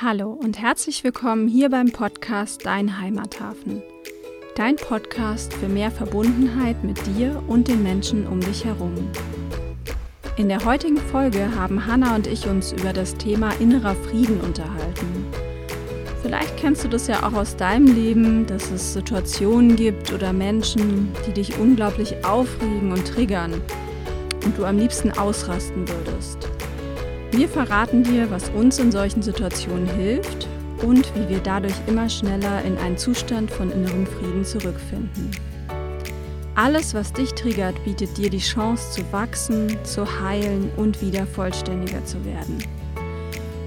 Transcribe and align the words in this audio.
Hallo 0.00 0.30
und 0.30 0.60
herzlich 0.60 1.02
willkommen 1.02 1.48
hier 1.48 1.70
beim 1.70 1.90
Podcast 1.90 2.64
Dein 2.64 3.00
Heimathafen. 3.00 3.82
Dein 4.54 4.76
Podcast 4.76 5.52
für 5.52 5.66
mehr 5.66 5.90
Verbundenheit 5.90 6.84
mit 6.84 7.04
dir 7.04 7.42
und 7.48 7.66
den 7.66 7.82
Menschen 7.82 8.24
um 8.28 8.38
dich 8.38 8.64
herum. 8.64 8.94
In 10.36 10.48
der 10.48 10.64
heutigen 10.64 10.98
Folge 10.98 11.52
haben 11.56 11.84
Hanna 11.84 12.14
und 12.14 12.28
ich 12.28 12.46
uns 12.46 12.70
über 12.70 12.92
das 12.92 13.16
Thema 13.16 13.50
innerer 13.58 13.96
Frieden 13.96 14.40
unterhalten. 14.40 15.26
Vielleicht 16.22 16.56
kennst 16.58 16.84
du 16.84 16.88
das 16.88 17.08
ja 17.08 17.26
auch 17.26 17.32
aus 17.32 17.56
deinem 17.56 17.92
Leben, 17.92 18.46
dass 18.46 18.70
es 18.70 18.92
Situationen 18.92 19.74
gibt 19.74 20.12
oder 20.12 20.32
Menschen, 20.32 21.12
die 21.26 21.32
dich 21.32 21.58
unglaublich 21.58 22.24
aufregen 22.24 22.92
und 22.92 23.04
triggern 23.04 23.60
und 24.44 24.56
du 24.56 24.64
am 24.64 24.78
liebsten 24.78 25.10
ausrasten 25.10 25.88
würdest. 25.88 26.48
Wir 27.30 27.48
verraten 27.48 28.04
dir, 28.04 28.30
was 28.30 28.48
uns 28.50 28.78
in 28.78 28.90
solchen 28.90 29.22
Situationen 29.22 29.86
hilft 29.86 30.48
und 30.82 31.12
wie 31.14 31.28
wir 31.28 31.40
dadurch 31.40 31.74
immer 31.86 32.08
schneller 32.08 32.64
in 32.64 32.78
einen 32.78 32.96
Zustand 32.96 33.50
von 33.50 33.70
innerem 33.70 34.06
Frieden 34.06 34.44
zurückfinden. 34.44 35.30
Alles, 36.54 36.94
was 36.94 37.12
dich 37.12 37.34
triggert, 37.34 37.84
bietet 37.84 38.16
dir 38.16 38.30
die 38.30 38.38
Chance 38.38 38.90
zu 38.92 39.12
wachsen, 39.12 39.76
zu 39.84 40.20
heilen 40.20 40.70
und 40.76 41.00
wieder 41.02 41.26
vollständiger 41.26 42.04
zu 42.04 42.24
werden. 42.24 42.58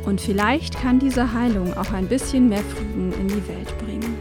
Und 0.05 0.20
vielleicht 0.20 0.78
kann 0.78 1.00
diese 1.00 1.31
Heilung 1.31 1.73
auch 1.78 1.94
ein 1.94 2.08
bisschen 2.08 2.50
mehr 2.50 2.64
Frieden 2.64 3.14
in 3.14 3.28
die 3.28 3.48
Welt 3.48 3.78
bringen. 3.78 4.17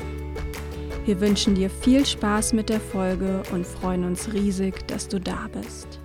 Wir 1.07 1.21
wünschen 1.21 1.55
dir 1.55 1.71
viel 1.71 2.05
Spaß 2.05 2.53
mit 2.53 2.69
der 2.69 2.81
Folge 2.81 3.43
und 3.53 3.67
freuen 3.67 4.05
uns 4.05 4.33
riesig, 4.33 4.87
dass 4.87 5.09
du 5.09 5.19
da 5.19 5.49
bist. 5.53 6.00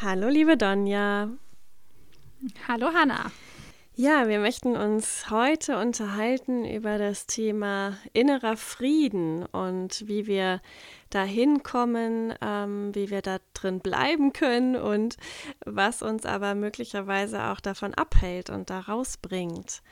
Hallo, 0.00 0.28
liebe 0.28 0.56
Donja. 0.56 1.28
Hallo, 2.68 2.92
Hanna. 2.94 3.32
Ja, 3.96 4.28
wir 4.28 4.38
möchten 4.38 4.76
uns 4.76 5.28
heute 5.28 5.76
unterhalten 5.76 6.64
über 6.64 6.98
das 6.98 7.26
Thema 7.26 7.98
innerer 8.12 8.56
Frieden 8.56 9.44
und 9.46 10.06
wie 10.06 10.28
wir 10.28 10.60
da 11.10 11.24
hinkommen, 11.24 12.32
ähm, 12.40 12.94
wie 12.94 13.10
wir 13.10 13.22
da 13.22 13.38
drin 13.54 13.80
bleiben 13.80 14.32
können 14.32 14.76
und 14.76 15.16
was 15.66 16.00
uns 16.00 16.24
aber 16.24 16.54
möglicherweise 16.54 17.46
auch 17.46 17.58
davon 17.58 17.92
abhält 17.94 18.50
und 18.50 18.70
da 18.70 18.78
rausbringt. 18.78 19.82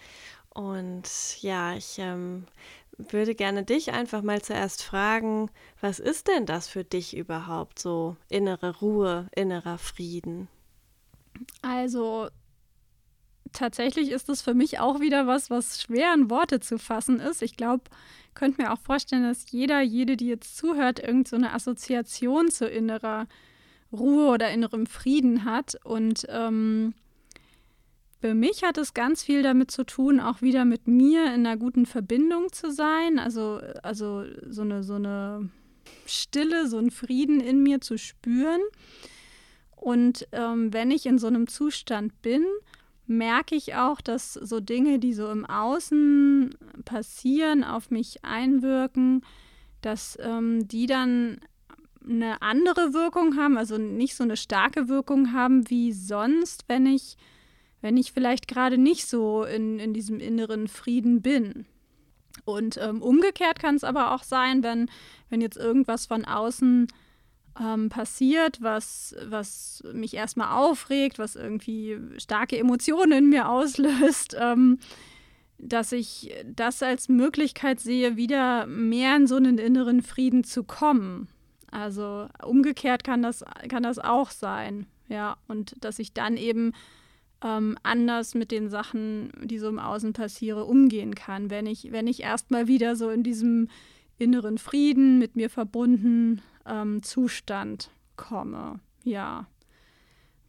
Und 0.57 1.43
ja, 1.43 1.77
ich 1.77 1.99
ähm, 1.99 2.47
würde 2.97 3.35
gerne 3.35 3.62
dich 3.62 3.93
einfach 3.93 4.23
mal 4.23 4.41
zuerst 4.41 4.83
fragen, 4.83 5.51
was 5.83 5.99
ist 5.99 6.29
denn 6.29 6.47
das 6.47 6.67
für 6.67 6.83
dich 6.83 7.15
überhaupt 7.15 7.79
so 7.79 8.17
innere 8.31 8.79
Ruhe, 8.79 9.29
innerer 9.37 9.77
Frieden? 9.77 10.49
Also 11.61 12.29
tatsächlich 13.53 14.11
ist 14.11 14.31
es 14.31 14.41
für 14.41 14.55
mich 14.55 14.79
auch 14.79 15.01
wieder 15.01 15.27
was, 15.27 15.51
was 15.51 15.83
schwer 15.83 16.15
in 16.15 16.31
Worte 16.31 16.59
zu 16.59 16.79
fassen 16.79 17.21
ist. 17.21 17.43
Ich 17.43 17.59
glaube, 17.59 17.84
könnte 18.33 18.62
mir 18.62 18.73
auch 18.73 18.81
vorstellen, 18.81 19.25
dass 19.25 19.51
jeder, 19.51 19.83
jede, 19.83 20.17
die 20.17 20.29
jetzt 20.29 20.57
zuhört, 20.57 21.01
irgendeine 21.01 21.49
so 21.49 21.55
Assoziation 21.55 22.51
zu 22.51 22.67
innerer 22.67 23.27
Ruhe 23.93 24.29
oder 24.29 24.51
innerem 24.51 24.87
Frieden 24.87 25.45
hat. 25.45 25.77
Und 25.84 26.25
ähm, 26.31 26.95
für 28.27 28.35
mich 28.35 28.65
hat 28.65 28.77
es 28.77 28.93
ganz 28.93 29.23
viel 29.23 29.45
damit 29.45 29.71
zu 29.71 29.85
tun, 29.85 30.19
auch 30.19 30.43
wieder 30.43 30.65
mit 30.65 30.89
mir 30.89 31.27
in 31.27 31.47
einer 31.47 31.57
guten 31.57 31.87
Verbindung 31.87 32.51
zu 32.51 32.73
sein. 32.73 33.21
Also, 33.21 33.61
also 33.85 34.25
so, 34.51 34.63
eine, 34.63 34.83
so 34.83 34.95
eine 34.95 35.49
Stille, 36.07 36.67
so 36.67 36.79
einen 36.79 36.91
Frieden 36.91 37.39
in 37.39 37.63
mir 37.63 37.81
zu 37.81 37.97
spüren. 37.99 38.61
Und 39.77 40.27
ähm, 40.33 40.73
wenn 40.73 40.91
ich 40.91 41.07
in 41.07 41.19
so 41.19 41.29
einem 41.29 41.47
Zustand 41.47 42.21
bin, 42.21 42.45
merke 43.07 43.55
ich 43.55 43.77
auch, 43.77 44.01
dass 44.01 44.35
so 44.35 44.59
Dinge, 44.59 44.99
die 44.99 45.15
so 45.15 45.31
im 45.31 45.47
Außen 45.47 46.53
passieren, 46.85 47.63
auf 47.63 47.93
mich 47.93 48.25
einwirken, 48.25 49.25
dass 49.83 50.19
ähm, 50.21 50.67
die 50.67 50.87
dann 50.87 51.39
eine 52.05 52.43
andere 52.43 52.93
Wirkung 52.93 53.37
haben, 53.37 53.56
also 53.56 53.79
nicht 53.79 54.17
so 54.17 54.25
eine 54.25 54.37
starke 54.37 54.89
Wirkung 54.89 55.33
haben 55.33 55.71
wie 55.71 55.93
sonst, 55.93 56.65
wenn 56.67 56.87
ich 56.87 57.17
wenn 57.87 57.97
ich 57.97 58.11
vielleicht 58.11 58.49
gerade 58.49 58.79
nicht 58.79 59.07
so 59.07 59.45
in, 59.45 59.79
in 59.79 59.95
diesem 59.95 60.19
inneren 60.19 60.67
Frieden 60.67 61.23
bin. 61.23 61.67
Und 62.45 62.79
ähm, 62.83 63.01
umgekehrt 63.01 63.61
kann 63.61 63.77
es 63.77 63.85
aber 63.85 64.13
auch 64.13 64.25
sein, 64.25 64.65
wenn, 64.65 64.91
wenn 65.31 65.41
jetzt 65.41 65.57
irgendwas 65.57 66.05
von 66.07 66.25
außen 66.25 66.89
ähm, 67.61 67.89
passiert, 67.89 68.61
was, 68.61 69.15
was 69.25 69.85
mich 69.93 70.15
erstmal 70.15 70.59
aufregt, 70.59 71.21
was 71.21 71.37
irgendwie 71.37 71.97
starke 72.19 72.59
Emotionen 72.59 73.13
in 73.13 73.29
mir 73.29 73.49
auslöst, 73.49 74.37
ähm, 74.41 74.81
dass 75.59 75.93
ich 75.93 76.35
das 76.45 76.83
als 76.83 77.09
Möglichkeit 77.09 77.79
sehe, 77.79 78.17
wieder 78.17 78.67
mehr 78.67 79.15
in 79.15 79.29
so 79.29 79.37
einen 79.37 79.59
inneren 79.59 80.03
Frieden 80.03 80.43
zu 80.43 80.65
kommen. 80.65 81.29
Also 81.71 82.27
umgekehrt 82.43 83.05
kann 83.05 83.23
das, 83.23 83.45
kann 83.69 83.85
das 83.85 84.01
auch 84.01 84.33
sein, 84.33 84.87
ja, 85.09 85.37
und 85.47 85.77
dass 85.85 86.01
ich 86.01 86.15
dann 86.15 86.37
eben 86.37 86.73
ähm, 87.47 87.79
anders 87.83 88.34
mit 88.34 88.51
den 88.51 88.69
Sachen, 88.69 89.31
die 89.45 89.59
so 89.59 89.69
im 89.69 89.79
Außen 89.79 90.12
passieren, 90.12 90.62
umgehen 90.62 91.15
kann, 91.15 91.49
wenn 91.51 91.67
ich, 91.67 91.93
wenn 91.93 92.09
ich 92.09 92.23
erstmal 92.23 92.67
wieder 92.67 92.97
so 92.97 93.11
in 93.11 93.23
diesem 93.23 93.69
inneren 94.19 94.59
Frieden 94.59 95.19
mit 95.19 95.37
mir 95.37 95.49
verbunden 95.49 96.43
ähm, 96.67 97.03
Zustand 97.03 97.91
komme. 98.17 98.81
Ja. 99.05 99.47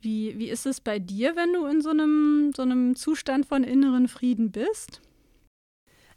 Wie, 0.01 0.39
wie 0.39 0.49
ist 0.49 0.65
es 0.65 0.79
bei 0.79 0.99
dir, 0.99 1.35
wenn 1.35 1.53
du 1.53 1.65
in 1.65 1.81
so 1.81 1.89
einem, 1.89 2.51
so 2.55 2.63
einem 2.63 2.95
Zustand 2.95 3.45
von 3.45 3.63
inneren 3.63 4.07
Frieden 4.07 4.51
bist? 4.51 5.01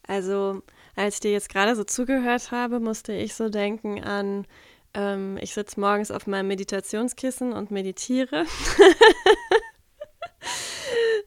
Also, 0.07 0.63
als 0.97 1.17
ich 1.17 1.21
dir 1.21 1.33
jetzt 1.33 1.51
gerade 1.51 1.77
so 1.77 1.85
zugehört 1.85 2.51
habe, 2.53 2.81
musste 2.81 3.13
ich 3.13 3.35
so 3.35 3.49
denken 3.49 4.03
an, 4.03 4.47
ähm, 4.95 5.39
ich 5.41 5.53
sitze 5.55 5.79
morgens 5.81 6.11
auf 6.11 6.27
meinem 6.27 6.49
Meditationskissen 6.49 7.53
und 7.53 7.71
meditiere. 7.71 8.45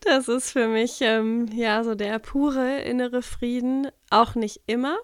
Das 0.01 0.27
ist 0.27 0.51
für 0.51 0.67
mich 0.67 0.99
ähm, 0.99 1.47
ja 1.55 1.83
so 1.83 1.95
der 1.95 2.19
pure 2.19 2.81
innere 2.81 3.21
Frieden, 3.21 3.87
auch 4.09 4.35
nicht 4.35 4.61
immer. 4.65 4.97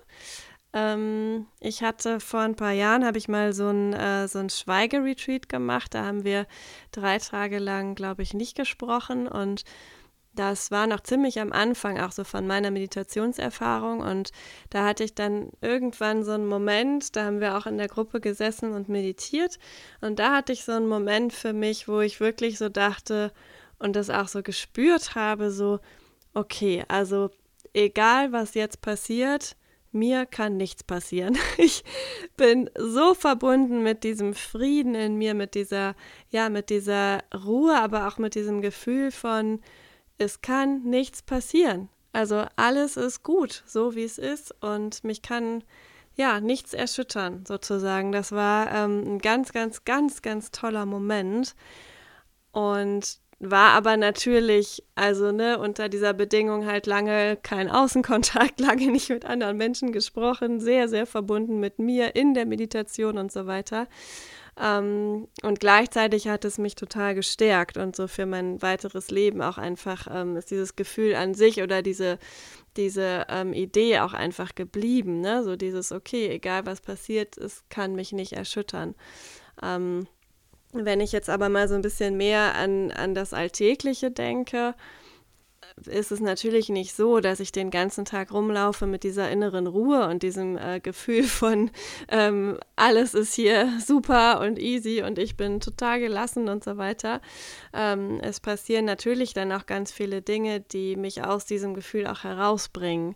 Ähm, 0.74 1.48
ich 1.60 1.84
hatte 1.84 2.20
vor 2.20 2.42
ein 2.42 2.56
paar 2.56 2.74
Jahren, 2.74 3.06
habe 3.06 3.18
ich 3.18 3.28
mal 3.28 3.54
so 3.54 3.70
ein, 3.70 3.94
äh, 3.94 4.28
so 4.28 4.40
ein 4.40 4.50
Schweigeretreat 4.50 5.50
gemacht. 5.50 5.94
Da 5.96 6.06
haben 6.06 6.24
wir 6.24 6.46
drei 6.92 7.18
Tage 7.18 7.60
lang, 7.60 7.96
glaube 7.96 8.22
ich, 8.24 8.34
nicht 8.34 8.56
gesprochen 8.56 9.28
und 9.28 9.64
das 10.36 10.72
war 10.72 10.88
noch 10.88 11.02
ziemlich 11.02 11.40
am 11.40 11.52
Anfang 11.52 12.00
auch 12.00 12.12
so 12.12 12.24
von 12.24 12.48
meiner 12.48 12.72
Meditationserfahrung 12.72 14.00
und 14.00 14.32
da 14.70 14.86
hatte 14.86 15.04
ich 15.04 15.16
dann 15.16 15.50
irgendwann 15.60 16.24
so 16.24 16.32
einen 16.32 16.46
Moment, 16.46 17.16
da 17.16 17.26
haben 17.26 17.42
wir 17.42 17.58
auch 17.58 17.66
in 17.66 17.78
der 17.78 17.88
Gruppe 17.88 18.22
gesessen 18.22 18.72
und 18.72 18.90
meditiert 18.90 19.60
und 20.02 20.20
da 20.20 20.38
hatte 20.38 20.54
ich 20.54 20.64
so 20.64 20.72
einen 20.72 20.88
Moment 20.88 21.34
für 21.34 21.52
mich, 21.52 21.88
wo 21.88 22.00
ich 22.00 22.20
wirklich 22.20 22.58
so 22.58 22.70
dachte, 22.70 23.34
und 23.80 23.96
das 23.96 24.10
auch 24.10 24.28
so 24.28 24.44
gespürt 24.44 25.16
habe, 25.16 25.52
so, 25.52 25.80
okay, 26.34 26.84
also 26.88 27.30
egal 27.74 28.32
was 28.32 28.54
jetzt 28.54 28.82
passiert, 28.82 29.56
mir 29.92 30.26
kann 30.26 30.58
nichts 30.58 30.84
passieren. 30.84 31.38
Ich 31.58 31.84
bin 32.38 32.70
so 32.78 33.14
verbunden 33.14 33.84
mit 33.84 34.04
diesem 34.04 34.34
Frieden 34.34 34.96
in 34.96 35.16
mir, 35.16 35.34
mit 35.34 35.56
dieser, 35.56 35.96
ja, 36.30 36.50
mit 36.50 36.70
dieser 36.70 37.24
Ruhe, 37.34 37.76
aber 37.76 38.08
auch 38.08 38.18
mit 38.18 38.36
diesem 38.36 38.62
Gefühl 38.62 39.12
von, 39.12 39.60
es 40.18 40.42
kann 40.42 40.84
nichts 40.84 41.22
passieren. 41.22 41.90
Also 42.14 42.46
alles 42.56 42.98
ist 42.98 43.24
gut, 43.24 43.64
so 43.66 43.96
wie 43.96 44.04
es 44.04 44.18
ist 44.18 44.54
und 44.64 45.04
mich 45.04 45.22
kann 45.22 45.64
ja 46.16 46.40
nichts 46.40 46.74
erschüttern, 46.74 47.46
sozusagen. 47.48 48.12
Das 48.12 48.32
war 48.32 48.72
ähm, 48.72 49.16
ein 49.16 49.20
ganz, 49.20 49.54
ganz, 49.54 49.86
ganz, 49.86 50.22
ganz 50.22 50.52
toller 50.52 50.86
Moment. 50.86 51.56
Und 52.52 53.20
war 53.40 53.72
aber 53.72 53.96
natürlich, 53.96 54.84
also 54.96 55.32
ne, 55.32 55.58
unter 55.60 55.88
dieser 55.88 56.14
Bedingung 56.14 56.66
halt 56.66 56.86
lange 56.86 57.38
kein 57.42 57.70
Außenkontakt, 57.70 58.60
lange 58.60 58.92
nicht 58.92 59.10
mit 59.10 59.26
anderen 59.26 59.58
Menschen 59.58 59.92
gesprochen, 59.92 60.60
sehr, 60.60 60.90
sehr 60.90 61.06
verbunden 61.06 61.60
mit 61.60 61.80
mir 61.80 62.16
in 62.16 62.34
der 62.34 62.46
Meditation 62.46 63.18
und 63.18 63.32
so 63.32 63.48
weiter. 63.48 63.88
Ähm, 64.62 65.30
und 65.42 65.60
gleichzeitig 65.62 66.28
hat 66.28 66.44
es 66.44 66.58
mich 66.58 66.76
total 66.76 67.16
gestärkt 67.16 67.78
und 67.78 67.96
so 67.96 68.08
für 68.08 68.26
mein 68.26 68.62
weiteres 68.62 69.10
Leben 69.10 69.42
auch 69.42 69.58
einfach 69.58 70.08
ähm, 70.14 70.36
ist 70.36 70.52
dieses 70.52 70.76
Gefühl 70.76 71.16
an 71.16 71.34
sich 71.34 71.62
oder 71.62 71.82
diese, 71.82 72.20
diese 72.76 73.26
ähm, 73.30 73.54
Idee 73.54 74.00
auch 74.00 74.14
einfach 74.14 74.56
geblieben, 74.56 75.22
ne? 75.22 75.44
So 75.46 75.56
dieses, 75.56 75.94
okay, 75.94 76.28
egal 76.30 76.66
was 76.66 76.82
passiert, 76.82 77.38
es 77.38 77.64
kann 77.70 77.96
mich 77.96 78.12
nicht 78.12 78.34
erschüttern. 78.34 78.96
Ähm, 79.64 80.08
wenn 80.72 81.02
ich 81.02 81.12
jetzt 81.12 81.30
aber 81.30 81.50
mal 81.50 81.68
so 81.68 81.76
ein 81.76 81.82
bisschen 81.82 82.18
mehr 82.18 82.56
an, 82.56 82.92
an 82.92 83.16
das 83.16 83.34
Alltägliche 83.34 84.12
denke, 84.12 84.76
ist 85.86 86.12
es 86.12 86.20
natürlich 86.20 86.70
nicht 86.70 86.96
so, 86.96 87.20
dass 87.20 87.40
ich 87.40 87.52
den 87.52 87.70
ganzen 87.72 88.06
Tag 88.06 88.32
rumlaufe 88.32 88.86
mit 88.86 89.04
dieser 89.04 89.30
inneren 89.30 89.68
Ruhe 89.68 90.08
und 90.08 90.24
diesem 90.24 90.58
äh, 90.58 90.80
Gefühl 90.80 91.24
von 91.24 91.72
ähm, 92.10 92.58
alles 92.76 93.14
ist 93.14 93.34
hier 93.34 93.72
super 93.86 94.42
und 94.42 94.60
easy 94.60 95.04
und 95.04 95.18
ich 95.18 95.38
bin 95.38 95.60
total 95.60 96.00
gelassen 96.00 96.50
und 96.50 96.64
so 96.64 96.78
weiter. 96.78 97.22
Ähm, 97.74 98.20
es 98.22 98.40
passieren 98.40 98.86
natürlich 98.86 99.34
dann 99.34 99.52
auch 99.52 99.66
ganz 99.66 99.92
viele 99.92 100.22
Dinge, 100.22 100.60
die 100.60 100.96
mich 100.96 101.24
aus 101.24 101.46
diesem 101.46 101.74
Gefühl 101.74 102.08
auch 102.08 102.24
herausbringen. 102.24 103.16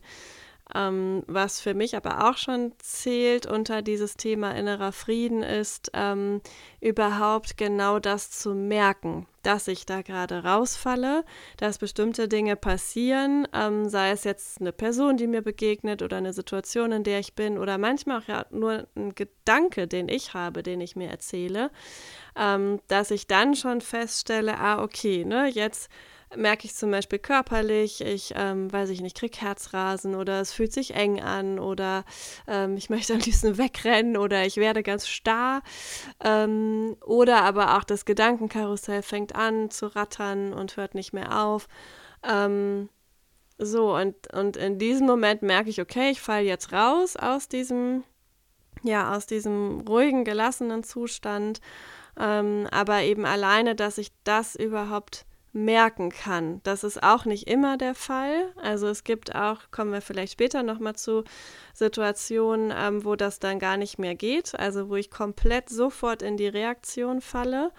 Ähm, 0.74 1.24
was 1.28 1.60
für 1.60 1.74
mich 1.74 1.96
aber 1.96 2.30
auch 2.30 2.38
schon 2.38 2.72
zählt 2.80 3.46
unter 3.46 3.82
dieses 3.82 4.16
Thema 4.16 4.52
innerer 4.52 4.94
Frieden 4.94 5.44
ist, 5.44 5.92
ähm, 5.94 6.42
überhaupt 6.80 7.58
genau 7.58 8.00
das 8.00 8.32
zu 8.32 8.56
merken, 8.56 9.28
dass 9.44 9.68
ich 9.68 9.86
da 9.86 10.02
gerade 10.02 10.46
rausfalle, 10.46 11.26
dass 11.58 11.80
bestimmte 11.80 12.30
Dinge 12.30 12.56
passieren, 12.56 13.46
ähm, 13.54 13.90
sei 13.90 14.12
es 14.12 14.24
jetzt 14.24 14.62
eine 14.62 14.72
Person, 14.72 15.18
die 15.18 15.28
mir 15.28 15.42
begegnet 15.42 16.02
oder 16.02 16.18
eine 16.18 16.32
Situation, 16.32 16.94
in 16.94 17.04
der 17.04 17.20
ich 17.20 17.34
bin 17.36 17.58
oder 17.58 17.78
manchmal 17.78 18.20
auch 18.20 18.28
ja 18.28 18.46
nur 18.50 18.88
ein 18.96 19.14
Gedanke, 19.16 19.88
den 19.88 20.08
ich 20.08 20.34
habe, 20.34 20.64
den 20.64 20.80
ich 20.80 20.96
mir 20.96 21.10
erzähle, 21.10 21.72
ähm, 22.38 22.80
dass 22.88 23.12
ich 23.12 23.28
dann 23.28 23.54
schon 23.56 23.82
feststelle, 23.82 24.58
ah 24.58 24.82
okay, 24.82 25.26
ne, 25.26 25.50
jetzt 25.50 25.90
merke 26.36 26.66
ich 26.66 26.76
zum 26.76 26.92
Beispiel 26.92 27.20
körperlich, 27.20 28.02
ich 28.02 28.34
ähm, 28.36 28.72
weiß 28.72 28.90
ich 28.90 29.02
nicht, 29.02 29.18
kriege 29.18 29.40
Herzrasen 29.40 30.16
oder 30.16 30.42
es 30.42 30.54
fühlt 30.54 30.74
sich 30.74 30.94
eng 30.94 31.22
an 31.22 31.60
oder 31.60 32.06
ähm, 32.48 32.78
ich 32.78 32.90
möchte 32.92 33.14
am 33.14 33.20
liebsten 33.20 33.58
wegrennen 33.58 34.18
oder 34.18 34.46
ich 34.46 34.58
werde 34.58 34.84
ganz 34.84 35.08
starr 35.08 35.62
ähm, 36.24 36.98
oder 37.06 37.44
aber 37.44 37.78
auch 37.78 37.84
das 37.84 38.06
Gedankenkarussell 38.06 39.02
fängt 39.02 39.36
an 39.36 39.70
zu 39.70 39.88
rattern 39.88 40.54
und 40.54 40.78
hört 40.78 40.96
nicht 40.96 41.14
mehr 41.14 41.44
auf. 41.44 41.68
Ähm, 42.24 42.90
so, 43.58 43.96
und, 43.96 44.34
und 44.34 44.58
in 44.58 44.80
diesem 44.80 45.06
Moment 45.08 45.42
merke 45.42 45.70
ich, 45.70 45.80
okay, 45.80 46.10
ich 46.10 46.22
falle 46.22 46.44
jetzt 46.46 46.74
raus 46.74 47.16
aus 47.16 47.48
diesem, 47.48 48.04
ja, 48.82 49.16
aus 49.16 49.26
diesem 49.26 49.82
ruhigen, 49.82 50.26
gelassenen 50.26 50.84
Zustand. 50.84 51.62
Ähm, 52.20 52.68
aber 52.72 53.02
eben 53.02 53.26
alleine, 53.26 53.76
dass 53.76 53.98
ich 53.98 54.12
das 54.24 54.56
überhaupt 54.56 55.26
merken 55.54 56.10
kann. 56.10 56.62
Das 56.64 56.84
ist 56.84 57.02
auch 57.02 57.26
nicht 57.26 57.48
immer 57.48 57.78
der 57.78 57.94
Fall. 57.96 58.52
Also 58.62 58.88
es 58.88 59.04
gibt 59.04 59.36
auch, 59.36 59.60
kommen 59.72 59.94
wir 59.94 60.02
vielleicht 60.02 60.34
später 60.34 60.64
nochmal 60.64 60.96
zu 60.96 61.24
Situationen, 61.74 62.74
ähm, 62.76 63.06
wo 63.06 63.16
das 63.16 63.40
dann 63.40 63.60
gar 63.60 63.78
nicht 63.78 64.00
mehr 64.00 64.16
geht, 64.16 64.58
also 64.60 64.90
wo 64.90 64.96
ich 64.96 65.12
komplett 65.12 65.70
sofort 65.70 66.24
in 66.24 66.38
die 66.38 66.48
Reaktion 66.48 67.22
falle. 67.22 67.72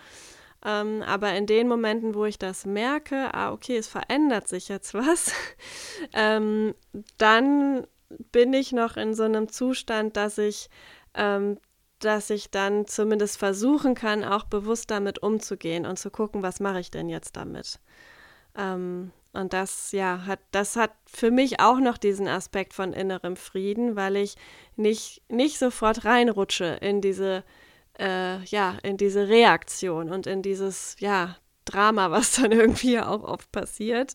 Ähm, 0.65 1.03
aber 1.03 1.35
in 1.35 1.47
den 1.47 1.69
Momenten, 1.69 2.15
wo 2.15 2.25
ich 2.25 2.39
das 2.39 2.65
merke, 2.65 3.35
ah, 3.35 3.53
okay, 3.53 3.77
es 3.77 3.89
verändert 3.89 4.49
sich 4.49 4.69
jetzt 4.69 4.95
was, 4.95 5.33
ähm, 6.15 6.75
dann 7.19 7.87
bin 8.33 8.53
ich 8.53 8.73
noch 8.73 8.97
in 8.97 9.15
so 9.15 9.25
einem 9.25 9.49
Zustand, 9.49 10.17
dass 10.17 10.39
ich 10.39 10.71
ähm, 11.15 11.59
dass 12.05 12.31
ich 12.31 12.51
dann 12.51 12.87
zumindest 12.87 13.39
versuchen 13.39 13.95
kann, 13.95 14.25
auch 14.25 14.45
bewusst 14.45 14.91
damit 14.91 15.23
umzugehen 15.23 15.87
und 15.87 15.99
zu 15.99 16.11
gucken, 16.11 16.43
was 16.43 16.61
mache 16.61 16.81
ich 16.81 16.91
denn 16.91 17.09
jetzt 17.09 17.37
damit. 17.37 17.79
Ähm, 18.57 19.13
und 19.33 19.53
das, 19.53 19.91
ja, 19.93 20.27
hat, 20.27 20.39
das 20.53 20.77
hat 20.77 20.93
für 21.07 21.31
mich 21.31 21.59
auch 21.59 21.81
noch 21.81 21.99
diesen 21.99 22.29
Aspekt 22.29 22.73
von 22.73 22.93
innerem 22.93 23.37
Frieden, 23.37 23.97
weil 23.97 24.17
ich 24.17 24.37
nicht, 24.77 25.23
nicht 25.29 25.59
sofort 25.59 26.05
reinrutsche 26.05 26.79
in 26.81 27.01
diese, 27.01 27.43
äh, 27.99 28.43
ja, 28.45 28.77
in 28.85 28.97
diese 28.97 29.29
Reaktion 29.29 30.11
und 30.11 30.27
in 30.27 30.43
dieses, 30.43 30.97
ja, 31.01 31.37
Drama, 31.65 32.11
was 32.11 32.37
dann 32.37 32.53
irgendwie 32.53 33.01
auch 33.01 33.25
oft 33.25 33.51
passiert. 33.51 34.15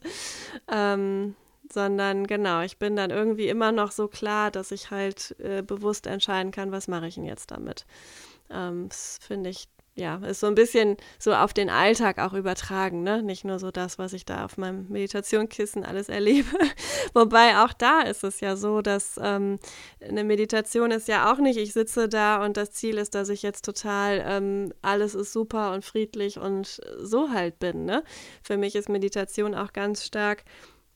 Ähm, 0.72 1.36
sondern 1.74 2.28
genau, 2.28 2.62
ich 2.62 2.78
bin 2.78 2.96
dann 2.96 3.12
irgendwie 3.12 3.48
immer 3.48 3.72
noch 3.72 3.92
so 3.92 4.08
klar, 4.08 4.52
dass 4.52 4.72
ich 4.72 4.92
halt 4.92 5.36
äh, 5.40 5.62
bewusst 5.62 6.08
entscheiden 6.08 6.52
kann, 6.52 6.72
was 6.72 6.88
mache 6.88 7.08
ich 7.08 7.16
denn 7.16 7.26
jetzt 7.26 7.52
damit. 7.52 7.86
Ähm, 8.50 8.90
das 8.90 9.20
finde 9.22 9.50
ich, 9.50 9.68
ja, 9.96 10.16
ist 10.18 10.40
so 10.40 10.48
ein 10.48 10.56
bisschen 10.56 10.98
so 11.20 11.34
auf 11.34 11.54
den 11.54 11.70
Alltag 11.70 12.20
auch 12.20 12.34
übertragen, 12.34 13.04
ne? 13.04 13.22
Nicht 13.22 13.44
nur 13.44 13.60
so 13.60 13.70
das, 13.70 14.00
was 14.00 14.14
ich 14.14 14.26
da 14.26 14.46
auf 14.46 14.58
meinem 14.58 14.88
Meditationkissen 14.90 15.84
alles 15.84 16.10
erlebe. 16.10 16.48
Wobei 17.14 17.58
auch 17.58 17.74
da 17.74 18.02
ist 18.02 18.24
es 18.24 18.40
ja 18.40 18.56
so, 18.56 18.82
dass 18.82 19.20
ähm, 19.22 19.60
eine 20.02 20.24
Meditation 20.24 20.92
ist 20.92 21.08
ja 21.10 21.32
auch 21.32 21.38
nicht, 21.38 21.58
ich 21.58 21.74
sitze 21.74 22.08
da 22.08 22.44
und 22.44 22.56
das 22.56 22.72
Ziel 22.72 22.98
ist, 22.98 23.14
dass 23.14 23.30
ich 23.30 23.44
jetzt 23.44 23.66
total 23.66 24.24
ähm, 24.26 24.74
alles 24.82 25.16
ist 25.16 25.34
super 25.34 25.74
und 25.74 25.84
friedlich 25.84 26.40
und 26.40 26.80
so 27.00 27.32
halt 27.32 27.60
bin, 27.60 27.86
ne? 27.86 28.04
Für 28.42 28.58
mich 28.58 28.76
ist 28.76 28.90
Meditation 28.90 29.54
auch 29.54 29.74
ganz 29.74 30.06
stark 30.06 30.46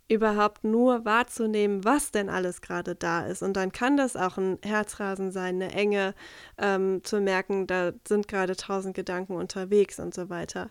überhaupt 0.07 0.63
nur 0.63 1.05
wahrzunehmen, 1.05 1.83
was 1.85 2.11
denn 2.11 2.29
alles 2.29 2.61
gerade 2.61 2.95
da 2.95 3.25
ist. 3.25 3.41
Und 3.41 3.53
dann 3.53 3.71
kann 3.71 3.97
das 3.97 4.15
auch 4.15 4.37
ein 4.37 4.59
Herzrasen 4.63 5.31
sein, 5.31 5.55
eine 5.55 5.71
Enge, 5.73 6.13
ähm, 6.57 7.03
zu 7.03 7.19
merken, 7.21 7.67
da 7.67 7.93
sind 8.07 8.27
gerade 8.27 8.55
tausend 8.55 8.95
Gedanken 8.95 9.33
unterwegs 9.33 9.99
und 9.99 10.13
so 10.13 10.29
weiter. 10.29 10.69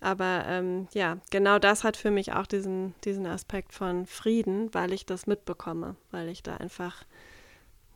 Aber 0.00 0.44
ähm, 0.46 0.88
ja, 0.92 1.18
genau 1.30 1.58
das 1.58 1.84
hat 1.84 1.96
für 1.96 2.10
mich 2.10 2.32
auch 2.32 2.46
diesen, 2.46 2.94
diesen 3.04 3.26
Aspekt 3.26 3.72
von 3.72 4.06
Frieden, 4.06 4.72
weil 4.74 4.92
ich 4.92 5.06
das 5.06 5.26
mitbekomme, 5.26 5.96
weil 6.10 6.28
ich 6.28 6.42
da 6.42 6.56
einfach, 6.56 7.04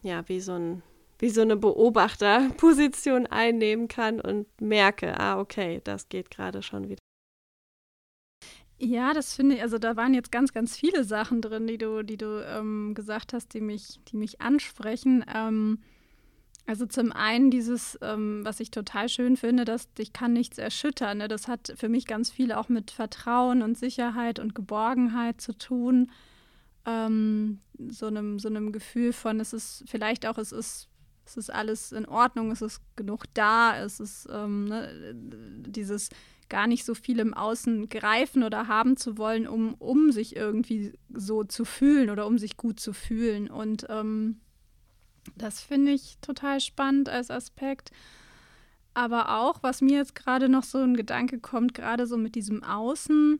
ja, 0.03 0.27
wie 0.29 0.41
so 0.41 0.53
ein 0.53 0.83
wie 1.19 1.31
so 1.31 1.41
eine 1.41 1.57
Beobachterposition 1.57 3.27
einnehmen 3.27 3.89
kann 3.89 4.21
und 4.21 4.47
merke, 4.61 5.19
ah, 5.19 5.41
okay, 5.41 5.81
das 5.85 6.09
geht 6.09 6.31
gerade 6.31 6.63
schon 6.63 6.89
wieder. 6.89 7.08
Ja, 8.81 9.13
das 9.13 9.35
finde 9.35 9.57
ich, 9.57 9.63
also 9.63 9.79
da 9.79 9.97
waren 9.97 10.15
jetzt 10.15 10.31
ganz, 10.31 10.53
ganz 10.53 10.77
viele 10.77 11.03
Sachen 11.03 11.43
drin, 11.43 11.67
die 11.67 11.79
du, 11.79 12.05
die 12.05 12.17
du 12.17 12.45
ähm, 12.47 12.95
gesagt 12.95 13.33
hast, 13.33 13.53
die 13.55 13.61
mich, 13.61 13.99
die 14.09 14.17
mich 14.17 14.41
ansprechen. 14.41 15.25
Ähm, 15.33 15.81
also 16.65 16.87
zum 16.87 17.11
einen 17.13 17.51
dieses, 17.51 17.99
ähm, 18.03 18.45
was 18.45 18.61
ich 18.61 18.71
total 18.71 19.09
schön 19.09 19.37
finde, 19.37 19.65
dass 19.65 19.93
dich 19.95 20.13
kann 20.13 20.33
nichts 20.33 20.59
erschüttern. 20.59 21.19
Ne? 21.19 21.27
Das 21.27 21.49
hat 21.49 21.73
für 21.77 21.89
mich 21.89 22.07
ganz 22.07 22.31
viel 22.31 22.53
auch 22.53 22.69
mit 22.69 22.93
Vertrauen 22.93 23.63
und 23.63 23.77
Sicherheit 23.77 24.39
und 24.39 24.55
Geborgenheit 24.55 25.41
zu 25.41 25.55
tun. 25.59 26.11
Ähm, 26.85 27.61
so 27.89 28.07
einem, 28.07 28.39
so 28.39 28.49
einem 28.49 28.71
Gefühl 28.71 29.13
von, 29.13 29.41
es 29.41 29.53
ist 29.53 29.85
vielleicht 29.87 30.25
auch, 30.25 30.39
es 30.39 30.53
ist, 30.53 30.89
es 31.25 31.37
ist 31.37 31.51
alles 31.53 31.91
in 31.91 32.07
Ordnung, 32.07 32.53
es 32.53 32.63
ist 32.63 32.81
genug 32.95 33.25
da, 33.35 33.77
es 33.79 33.99
ist 33.99 34.29
ähm, 34.31 34.67
ne, 34.67 35.15
dieses 35.67 36.11
gar 36.49 36.67
nicht 36.67 36.85
so 36.85 36.95
viel 36.95 37.19
im 37.19 37.35
Außen 37.35 37.89
greifen 37.89 38.43
oder 38.43 38.69
haben 38.69 38.97
zu 38.97 39.19
wollen, 39.19 39.47
um, 39.47 39.75
um 39.75 40.13
sich 40.13 40.37
irgendwie 40.37 40.93
so 41.13 41.45
zu 41.45 41.65
fühlen 41.65 42.11
oder 42.11 42.27
um 42.27 42.39
sich 42.39 42.57
gut 42.57 42.81
zu 42.81 42.93
fühlen. 42.93 43.49
Und 43.49 43.87
ähm, 43.89 44.41
das 45.37 45.61
finde 45.61 45.93
ich 45.93 46.19
total 46.21 46.61
spannend 46.61 47.09
als 47.09 47.31
Aspekt. 47.31 47.91
Aber 48.95 49.39
auch, 49.39 49.63
was 49.63 49.81
mir 49.81 49.99
jetzt 49.99 50.15
gerade 50.15 50.49
noch 50.49 50.65
so 50.65 50.79
ein 50.79 50.97
Gedanke 50.97 51.39
kommt, 51.39 51.75
gerade 51.75 52.07
so 52.07 52.17
mit 52.17 52.35
diesem 52.35 52.65
Außen, 52.65 53.39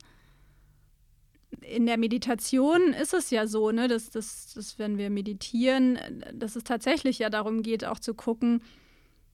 in 1.61 1.85
der 1.85 1.97
Meditation 1.97 2.93
ist 2.93 3.13
es 3.13 3.29
ja 3.31 3.47
so, 3.47 3.71
ne, 3.71 3.87
dass, 3.87 4.09
dass, 4.09 4.53
dass 4.53 4.79
wenn 4.79 4.97
wir 4.97 5.09
meditieren, 5.09 5.99
dass 6.33 6.55
es 6.55 6.63
tatsächlich 6.63 7.19
ja 7.19 7.29
darum 7.29 7.63
geht, 7.63 7.85
auch 7.85 7.99
zu 7.99 8.13
gucken, 8.13 8.61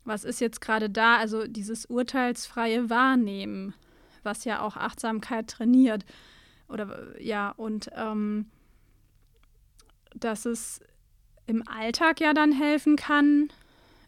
was 0.06 0.24
ist 0.24 0.40
jetzt 0.40 0.62
gerade 0.62 0.90
da? 0.90 1.18
Also 1.18 1.48
dieses 1.48 1.86
urteilsfreie 1.86 2.90
Wahrnehmen, 2.90 3.74
was 4.24 4.46
ja 4.46 4.62
auch 4.62 4.78
Achtsamkeit 4.78 5.50
trainiert. 5.50 6.06
Oder 6.70 7.20
ja, 7.22 7.52
und 7.52 7.90
ähm, 7.96 8.46
dass 10.16 10.46
es 10.46 10.80
im 11.48 11.68
Alltag 11.68 12.20
ja 12.22 12.34
dann 12.34 12.52
helfen 12.52 12.96
kann, 12.96 13.50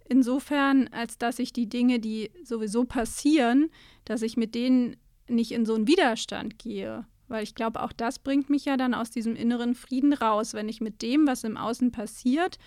insofern, 0.06 0.88
als 0.90 1.18
dass 1.18 1.40
ich 1.40 1.54
die 1.54 1.68
Dinge, 1.68 2.00
die 2.00 2.32
sowieso 2.44 2.86
passieren, 2.86 3.70
dass 4.06 4.22
ich 4.22 4.38
mit 4.38 4.56
denen 4.56 4.96
nicht 5.28 5.52
in 5.52 5.66
so 5.66 5.76
einen 5.76 5.88
Widerstand 5.88 6.58
gehe. 6.58 7.06
Weil 7.28 7.44
ich 7.44 7.56
glaube, 7.56 7.84
auch 7.84 7.92
das 7.92 8.20
bringt 8.20 8.50
mich 8.50 8.66
ja 8.66 8.78
dann 8.78 8.94
aus 8.94 9.10
diesem 9.10 9.36
inneren 9.36 9.76
Frieden 9.76 10.14
raus, 10.14 10.54
wenn 10.54 10.70
ich 10.70 10.80
mit 10.80 11.02
dem, 11.02 11.28
was 11.28 11.44
im 11.44 11.58
Außen 11.58 11.92
passiert, 11.92 12.58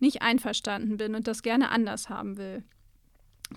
nicht 0.00 0.22
einverstanden 0.22 0.96
bin 0.96 1.14
und 1.14 1.26
das 1.26 1.42
gerne 1.42 1.70
anders 1.70 2.08
haben 2.08 2.36
will. 2.36 2.62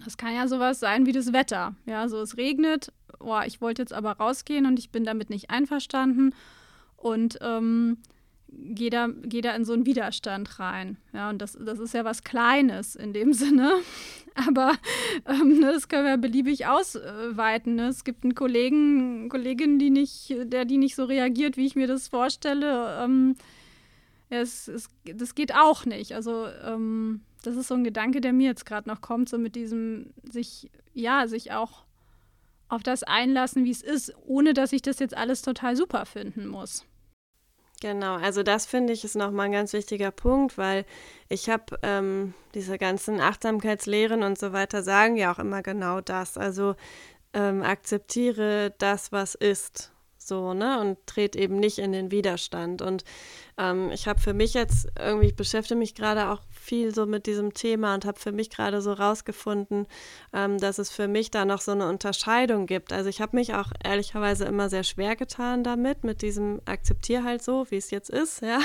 Das 0.04 0.18
kann 0.18 0.36
ja 0.36 0.48
sowas 0.48 0.80
sein 0.80 1.06
wie 1.06 1.12
das 1.12 1.34
Wetter. 1.34 1.76
Ja, 1.86 2.08
so 2.08 2.22
es 2.22 2.38
regnet, 2.38 2.92
oh, 3.20 3.40
ich 3.46 3.60
wollte 3.62 3.82
jetzt 3.82 3.94
aber 3.94 4.14
rausgehen 4.14 4.66
und 4.66 4.78
ich 4.78 4.92
bin 4.92 5.04
damit 5.04 5.30
nicht 5.30 5.50
einverstanden 5.50 6.36
und 6.96 7.40
ähm, 7.42 7.98
gehe 8.52 8.90
da, 8.90 9.10
geh 9.24 9.42
da 9.42 9.56
in 9.56 9.66
so 9.66 9.74
einen 9.74 9.86
Widerstand 9.86 10.60
rein. 10.60 10.98
Ja, 11.14 11.30
und 11.30 11.42
das, 11.42 11.58
das 11.60 11.80
ist 11.80 11.94
ja 11.94 12.06
was 12.06 12.24
Kleines 12.24 12.96
in 12.96 13.14
dem 13.14 13.34
Sinne. 13.34 13.72
Aber 14.36 14.74
ähm, 15.26 15.60
ne, 15.60 15.72
das 15.74 15.88
können 15.88 16.06
wir 16.06 16.18
beliebig 16.18 16.68
ausweiten. 16.68 17.76
Ne? 17.76 17.88
Es 17.88 18.04
gibt 18.04 18.24
einen 18.24 18.36
Kollegen, 18.36 19.30
Kollegin, 19.30 19.80
die 19.80 19.90
nicht, 19.90 20.36
der 20.44 20.66
die 20.66 20.78
nicht 20.78 20.96
so 20.96 21.06
reagiert, 21.06 21.58
wie 21.58 21.66
ich 21.66 21.76
mir 21.76 21.88
das 21.88 22.08
vorstelle. 22.08 23.04
Ähm, 23.04 23.36
es, 24.30 24.68
es, 24.68 24.88
das 25.04 25.36
geht 25.36 25.56
auch 25.56 25.86
nicht. 25.86 26.14
Also 26.14 26.48
ähm, 26.48 27.22
das 27.44 27.56
ist 27.56 27.68
so 27.68 27.76
ein 27.76 27.84
Gedanke, 27.84 28.22
der 28.22 28.34
mir 28.34 28.48
jetzt 28.48 28.66
gerade 28.66 28.88
noch 28.88 29.02
kommt, 29.02 29.30
so 29.30 29.38
mit 29.38 29.56
diesem 29.56 30.14
sich, 30.30 30.70
ja, 30.94 31.28
sich 31.28 31.52
auch 31.52 31.86
auf 32.68 32.84
das 32.84 33.04
einlassen, 33.04 33.66
wie 33.66 33.72
es 33.72 33.82
ist, 33.82 34.14
ohne 34.26 34.54
dass 34.54 34.74
ich 34.74 34.82
das 34.82 35.00
jetzt 35.00 35.18
alles 35.18 35.42
total 35.42 35.76
super 35.76 36.06
finden 36.06 36.48
muss. 36.48 36.86
Genau, 37.82 38.16
also 38.16 38.44
das 38.44 38.66
finde 38.66 38.92
ich 38.92 39.06
ist 39.06 39.16
nochmal 39.16 39.46
ein 39.46 39.54
ganz 39.54 39.72
wichtiger 39.72 40.12
Punkt, 40.12 40.58
weil 40.58 40.86
ich 41.30 41.50
habe 41.50 41.80
ähm, 41.82 42.34
diese 42.54 42.78
ganzen 42.78 43.22
Achtsamkeitslehren 43.22 44.22
und 44.22 44.38
so 44.38 44.52
weiter 44.52 44.84
sagen 44.84 45.16
ja 45.16 45.34
auch 45.34 45.40
immer 45.40 45.64
genau 45.64 46.02
das. 46.02 46.38
Also 46.38 46.76
ähm, 47.34 47.64
akzeptiere 47.64 48.74
das, 48.80 49.14
was 49.14 49.34
ist 49.34 49.94
so, 50.30 50.54
ne? 50.54 50.80
Und 50.80 50.98
trete 51.06 51.38
eben 51.38 51.58
nicht 51.58 51.80
in 51.80 51.92
den 51.92 52.12
Widerstand. 52.12 52.82
Und 52.82 53.04
ähm, 53.58 53.92
ich 53.92 54.08
habe 54.08 54.22
für 54.22 54.34
mich 54.34 54.54
jetzt 54.54 54.88
irgendwie, 54.98 55.28
ich 55.28 55.36
beschäftige 55.36 55.78
mich 55.78 55.94
gerade 55.94 56.30
auch 56.30 56.42
viel 56.50 56.96
so 56.96 57.06
mit 57.06 57.26
diesem 57.26 57.54
Thema 57.54 57.94
und 57.94 58.06
habe 58.06 58.18
für 58.18 58.32
mich 58.32 58.50
gerade 58.50 58.82
so 58.82 58.94
rausgefunden, 58.94 59.88
ähm, 60.32 60.58
dass 60.58 60.80
es 60.80 60.90
für 60.90 61.10
mich 61.10 61.32
da 61.32 61.44
noch 61.44 61.60
so 61.60 61.74
eine 61.74 61.90
Unterscheidung 61.90 62.66
gibt. 62.66 62.94
Also 62.94 63.10
ich 63.10 63.20
habe 63.20 63.36
mich 63.36 63.54
auch 63.54 63.72
ehrlicherweise 63.84 64.46
immer 64.46 64.70
sehr 64.70 64.86
schwer 64.86 65.18
getan 65.18 65.66
damit, 65.66 66.06
mit 66.06 66.22
diesem 66.22 66.62
Akzeptier 66.64 67.26
halt 67.26 67.44
so, 67.44 67.66
wie 67.70 67.78
es 67.78 67.92
jetzt 67.92 68.10
ist, 68.10 68.42
ja. 68.42 68.60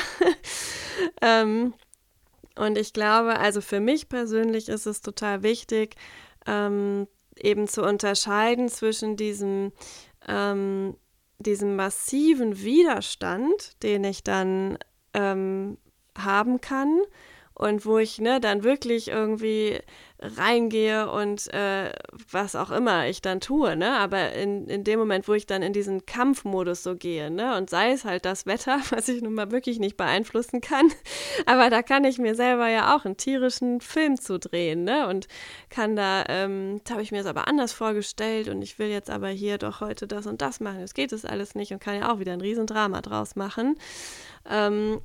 ähm, 1.23 1.75
und 2.57 2.79
ich 2.79 2.93
glaube, 2.93 3.39
also 3.41 3.61
für 3.61 3.81
mich 3.81 4.09
persönlich 4.09 4.69
ist 4.69 4.87
es 4.87 5.01
total 5.01 5.43
wichtig, 5.43 5.97
ähm, 6.47 7.09
eben 7.37 7.67
zu 7.67 7.83
unterscheiden 7.83 8.69
zwischen 8.69 9.17
diesem 9.17 9.73
ähm, 10.29 10.97
diesem 11.47 11.77
massiven 11.77 12.63
Widerstand, 12.63 13.83
den 13.83 14.05
ich 14.05 14.25
dann 14.25 14.79
ähm, 15.13 15.79
haben 16.17 16.61
kann 16.61 17.01
und 17.55 17.87
wo 17.87 17.99
ich 17.99 18.21
ne, 18.21 18.41
dann 18.41 18.65
wirklich 18.65 19.09
irgendwie 19.09 19.81
reingehe 20.25 21.11
und 21.11 21.53
äh, 21.53 21.93
was 22.31 22.57
auch 22.57 22.71
immer 22.71 23.07
ich 23.07 23.21
dann 23.21 23.41
tue, 23.41 23.77
ne? 23.77 23.93
Aber 23.99 24.33
in, 24.33 24.67
in 24.69 24.85
dem 24.85 24.99
Moment, 24.99 25.29
wo 25.29 25.35
ich 25.35 25.47
dann 25.47 25.63
in 25.63 25.73
diesen 25.73 26.07
Kampfmodus 26.07 26.83
so 26.83 26.97
gehe, 26.97 27.31
ne? 27.31 27.57
Und 27.57 27.71
sei 27.71 27.93
es 27.93 28.05
halt 28.05 28.25
das 28.25 28.47
Wetter, 28.47 28.81
was 28.91 29.09
ich 29.09 29.23
nun 29.23 29.35
mal 29.35 29.51
wirklich 29.51 29.79
nicht 29.79 29.97
beeinflussen 29.97 30.61
kann, 30.61 30.91
aber 31.47 31.71
da 31.71 31.83
kann 31.83 32.05
ich 32.05 32.19
mir 32.19 32.35
selber 32.35 32.69
ja 32.69 32.97
auch 32.97 33.05
einen 33.05 33.17
tierischen 33.17 33.81
Film 33.81 34.21
zudrehen, 34.21 34.85
ne? 34.85 35.07
Und 35.09 35.29
kann 35.69 35.97
da, 35.97 36.25
ähm, 36.29 36.81
das 36.85 36.93
habe 36.93 37.03
ich 37.03 37.13
mir 37.13 37.21
es 37.21 37.27
aber 37.27 37.47
anders 37.49 37.73
vorgestellt 37.73 38.49
und 38.49 38.63
ich 38.63 38.79
will 38.79 38.89
jetzt 38.89 39.11
aber 39.11 39.29
hier 39.29 39.59
doch 39.59 39.81
heute 39.81 40.07
das 40.07 40.27
und 40.27 40.41
das 40.43 40.61
machen. 40.61 40.81
Es 40.81 40.95
geht 40.95 41.13
es 41.13 41.25
alles 41.25 41.55
nicht 41.55 41.73
und 41.73 41.81
kann 41.81 41.99
ja 41.99 42.13
auch 42.13 42.19
wieder 42.19 42.33
ein 42.33 42.41
Riesendrama 42.41 43.03
draus 43.03 43.37
machen. 43.37 43.77
Ähm, 44.49 45.01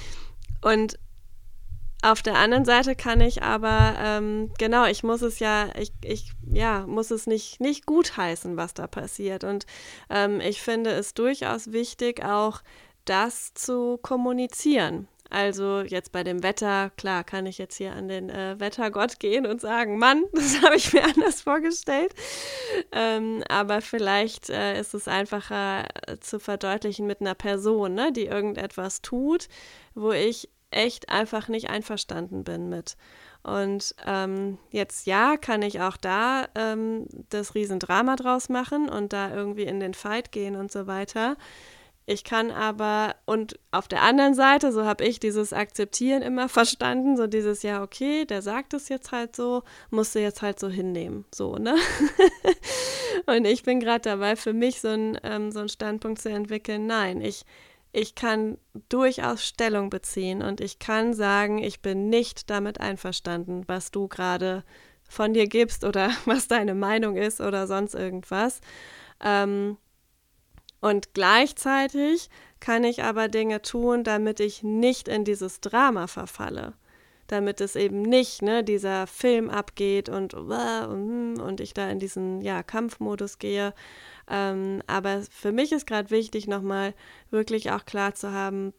und 0.62 0.98
auf 2.04 2.22
der 2.22 2.36
anderen 2.36 2.64
Seite 2.64 2.94
kann 2.94 3.20
ich 3.20 3.42
aber, 3.42 3.94
ähm, 3.98 4.52
genau, 4.58 4.84
ich 4.84 5.02
muss 5.02 5.22
es 5.22 5.38
ja, 5.38 5.68
ich, 5.78 5.92
ich 6.04 6.32
ja, 6.52 6.86
muss 6.86 7.10
es 7.10 7.26
nicht, 7.26 7.60
nicht 7.60 7.86
gutheißen, 7.86 8.56
was 8.56 8.74
da 8.74 8.86
passiert. 8.86 9.42
Und 9.42 9.64
ähm, 10.10 10.40
ich 10.40 10.60
finde 10.60 10.90
es 10.90 11.14
durchaus 11.14 11.72
wichtig, 11.72 12.22
auch 12.24 12.60
das 13.06 13.54
zu 13.54 13.98
kommunizieren. 14.02 15.08
Also 15.30 15.80
jetzt 15.80 16.12
bei 16.12 16.22
dem 16.22 16.42
Wetter, 16.42 16.90
klar, 16.96 17.24
kann 17.24 17.46
ich 17.46 17.58
jetzt 17.58 17.76
hier 17.76 17.92
an 17.92 18.06
den 18.06 18.30
äh, 18.30 18.60
Wettergott 18.60 19.18
gehen 19.18 19.46
und 19.46 19.60
sagen, 19.60 19.98
Mann, 19.98 20.24
das 20.32 20.62
habe 20.62 20.76
ich 20.76 20.92
mir 20.92 21.02
anders 21.02 21.40
vorgestellt. 21.40 22.14
Ähm, 22.92 23.42
aber 23.48 23.80
vielleicht 23.80 24.50
äh, 24.50 24.78
ist 24.78 24.94
es 24.94 25.08
einfacher 25.08 25.86
äh, 26.06 26.18
zu 26.20 26.38
verdeutlichen 26.38 27.06
mit 27.06 27.20
einer 27.20 27.34
Person, 27.34 27.94
ne, 27.94 28.12
die 28.12 28.26
irgendetwas 28.26 29.02
tut, 29.02 29.48
wo 29.94 30.12
ich 30.12 30.50
echt 30.74 31.08
einfach 31.08 31.48
nicht 31.48 31.70
einverstanden 31.70 32.44
bin 32.44 32.68
mit. 32.68 32.96
Und 33.42 33.94
ähm, 34.06 34.58
jetzt 34.70 35.06
ja, 35.06 35.36
kann 35.36 35.62
ich 35.62 35.80
auch 35.80 35.98
da 35.98 36.46
ähm, 36.54 37.06
das 37.28 37.54
Riesendrama 37.54 38.16
draus 38.16 38.48
machen 38.48 38.88
und 38.88 39.12
da 39.12 39.34
irgendwie 39.34 39.64
in 39.64 39.80
den 39.80 39.94
Fight 39.94 40.32
gehen 40.32 40.56
und 40.56 40.72
so 40.72 40.86
weiter. 40.86 41.36
Ich 42.06 42.22
kann 42.22 42.50
aber, 42.50 43.14
und 43.24 43.58
auf 43.70 43.88
der 43.88 44.02
anderen 44.02 44.34
Seite, 44.34 44.72
so 44.72 44.84
habe 44.84 45.04
ich 45.04 45.20
dieses 45.20 45.54
Akzeptieren 45.54 46.20
immer 46.20 46.48
verstanden, 46.50 47.16
so 47.16 47.26
dieses, 47.26 47.62
ja, 47.62 47.82
okay, 47.82 48.26
der 48.26 48.42
sagt 48.42 48.74
es 48.74 48.90
jetzt 48.90 49.10
halt 49.10 49.34
so, 49.34 49.62
musst 49.90 50.14
du 50.14 50.20
jetzt 50.20 50.42
halt 50.42 50.60
so 50.60 50.68
hinnehmen, 50.68 51.24
so, 51.34 51.56
ne? 51.56 51.74
und 53.26 53.46
ich 53.46 53.62
bin 53.62 53.80
gerade 53.80 54.02
dabei, 54.02 54.36
für 54.36 54.52
mich 54.52 54.82
so, 54.82 54.88
ein, 54.88 55.18
ähm, 55.22 55.50
so 55.50 55.60
einen 55.60 55.70
Standpunkt 55.70 56.20
zu 56.20 56.28
entwickeln, 56.28 56.86
nein, 56.86 57.22
ich, 57.22 57.46
ich 57.94 58.16
kann 58.16 58.58
durchaus 58.88 59.46
Stellung 59.46 59.88
beziehen 59.88 60.42
und 60.42 60.60
ich 60.60 60.80
kann 60.80 61.14
sagen, 61.14 61.58
ich 61.58 61.80
bin 61.80 62.10
nicht 62.10 62.50
damit 62.50 62.80
einverstanden, 62.80 63.62
was 63.68 63.92
du 63.92 64.08
gerade 64.08 64.64
von 65.08 65.32
dir 65.32 65.46
gibst 65.46 65.84
oder 65.84 66.10
was 66.24 66.48
deine 66.48 66.74
Meinung 66.74 67.16
ist 67.16 67.40
oder 67.40 67.68
sonst 67.68 67.94
irgendwas. 67.94 68.60
Ähm, 69.20 69.78
und 70.80 71.14
gleichzeitig 71.14 72.30
kann 72.58 72.82
ich 72.82 73.04
aber 73.04 73.28
Dinge 73.28 73.62
tun, 73.62 74.02
damit 74.02 74.40
ich 74.40 74.64
nicht 74.64 75.06
in 75.06 75.24
dieses 75.24 75.60
Drama 75.60 76.08
verfalle. 76.08 76.74
Damit 77.26 77.60
es 77.60 77.76
eben 77.76 78.02
nicht 78.02 78.42
ne, 78.42 78.62
dieser 78.62 79.06
Film 79.06 79.48
abgeht 79.48 80.08
und, 80.08 80.34
und, 80.34 81.40
und 81.40 81.60
ich 81.60 81.72
da 81.74 81.88
in 81.88 81.98
diesen 81.98 82.40
ja, 82.42 82.62
Kampfmodus 82.62 83.38
gehe, 83.38 83.72
ähm, 84.28 84.82
aber 84.86 85.22
für 85.30 85.52
mich 85.52 85.72
ist 85.72 85.86
gerade 85.86 86.10
wichtig, 86.10 86.46
nochmal 86.46 86.94
wirklich 87.30 87.70
auch 87.70 87.84
klar 87.84 88.14
zu 88.14 88.32
haben, 88.32 88.72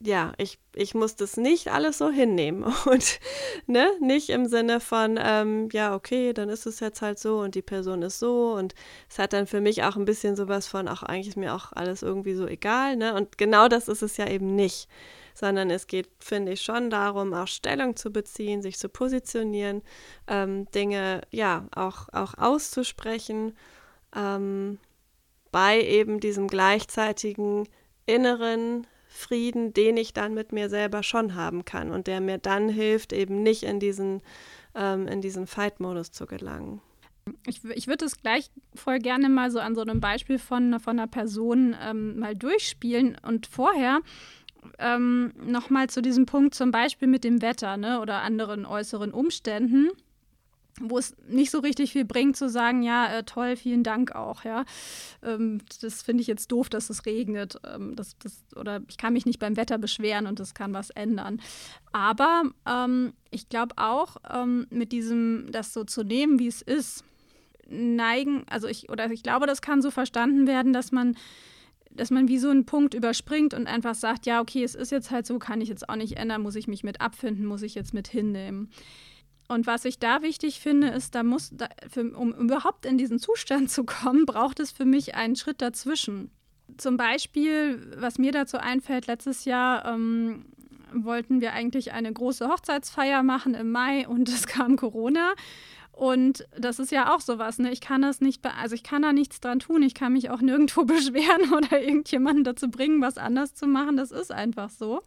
ja, 0.00 0.32
ich, 0.36 0.58
ich 0.74 0.94
muss 0.94 1.16
das 1.16 1.36
nicht 1.36 1.68
alles 1.68 1.98
so 1.98 2.10
hinnehmen 2.10 2.64
und 2.86 3.20
ne, 3.66 3.86
nicht 4.00 4.30
im 4.30 4.46
Sinne 4.46 4.80
von, 4.80 5.18
ähm, 5.22 5.68
ja, 5.72 5.94
okay, 5.94 6.32
dann 6.32 6.48
ist 6.48 6.66
es 6.66 6.80
jetzt 6.80 7.00
halt 7.02 7.18
so 7.18 7.40
und 7.40 7.54
die 7.54 7.62
Person 7.62 8.02
ist 8.02 8.18
so 8.18 8.52
und 8.52 8.74
es 9.08 9.18
hat 9.18 9.32
dann 9.32 9.46
für 9.46 9.60
mich 9.60 9.82
auch 9.84 9.96
ein 9.96 10.04
bisschen 10.04 10.36
sowas 10.36 10.66
von, 10.66 10.88
ach, 10.88 11.02
eigentlich 11.02 11.28
ist 11.28 11.36
mir 11.36 11.54
auch 11.54 11.72
alles 11.72 12.02
irgendwie 12.02 12.34
so 12.34 12.46
egal, 12.46 12.96
ne, 12.96 13.14
und 13.14 13.38
genau 13.38 13.68
das 13.68 13.88
ist 13.88 14.02
es 14.02 14.16
ja 14.16 14.28
eben 14.28 14.54
nicht, 14.54 14.88
sondern 15.34 15.70
es 15.70 15.86
geht, 15.86 16.08
finde 16.20 16.52
ich, 16.52 16.62
schon 16.62 16.90
darum, 16.90 17.34
auch 17.34 17.48
Stellung 17.48 17.96
zu 17.96 18.10
beziehen, 18.10 18.62
sich 18.62 18.78
zu 18.78 18.88
positionieren, 18.88 19.82
ähm, 20.28 20.70
Dinge, 20.70 21.22
ja, 21.30 21.66
auch, 21.74 22.08
auch 22.12 22.34
auszusprechen 22.38 23.56
ähm, 24.14 24.78
bei 25.50 25.80
eben 25.80 26.20
diesem 26.20 26.48
gleichzeitigen 26.48 27.68
inneren 28.06 28.86
Frieden, 29.06 29.72
den 29.72 29.96
ich 29.96 30.12
dann 30.12 30.34
mit 30.34 30.52
mir 30.52 30.68
selber 30.68 31.02
schon 31.02 31.34
haben 31.34 31.64
kann 31.64 31.90
und 31.90 32.06
der 32.06 32.20
mir 32.20 32.38
dann 32.38 32.68
hilft, 32.68 33.12
eben 33.12 33.42
nicht 33.42 33.62
in 33.62 33.78
diesen, 33.78 34.22
ähm, 34.74 35.06
in 35.06 35.20
diesen 35.20 35.46
Fight-Modus 35.46 36.10
zu 36.10 36.26
gelangen. 36.26 36.80
Ich, 37.46 37.64
ich 37.64 37.86
würde 37.86 38.04
es 38.04 38.20
gleich 38.20 38.50
voll 38.74 38.98
gerne 38.98 39.28
mal 39.28 39.50
so 39.50 39.58
an 39.58 39.74
so 39.74 39.80
einem 39.80 40.00
Beispiel 40.00 40.38
von, 40.38 40.78
von 40.80 40.98
einer 40.98 41.08
Person 41.08 41.74
ähm, 41.80 42.18
mal 42.18 42.34
durchspielen 42.34 43.16
und 43.22 43.46
vorher 43.46 44.00
ähm, 44.78 45.32
nochmal 45.44 45.88
zu 45.88 46.02
diesem 46.02 46.26
Punkt 46.26 46.54
zum 46.54 46.70
Beispiel 46.70 47.08
mit 47.08 47.24
dem 47.24 47.42
Wetter 47.42 47.76
ne, 47.76 48.00
oder 48.00 48.22
anderen 48.22 48.66
äußeren 48.66 49.12
Umständen 49.12 49.90
wo 50.80 50.98
es 50.98 51.14
nicht 51.28 51.50
so 51.50 51.60
richtig 51.60 51.92
viel 51.92 52.04
bringt, 52.04 52.36
zu 52.36 52.48
sagen, 52.48 52.82
ja, 52.82 53.06
äh, 53.06 53.22
toll, 53.22 53.56
vielen 53.56 53.84
Dank 53.84 54.14
auch, 54.14 54.44
ja. 54.44 54.64
Ähm, 55.22 55.60
das 55.80 56.02
finde 56.02 56.22
ich 56.22 56.26
jetzt 56.26 56.50
doof, 56.50 56.68
dass 56.68 56.90
es 56.90 57.06
regnet. 57.06 57.58
Ähm, 57.64 57.94
das, 57.94 58.18
das, 58.18 58.44
oder 58.56 58.82
ich 58.88 58.96
kann 58.96 59.12
mich 59.12 59.26
nicht 59.26 59.38
beim 59.38 59.56
Wetter 59.56 59.78
beschweren 59.78 60.26
und 60.26 60.40
das 60.40 60.54
kann 60.54 60.74
was 60.74 60.90
ändern. 60.90 61.40
Aber 61.92 62.42
ähm, 62.68 63.12
ich 63.30 63.48
glaube 63.48 63.74
auch, 63.78 64.16
ähm, 64.32 64.66
mit 64.70 64.90
diesem, 64.90 65.46
das 65.52 65.72
so 65.72 65.84
zu 65.84 66.02
nehmen, 66.02 66.38
wie 66.38 66.48
es 66.48 66.60
ist, 66.60 67.04
neigen, 67.68 68.44
also 68.50 68.66
ich, 68.66 68.90
oder 68.90 69.10
ich 69.10 69.22
glaube, 69.22 69.46
das 69.46 69.62
kann 69.62 69.80
so 69.80 69.90
verstanden 69.90 70.46
werden, 70.46 70.72
dass 70.72 70.92
man 70.92 71.16
dass 71.94 72.10
man 72.10 72.28
wie 72.28 72.38
so 72.38 72.48
einen 72.48 72.66
Punkt 72.66 72.94
überspringt 72.94 73.54
und 73.54 73.66
einfach 73.66 73.94
sagt, 73.94 74.26
ja, 74.26 74.40
okay, 74.40 74.64
es 74.64 74.74
ist 74.74 74.90
jetzt 74.90 75.10
halt 75.10 75.26
so, 75.26 75.38
kann 75.38 75.60
ich 75.60 75.68
jetzt 75.68 75.88
auch 75.88 75.96
nicht 75.96 76.16
ändern, 76.16 76.42
muss 76.42 76.56
ich 76.56 76.68
mich 76.68 76.84
mit 76.84 77.00
abfinden, 77.00 77.46
muss 77.46 77.62
ich 77.62 77.74
jetzt 77.74 77.94
mit 77.94 78.08
hinnehmen. 78.08 78.70
Und 79.48 79.66
was 79.66 79.84
ich 79.84 79.98
da 79.98 80.22
wichtig 80.22 80.60
finde, 80.60 80.88
ist, 80.88 81.14
da 81.14 81.22
muss, 81.22 81.50
da, 81.52 81.68
für, 81.88 82.16
um 82.16 82.32
überhaupt 82.32 82.86
in 82.86 82.98
diesen 82.98 83.18
Zustand 83.18 83.70
zu 83.70 83.84
kommen, 83.84 84.26
braucht 84.26 84.58
es 84.58 84.72
für 84.72 84.86
mich 84.86 85.14
einen 85.14 85.36
Schritt 85.36 85.60
dazwischen. 85.60 86.30
Zum 86.78 86.96
Beispiel, 86.96 87.92
was 87.96 88.18
mir 88.18 88.32
dazu 88.32 88.56
einfällt, 88.56 89.06
letztes 89.06 89.44
Jahr 89.44 89.84
ähm, 89.84 90.46
wollten 90.94 91.40
wir 91.40 91.52
eigentlich 91.52 91.92
eine 91.92 92.12
große 92.12 92.48
Hochzeitsfeier 92.48 93.22
machen 93.22 93.54
im 93.54 93.70
Mai 93.70 94.08
und 94.08 94.28
es 94.30 94.46
kam 94.46 94.76
Corona. 94.76 95.34
Und 95.96 96.44
das 96.58 96.80
ist 96.80 96.90
ja 96.90 97.14
auch 97.14 97.20
sowas, 97.20 97.58
ne? 97.58 97.70
Ich 97.70 97.80
kann 97.80 98.02
das 98.02 98.20
nicht, 98.20 98.44
also 98.44 98.74
ich 98.74 98.82
kann 98.82 99.02
da 99.02 99.12
nichts 99.12 99.40
dran 99.40 99.60
tun. 99.60 99.82
Ich 99.82 99.94
kann 99.94 100.12
mich 100.12 100.28
auch 100.30 100.40
nirgendwo 100.40 100.84
beschweren 100.84 101.52
oder 101.52 101.80
irgendjemanden 101.80 102.42
dazu 102.42 102.68
bringen, 102.68 103.00
was 103.00 103.16
anders 103.16 103.54
zu 103.54 103.66
machen. 103.66 103.96
Das 103.96 104.10
ist 104.10 104.32
einfach 104.32 104.70
so. 104.70 105.02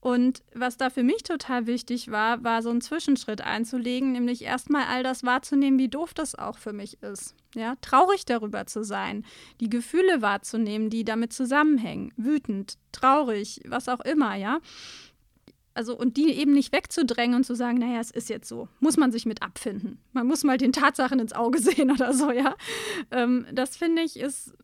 Und 0.00 0.42
was 0.54 0.76
da 0.76 0.90
für 0.90 1.02
mich 1.02 1.22
total 1.22 1.66
wichtig 1.66 2.10
war, 2.10 2.44
war 2.44 2.62
so 2.62 2.70
einen 2.70 2.80
Zwischenschritt 2.80 3.40
einzulegen, 3.40 4.12
nämlich 4.12 4.42
erstmal 4.42 4.84
all 4.84 5.02
das 5.02 5.24
wahrzunehmen, 5.24 5.78
wie 5.78 5.88
doof 5.88 6.14
das 6.14 6.36
auch 6.36 6.58
für 6.58 6.72
mich 6.72 7.02
ist. 7.02 7.34
Ja, 7.54 7.74
traurig 7.80 8.24
darüber 8.24 8.66
zu 8.66 8.84
sein, 8.84 9.24
die 9.60 9.70
Gefühle 9.70 10.22
wahrzunehmen, 10.22 10.90
die 10.90 11.04
damit 11.04 11.32
zusammenhängen, 11.32 12.12
wütend, 12.16 12.76
traurig, 12.92 13.62
was 13.66 13.88
auch 13.88 14.00
immer, 14.00 14.36
ja. 14.36 14.60
Also 15.76 15.96
und 15.96 16.16
die 16.16 16.32
eben 16.32 16.52
nicht 16.52 16.72
wegzudrängen 16.72 17.36
und 17.36 17.44
zu 17.44 17.54
sagen, 17.54 17.78
naja, 17.78 18.00
es 18.00 18.10
ist 18.10 18.28
jetzt 18.28 18.48
so, 18.48 18.68
muss 18.80 18.96
man 18.96 19.12
sich 19.12 19.26
mit 19.26 19.42
abfinden. 19.42 19.98
Man 20.12 20.26
muss 20.26 20.42
mal 20.42 20.56
den 20.56 20.72
Tatsachen 20.72 21.20
ins 21.20 21.32
Auge 21.32 21.58
sehen 21.60 21.90
oder 21.90 22.14
so, 22.14 22.30
ja. 22.30 22.56
Ähm, 23.10 23.46
das 23.52 23.76
finde 23.76 24.02
ich 24.02 24.18
ist, 24.18 24.54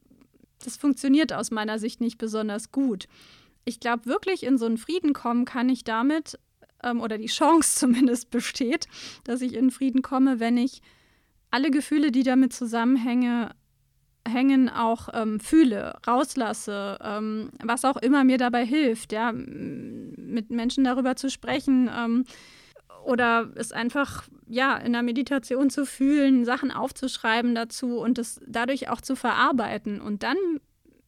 das 0.64 0.76
funktioniert 0.76 1.32
aus 1.32 1.50
meiner 1.50 1.78
Sicht 1.78 2.00
nicht 2.00 2.18
besonders 2.18 2.72
gut. 2.72 3.08
Ich 3.64 3.78
glaube, 3.78 4.06
wirklich 4.06 4.42
in 4.42 4.58
so 4.58 4.66
einen 4.66 4.78
Frieden 4.78 5.12
kommen 5.12 5.44
kann 5.44 5.68
ich 5.68 5.84
damit, 5.84 6.38
ähm, 6.82 7.00
oder 7.00 7.18
die 7.18 7.26
Chance 7.26 7.78
zumindest 7.78 8.30
besteht, 8.30 8.88
dass 9.24 9.42
ich 9.42 9.54
in 9.54 9.70
Frieden 9.70 10.02
komme, 10.02 10.40
wenn 10.40 10.56
ich 10.56 10.82
alle 11.50 11.70
Gefühle, 11.70 12.10
die 12.10 12.22
damit 12.22 12.54
zusammenhängen, 12.54 13.50
hängen, 14.28 14.68
auch 14.68 15.08
ähm, 15.12 15.40
fühle, 15.40 15.94
rauslasse, 16.06 16.98
ähm, 17.02 17.50
was 17.62 17.84
auch 17.84 17.96
immer 17.96 18.24
mir 18.24 18.38
dabei 18.38 18.64
hilft, 18.64 19.12
ja, 19.12 19.32
mit 19.32 20.50
Menschen 20.50 20.84
darüber 20.84 21.16
zu 21.16 21.30
sprechen 21.30 21.90
ähm, 21.94 22.24
oder 23.04 23.50
es 23.56 23.72
einfach 23.72 24.24
ja 24.48 24.76
in 24.76 24.92
der 24.92 25.02
Meditation 25.02 25.70
zu 25.70 25.86
fühlen, 25.86 26.44
Sachen 26.44 26.70
aufzuschreiben 26.70 27.54
dazu 27.54 27.98
und 27.98 28.18
es 28.18 28.40
dadurch 28.46 28.88
auch 28.90 29.00
zu 29.00 29.16
verarbeiten. 29.16 30.00
Und 30.00 30.22
dann 30.22 30.36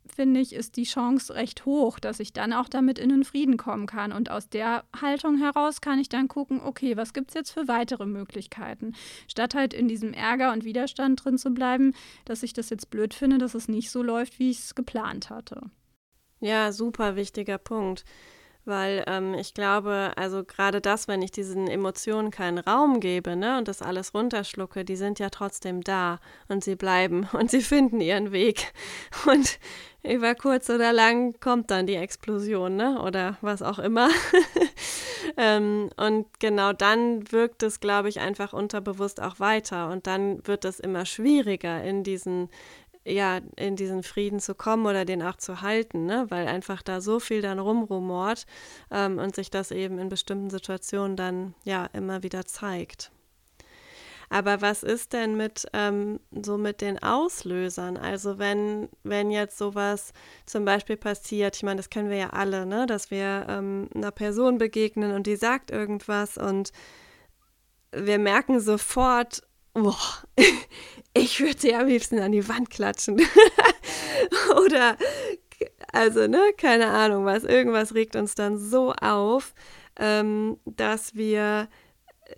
finde 0.06 0.40
ich, 0.40 0.52
ist 0.52 0.76
die 0.76 0.84
Chance 0.84 1.34
recht 1.34 1.64
hoch, 1.64 1.98
dass 1.98 2.20
ich 2.20 2.32
dann 2.32 2.52
auch 2.52 2.68
damit 2.68 2.98
in 2.98 3.08
den 3.08 3.24
Frieden 3.24 3.56
kommen 3.56 3.86
kann. 3.86 4.12
Und 4.12 4.30
aus 4.30 4.48
der 4.48 4.84
Haltung 5.00 5.38
heraus 5.38 5.80
kann 5.80 5.98
ich 5.98 6.08
dann 6.08 6.28
gucken, 6.28 6.60
okay, 6.60 6.96
was 6.96 7.12
gibt 7.12 7.30
es 7.30 7.34
jetzt 7.34 7.50
für 7.50 7.68
weitere 7.68 8.06
Möglichkeiten? 8.06 8.94
Statt 9.28 9.54
halt 9.54 9.74
in 9.74 9.88
diesem 9.88 10.12
Ärger 10.12 10.52
und 10.52 10.64
Widerstand 10.64 11.24
drin 11.24 11.38
zu 11.38 11.50
bleiben, 11.50 11.94
dass 12.24 12.42
ich 12.42 12.52
das 12.52 12.70
jetzt 12.70 12.90
blöd 12.90 13.14
finde, 13.14 13.38
dass 13.38 13.54
es 13.54 13.68
nicht 13.68 13.90
so 13.90 14.02
läuft, 14.02 14.38
wie 14.38 14.50
ich 14.50 14.58
es 14.58 14.74
geplant 14.74 15.30
hatte. 15.30 15.62
Ja, 16.40 16.72
super 16.72 17.16
wichtiger 17.16 17.58
Punkt 17.58 18.04
weil 18.64 19.04
ähm, 19.06 19.34
ich 19.34 19.54
glaube, 19.54 20.12
also 20.16 20.44
gerade 20.44 20.80
das, 20.80 21.08
wenn 21.08 21.22
ich 21.22 21.30
diesen 21.30 21.68
Emotionen 21.68 22.30
keinen 22.30 22.58
Raum 22.58 23.00
gebe 23.00 23.36
ne, 23.36 23.58
und 23.58 23.68
das 23.68 23.82
alles 23.82 24.14
runterschlucke, 24.14 24.84
die 24.84 24.96
sind 24.96 25.18
ja 25.18 25.30
trotzdem 25.30 25.82
da 25.82 26.20
und 26.48 26.64
sie 26.64 26.76
bleiben 26.76 27.28
und 27.32 27.50
sie 27.50 27.62
finden 27.62 28.00
ihren 28.00 28.32
Weg. 28.32 28.72
Und 29.26 29.58
über 30.02 30.34
kurz 30.34 30.68
oder 30.68 30.92
lang 30.92 31.40
kommt 31.40 31.70
dann 31.70 31.86
die 31.86 31.94
Explosion 31.94 32.76
ne, 32.76 33.00
oder 33.00 33.38
was 33.40 33.62
auch 33.62 33.78
immer. 33.78 34.10
ähm, 35.38 35.88
und 35.96 36.26
genau 36.40 36.74
dann 36.74 37.30
wirkt 37.32 37.62
es, 37.62 37.80
glaube 37.80 38.10
ich, 38.10 38.20
einfach 38.20 38.52
unterbewusst 38.52 39.22
auch 39.22 39.40
weiter 39.40 39.90
und 39.90 40.06
dann 40.06 40.46
wird 40.46 40.66
es 40.66 40.78
immer 40.78 41.06
schwieriger 41.06 41.82
in 41.82 42.04
diesen 42.04 42.50
ja, 43.04 43.40
in 43.56 43.76
diesen 43.76 44.02
Frieden 44.02 44.40
zu 44.40 44.54
kommen 44.54 44.86
oder 44.86 45.04
den 45.04 45.22
auch 45.22 45.36
zu 45.36 45.60
halten, 45.60 46.06
ne? 46.06 46.26
weil 46.30 46.46
einfach 46.46 46.82
da 46.82 47.00
so 47.00 47.20
viel 47.20 47.42
dann 47.42 47.58
rumrumort 47.58 48.46
ähm, 48.90 49.18
und 49.18 49.34
sich 49.34 49.50
das 49.50 49.70
eben 49.70 49.98
in 49.98 50.08
bestimmten 50.08 50.50
Situationen 50.50 51.16
dann 51.16 51.54
ja 51.64 51.86
immer 51.92 52.22
wieder 52.22 52.46
zeigt. 52.46 53.10
Aber 54.30 54.62
was 54.62 54.82
ist 54.82 55.12
denn 55.12 55.36
mit 55.36 55.66
ähm, 55.74 56.18
so 56.32 56.56
mit 56.56 56.80
den 56.80 57.00
Auslösern? 57.02 57.96
Also 57.96 58.38
wenn, 58.38 58.88
wenn 59.02 59.30
jetzt 59.30 59.58
sowas 59.58 60.12
zum 60.46 60.64
Beispiel 60.64 60.96
passiert, 60.96 61.56
ich 61.56 61.62
meine, 61.62 61.76
das 61.76 61.90
kennen 61.90 62.10
wir 62.10 62.16
ja 62.16 62.30
alle, 62.30 62.64
ne? 62.64 62.86
dass 62.86 63.10
wir 63.10 63.46
ähm, 63.48 63.88
einer 63.94 64.10
Person 64.10 64.58
begegnen 64.58 65.12
und 65.12 65.26
die 65.26 65.36
sagt 65.36 65.70
irgendwas 65.70 66.38
und 66.38 66.72
wir 67.92 68.18
merken 68.18 68.60
sofort, 68.60 69.42
boah, 69.74 69.96
ich 71.14 71.40
würde 71.40 71.58
sie 71.58 71.74
am 71.74 71.86
liebsten 71.86 72.18
an 72.18 72.32
die 72.32 72.48
Wand 72.48 72.70
klatschen. 72.70 73.20
Oder, 74.64 74.96
also, 75.92 76.26
ne, 76.26 76.52
keine 76.56 76.88
Ahnung 76.88 77.24
was, 77.24 77.44
irgendwas 77.44 77.94
regt 77.94 78.16
uns 78.16 78.34
dann 78.34 78.58
so 78.58 78.92
auf, 78.92 79.54
ähm, 79.96 80.58
dass 80.64 81.14
wir, 81.14 81.68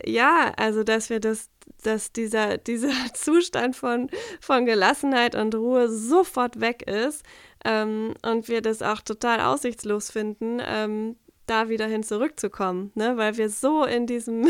ja, 0.04 0.52
also, 0.56 0.82
dass 0.82 1.10
wir 1.10 1.20
das, 1.20 1.50
dass 1.82 2.12
dieser, 2.12 2.58
dieser 2.58 2.92
Zustand 3.14 3.76
von, 3.76 4.10
von 4.40 4.66
Gelassenheit 4.66 5.34
und 5.34 5.54
Ruhe 5.54 5.88
sofort 5.88 6.60
weg 6.60 6.82
ist 6.82 7.22
ähm, 7.64 8.14
und 8.22 8.48
wir 8.48 8.62
das 8.62 8.82
auch 8.82 9.00
total 9.00 9.40
aussichtslos 9.40 10.10
finden, 10.10 10.60
ähm, 10.64 11.16
da 11.46 11.68
wieder 11.68 11.86
hin 11.86 12.02
zurückzukommen, 12.02 12.90
ne? 12.94 13.16
weil 13.16 13.36
wir 13.36 13.48
so 13.48 13.84
in 13.84 14.06
diesem, 14.06 14.48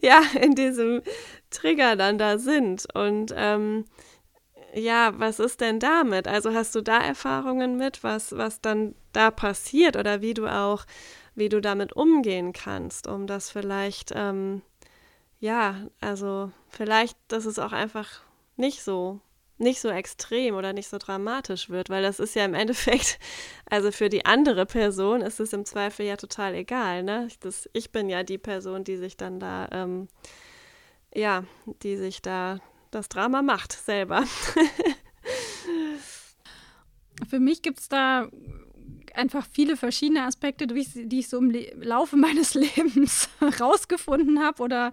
ja, 0.00 0.20
in 0.40 0.54
diesem 0.54 1.00
Trigger 1.52 1.96
dann 1.96 2.18
da 2.18 2.38
sind. 2.38 2.86
Und 2.94 3.32
ähm, 3.36 3.84
ja, 4.74 5.12
was 5.18 5.38
ist 5.38 5.60
denn 5.60 5.78
damit? 5.78 6.26
Also 6.26 6.52
hast 6.54 6.74
du 6.74 6.80
da 6.80 6.98
Erfahrungen 6.98 7.76
mit, 7.76 8.02
was, 8.02 8.36
was 8.36 8.60
dann 8.60 8.94
da 9.12 9.30
passiert 9.30 9.96
oder 9.96 10.20
wie 10.20 10.34
du 10.34 10.46
auch, 10.46 10.84
wie 11.34 11.48
du 11.48 11.60
damit 11.60 11.92
umgehen 11.92 12.52
kannst, 12.52 13.06
um 13.06 13.26
das 13.26 13.50
vielleicht, 13.50 14.12
ähm, 14.14 14.62
ja, 15.40 15.76
also 16.00 16.50
vielleicht, 16.68 17.16
dass 17.28 17.44
es 17.44 17.58
auch 17.58 17.72
einfach 17.72 18.08
nicht 18.56 18.82
so 18.82 19.20
nicht 19.62 19.80
so 19.80 19.88
extrem 19.88 20.56
oder 20.56 20.72
nicht 20.72 20.88
so 20.88 20.98
dramatisch 20.98 21.70
wird, 21.70 21.88
weil 21.88 22.02
das 22.02 22.20
ist 22.20 22.34
ja 22.34 22.44
im 22.44 22.54
Endeffekt, 22.62 23.18
also 23.70 23.92
für 23.92 24.08
die 24.08 24.26
andere 24.26 24.66
Person 24.66 25.22
ist 25.22 25.40
es 25.40 25.52
im 25.52 25.64
Zweifel 25.64 26.04
ja 26.04 26.16
total 26.16 26.54
egal, 26.54 27.02
ne? 27.02 27.28
Das, 27.40 27.68
ich 27.72 27.92
bin 27.92 28.08
ja 28.08 28.22
die 28.22 28.38
Person, 28.38 28.84
die 28.84 28.96
sich 28.96 29.16
dann 29.16 29.40
da 29.40 29.68
ähm, 29.72 30.08
ja, 31.14 31.44
die 31.82 31.96
sich 31.96 32.22
da 32.22 32.60
das 32.90 33.08
Drama 33.08 33.42
macht 33.42 33.72
selber. 33.72 34.24
Für 37.28 37.40
mich 37.40 37.62
gibt 37.62 37.80
es 37.80 37.88
da 37.88 38.28
einfach 39.14 39.46
viele 39.50 39.76
verschiedene 39.76 40.24
Aspekte, 40.24 40.66
die 40.66 41.18
ich 41.18 41.28
so 41.28 41.38
im 41.38 41.52
Laufe 41.80 42.16
meines 42.16 42.54
Lebens 42.76 43.28
rausgefunden 43.60 44.42
habe 44.42 44.62
oder 44.62 44.92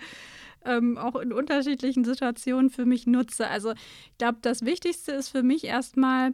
ähm, 0.65 0.97
auch 0.97 1.15
in 1.15 1.31
unterschiedlichen 1.31 2.03
Situationen 2.03 2.69
für 2.69 2.85
mich 2.85 3.07
nutze. 3.07 3.47
Also 3.47 3.71
ich 3.71 4.17
glaube, 4.17 4.39
das 4.41 4.65
Wichtigste 4.65 5.13
ist 5.13 5.29
für 5.29 5.43
mich 5.43 5.63
erstmal, 5.63 6.33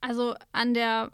also 0.00 0.34
an 0.52 0.74
der 0.74 1.10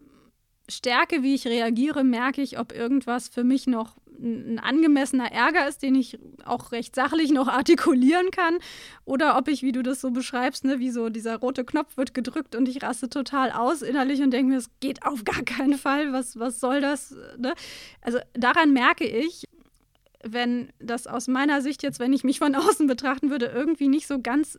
Stärke, 0.70 1.22
wie 1.22 1.35
ich 1.35 1.46
reagiere, 1.46 2.04
merke 2.04 2.42
ich, 2.42 2.59
ob 2.59 2.72
irgendwas 2.72 3.28
für 3.28 3.44
mich 3.44 3.66
noch 3.66 3.96
ein 4.22 4.59
angemessener 4.59 5.33
Ärger 5.33 5.66
ist, 5.66 5.83
den 5.83 5.94
ich 5.94 6.18
auch 6.44 6.72
recht 6.72 6.94
sachlich 6.94 7.30
noch 7.30 7.48
artikulieren 7.48 8.30
kann, 8.30 8.59
oder 9.04 9.37
ob 9.38 9.48
ich, 9.48 9.62
wie 9.62 9.72
du 9.72 9.83
das 9.83 10.00
so 10.00 10.11
beschreibst, 10.11 10.64
ne, 10.64 10.78
wie 10.78 10.90
so 10.90 11.09
dieser 11.09 11.37
rote 11.37 11.64
Knopf 11.64 11.96
wird 11.96 12.14
gedrückt 12.14 12.54
und 12.54 12.68
ich 12.68 12.83
raste 12.83 13.09
total 13.09 13.50
aus 13.50 13.83
innerlich 13.83 14.20
und 14.22 14.30
denke 14.30 14.52
mir, 14.52 14.59
es 14.59 14.70
geht 14.80 15.04
auf 15.04 15.24
gar 15.24 15.42
keinen 15.42 15.78
Fall, 15.78 16.12
was, 16.12 16.38
was 16.38 16.61
soll 16.61 16.80
das? 16.80 17.14
Ne? 17.38 17.54
Also 18.02 18.18
daran 18.35 18.72
merke 18.72 19.06
ich, 19.06 19.44
wenn 20.22 20.70
das 20.78 21.06
aus 21.06 21.28
meiner 21.28 21.62
Sicht 21.62 21.83
jetzt, 21.83 21.98
wenn 21.98 22.12
ich 22.12 22.24
mich 22.24 22.38
von 22.38 22.54
außen 22.56 22.87
betrachten 22.87 23.30
würde, 23.30 23.46
irgendwie 23.46 23.88
nicht 23.88 24.06
so 24.06 24.20
ganz 24.20 24.59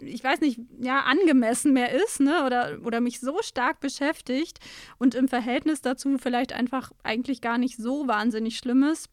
ich 0.00 0.22
weiß 0.22 0.40
nicht, 0.40 0.60
ja, 0.80 1.00
angemessen 1.00 1.72
mehr 1.72 1.92
ist, 1.92 2.20
ne? 2.20 2.44
Oder, 2.44 2.78
oder 2.84 3.00
mich 3.00 3.20
so 3.20 3.38
stark 3.42 3.80
beschäftigt 3.80 4.58
und 4.98 5.14
im 5.14 5.28
Verhältnis 5.28 5.80
dazu 5.80 6.18
vielleicht 6.18 6.52
einfach 6.52 6.92
eigentlich 7.02 7.40
gar 7.40 7.58
nicht 7.58 7.76
so 7.76 8.06
wahnsinnig 8.06 8.58
schlimm 8.58 8.82
ist. 8.82 9.08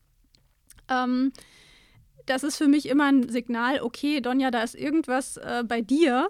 Ähm, 0.89 1.31
das 2.25 2.43
ist 2.43 2.57
für 2.57 2.67
mich 2.67 2.87
immer 2.87 3.05
ein 3.05 3.29
Signal, 3.29 3.81
okay, 3.81 4.21
Donja, 4.21 4.51
da 4.51 4.63
ist 4.63 4.75
irgendwas 4.75 5.37
äh, 5.37 5.63
bei 5.67 5.81
dir, 5.81 6.29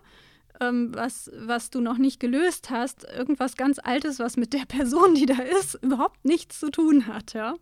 ähm, 0.61 0.93
was, 0.93 1.31
was 1.37 1.69
du 1.69 1.81
noch 1.81 1.97
nicht 1.97 2.19
gelöst 2.19 2.69
hast, 2.69 3.05
irgendwas 3.05 3.57
ganz 3.57 3.79
Altes, 3.79 4.19
was 4.19 4.37
mit 4.37 4.53
der 4.53 4.65
Person, 4.67 5.15
die 5.15 5.25
da 5.25 5.41
ist, 5.41 5.75
überhaupt 5.81 6.23
nichts 6.25 6.59
zu 6.59 6.69
tun 6.69 7.07
hat, 7.07 7.33
ja. 7.33 7.55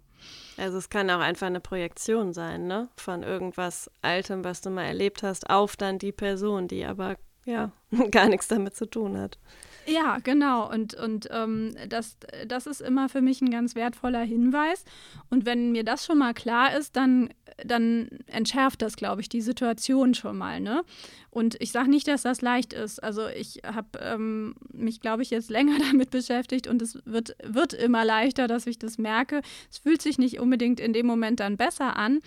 Also 0.57 0.77
es 0.77 0.89
kann 0.89 1.09
auch 1.09 1.19
einfach 1.19 1.47
eine 1.47 1.59
Projektion 1.59 2.33
sein, 2.33 2.67
ne? 2.67 2.89
Von 2.95 3.23
irgendwas 3.23 3.89
Altem, 4.01 4.43
was 4.43 4.61
du 4.61 4.69
mal 4.69 4.85
erlebt 4.85 5.23
hast, 5.23 5.49
auf 5.49 5.75
dann 5.75 5.97
die 5.97 6.11
Person, 6.11 6.67
die 6.67 6.85
aber 6.85 7.17
ja 7.45 7.71
gar 8.11 8.27
nichts 8.27 8.47
damit 8.47 8.75
zu 8.75 8.85
tun 8.85 9.17
hat. 9.17 9.39
Ja, 9.85 10.19
genau. 10.23 10.69
Und, 10.71 10.93
und 10.93 11.27
ähm, 11.31 11.75
das, 11.89 12.17
das 12.47 12.67
ist 12.67 12.81
immer 12.81 13.09
für 13.09 13.21
mich 13.21 13.41
ein 13.41 13.49
ganz 13.49 13.75
wertvoller 13.75 14.21
Hinweis. 14.21 14.85
Und 15.29 15.45
wenn 15.45 15.71
mir 15.71 15.83
das 15.83 16.05
schon 16.05 16.17
mal 16.17 16.33
klar 16.33 16.75
ist, 16.75 16.95
dann, 16.95 17.29
dann 17.63 18.09
entschärft 18.27 18.81
das, 18.81 18.95
glaube 18.95 19.21
ich, 19.21 19.29
die 19.29 19.41
Situation 19.41 20.13
schon 20.13 20.37
mal. 20.37 20.59
Ne? 20.59 20.83
Und 21.29 21.55
ich 21.59 21.71
sage 21.71 21.89
nicht, 21.89 22.07
dass 22.07 22.23
das 22.23 22.41
leicht 22.41 22.73
ist. 22.73 23.03
Also 23.03 23.27
ich 23.27 23.61
habe 23.65 23.99
ähm, 23.99 24.55
mich, 24.71 25.01
glaube 25.01 25.23
ich, 25.23 25.29
jetzt 25.29 25.49
länger 25.49 25.77
damit 25.91 26.11
beschäftigt 26.11 26.67
und 26.67 26.81
es 26.81 26.99
wird, 27.05 27.35
wird 27.43 27.73
immer 27.73 28.05
leichter, 28.05 28.47
dass 28.47 28.67
ich 28.67 28.79
das 28.79 28.97
merke. 28.97 29.41
Es 29.69 29.79
fühlt 29.79 30.01
sich 30.01 30.17
nicht 30.17 30.39
unbedingt 30.39 30.79
in 30.79 30.93
dem 30.93 31.05
Moment 31.05 31.39
dann 31.39 31.57
besser 31.57 31.97
an 31.97 32.19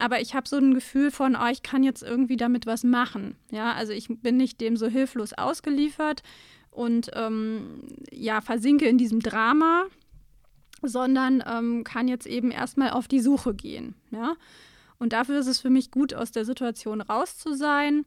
aber 0.00 0.20
ich 0.20 0.34
habe 0.34 0.48
so 0.48 0.56
ein 0.56 0.72
Gefühl 0.72 1.10
von, 1.10 1.36
oh, 1.36 1.46
ich 1.52 1.62
kann 1.62 1.82
jetzt 1.82 2.02
irgendwie 2.02 2.38
damit 2.38 2.66
was 2.66 2.84
machen. 2.84 3.36
Ja, 3.50 3.74
also 3.74 3.92
ich 3.92 4.08
bin 4.08 4.38
nicht 4.38 4.60
dem 4.60 4.76
so 4.76 4.88
hilflos 4.88 5.34
ausgeliefert, 5.34 6.22
und 6.70 7.10
ähm, 7.14 7.82
ja, 8.10 8.40
versinke 8.40 8.86
in 8.86 8.98
diesem 8.98 9.20
Drama, 9.20 9.86
sondern 10.82 11.42
ähm, 11.46 11.84
kann 11.84 12.08
jetzt 12.08 12.26
eben 12.26 12.50
erstmal 12.50 12.90
auf 12.90 13.08
die 13.08 13.20
Suche 13.20 13.54
gehen. 13.54 13.94
Ja? 14.10 14.34
Und 14.98 15.12
dafür 15.12 15.38
ist 15.40 15.46
es 15.46 15.60
für 15.60 15.70
mich 15.70 15.90
gut, 15.90 16.14
aus 16.14 16.30
der 16.30 16.44
Situation 16.44 17.00
raus 17.00 17.38
zu 17.38 17.54
sein 17.54 18.04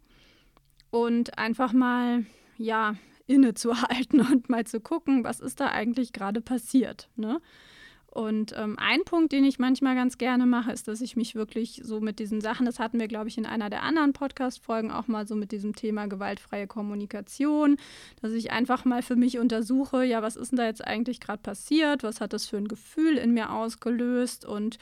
und 0.92 1.38
einfach 1.38 1.74
mal, 1.74 2.26
ja, 2.58 2.96
innezuhalten 3.26 4.20
und 4.32 4.50
mal 4.50 4.66
zu 4.66 4.80
gucken, 4.80 5.24
was 5.24 5.40
ist 5.40 5.60
da 5.60 5.68
eigentlich 5.68 6.14
gerade 6.14 6.42
passiert. 6.42 7.10
Ne? 7.16 7.42
Und 8.14 8.54
ähm, 8.56 8.78
ein 8.78 9.04
Punkt, 9.06 9.32
den 9.32 9.44
ich 9.44 9.58
manchmal 9.58 9.96
ganz 9.96 10.20
gerne 10.20 10.46
mache, 10.46 10.72
ist, 10.72 10.88
dass 10.88 11.02
ich 11.02 11.16
mich 11.16 11.34
wirklich 11.34 11.82
so 11.84 12.00
mit 12.00 12.20
diesen 12.20 12.42
Sachen, 12.42 12.68
das 12.68 12.78
hatten 12.78 13.00
wir, 13.00 13.08
glaube 13.08 13.28
ich, 13.28 13.40
in 13.40 13.48
einer 13.48 13.72
der 13.72 13.82
anderen 13.82 14.14
Podcast-Folgen 14.14 14.92
auch 14.92 15.08
mal 15.08 15.28
so 15.28 15.34
mit 15.34 15.52
diesem 15.52 15.74
Thema 15.74 16.06
gewaltfreie 16.08 16.68
Kommunikation, 16.68 17.78
dass 18.22 18.34
ich 18.34 18.52
einfach 18.52 18.86
mal 18.86 19.02
für 19.02 19.16
mich 19.16 19.40
untersuche, 19.40 20.04
ja, 20.04 20.22
was 20.22 20.36
ist 20.36 20.52
denn 20.52 20.58
da 20.58 20.66
jetzt 20.66 20.86
eigentlich 20.86 21.22
gerade 21.22 21.42
passiert? 21.42 22.04
Was 22.04 22.22
hat 22.22 22.34
das 22.34 22.46
für 22.46 22.58
ein 22.58 22.68
Gefühl 22.68 23.18
in 23.18 23.34
mir 23.34 23.52
ausgelöst? 23.52 24.46
Und 24.46 24.78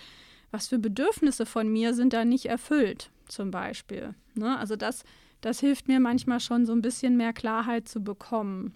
was 0.52 0.67
für 0.67 0.78
Bedürfnisse 0.78 1.46
von 1.46 1.72
mir 1.72 1.94
sind 1.94 2.12
da 2.12 2.26
nicht 2.26 2.48
erfüllt, 2.48 3.12
zum 3.30 3.50
Beispiel. 3.50 4.13
Ne? 4.36 4.58
Also 4.60 4.76
das, 4.76 5.06
das 5.39 5.62
hilft 5.62 5.88
mir 5.88 6.02
manchmal 6.02 6.41
schon 6.41 6.65
so 6.65 6.74
ein 6.74 6.82
bisschen 6.82 7.15
mehr 7.15 7.32
Klarheit 7.32 7.88
zu 7.88 8.04
bekommen. 8.04 8.74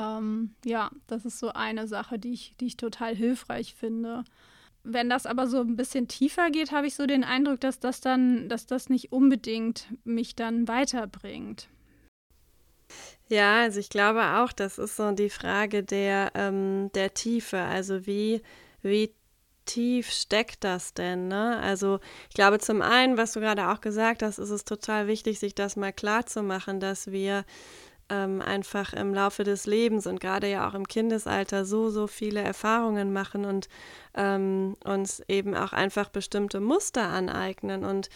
Ähm, 0.00 0.54
ja, 0.64 0.90
das 1.06 1.24
ist 1.24 1.38
so 1.38 1.50
eine 1.50 1.86
Sache, 1.86 2.18
die 2.18 2.32
ich, 2.32 2.54
die 2.60 2.66
ich 2.66 2.76
total 2.76 3.14
hilfreich 3.14 3.74
finde. 3.74 4.24
Wenn 4.82 5.10
das 5.10 5.26
aber 5.26 5.46
so 5.46 5.60
ein 5.60 5.76
bisschen 5.76 6.08
tiefer 6.08 6.50
geht, 6.50 6.72
habe 6.72 6.86
ich 6.86 6.94
so 6.94 7.06
den 7.06 7.22
Eindruck, 7.22 7.60
dass 7.60 7.80
das 7.80 8.00
dann, 8.00 8.48
dass 8.48 8.66
das 8.66 8.88
nicht 8.88 9.12
unbedingt 9.12 9.86
mich 10.04 10.34
dann 10.34 10.68
weiterbringt. 10.68 11.68
Ja, 13.28 13.60
also 13.60 13.78
ich 13.78 13.90
glaube 13.90 14.22
auch, 14.38 14.52
das 14.52 14.78
ist 14.78 14.96
so 14.96 15.12
die 15.12 15.30
Frage 15.30 15.84
der, 15.84 16.32
ähm, 16.34 16.90
der 16.94 17.12
Tiefe. 17.12 17.58
Also 17.58 18.06
wie, 18.06 18.42
wie 18.82 19.14
tief 19.66 20.10
steckt 20.10 20.64
das 20.64 20.94
denn? 20.94 21.28
Ne? 21.28 21.58
Also 21.58 22.00
ich 22.28 22.34
glaube 22.34 22.58
zum 22.58 22.80
einen, 22.80 23.18
was 23.18 23.34
du 23.34 23.40
gerade 23.40 23.68
auch 23.68 23.82
gesagt 23.82 24.22
hast, 24.22 24.38
ist 24.38 24.50
es 24.50 24.64
total 24.64 25.06
wichtig, 25.06 25.38
sich 25.38 25.54
das 25.54 25.76
mal 25.76 25.92
klar 25.92 26.26
zu 26.26 26.42
machen, 26.42 26.80
dass 26.80 27.12
wir 27.12 27.44
ähm, 28.10 28.42
einfach 28.42 28.92
im 28.92 29.14
Laufe 29.14 29.44
des 29.44 29.66
Lebens 29.66 30.06
und 30.06 30.20
gerade 30.20 30.48
ja 30.48 30.68
auch 30.68 30.74
im 30.74 30.86
Kindesalter 30.86 31.64
so, 31.64 31.90
so 31.90 32.06
viele 32.06 32.40
Erfahrungen 32.40 33.12
machen 33.12 33.44
und 33.44 33.68
ähm, 34.14 34.76
uns 34.84 35.22
eben 35.28 35.54
auch 35.54 35.72
einfach 35.72 36.08
bestimmte 36.10 36.60
Muster 36.60 37.08
aneignen 37.08 37.84
und 37.84 38.10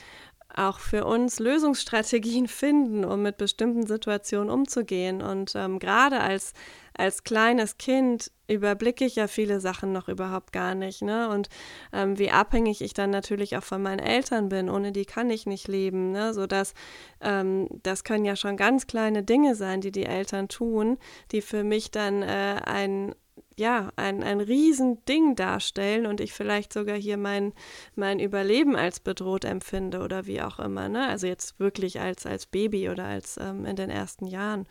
auch 0.56 0.78
für 0.78 1.04
uns 1.04 1.38
Lösungsstrategien 1.38 2.48
finden, 2.48 3.04
um 3.04 3.22
mit 3.22 3.36
bestimmten 3.36 3.86
Situationen 3.86 4.50
umzugehen. 4.50 5.22
Und 5.22 5.54
ähm, 5.54 5.78
gerade 5.78 6.20
als, 6.20 6.52
als 6.96 7.24
kleines 7.24 7.76
Kind 7.78 8.30
überblicke 8.46 9.04
ich 9.04 9.16
ja 9.16 9.26
viele 9.26 9.60
Sachen 9.60 9.92
noch 9.92 10.08
überhaupt 10.08 10.52
gar 10.52 10.74
nicht. 10.74 11.02
Ne? 11.02 11.28
Und 11.28 11.48
ähm, 11.92 12.18
wie 12.18 12.30
abhängig 12.30 12.82
ich 12.82 12.94
dann 12.94 13.10
natürlich 13.10 13.56
auch 13.56 13.62
von 13.62 13.82
meinen 13.82 14.00
Eltern 14.00 14.48
bin, 14.48 14.68
ohne 14.68 14.92
die 14.92 15.04
kann 15.04 15.30
ich 15.30 15.46
nicht 15.46 15.66
leben. 15.66 16.12
Ne? 16.12 16.34
Sodass 16.34 16.74
ähm, 17.20 17.68
das 17.82 18.04
können 18.04 18.24
ja 18.24 18.36
schon 18.36 18.56
ganz 18.56 18.86
kleine 18.86 19.22
Dinge 19.22 19.54
sein, 19.54 19.80
die 19.80 19.92
die 19.92 20.06
Eltern 20.06 20.48
tun, 20.48 20.98
die 21.32 21.40
für 21.40 21.64
mich 21.64 21.90
dann 21.90 22.22
äh, 22.22 22.60
ein 22.64 23.14
ja, 23.56 23.92
ein, 23.94 24.24
ein 24.24 24.40
Riesending 24.40 25.36
darstellen 25.36 26.06
und 26.06 26.20
ich 26.20 26.32
vielleicht 26.32 26.72
sogar 26.72 26.96
hier 26.96 27.16
mein, 27.16 27.52
mein 27.94 28.18
Überleben 28.18 28.74
als 28.74 28.98
bedroht 28.98 29.44
empfinde 29.44 30.00
oder 30.00 30.26
wie 30.26 30.42
auch 30.42 30.58
immer. 30.58 30.88
Ne? 30.88 31.06
Also 31.06 31.28
jetzt 31.28 31.60
wirklich 31.60 32.00
als, 32.00 32.26
als 32.26 32.46
Baby 32.46 32.88
oder 32.88 33.04
als 33.04 33.36
ähm, 33.36 33.64
in 33.64 33.76
den 33.76 33.90
ersten 33.90 34.26
Jahren. 34.26 34.66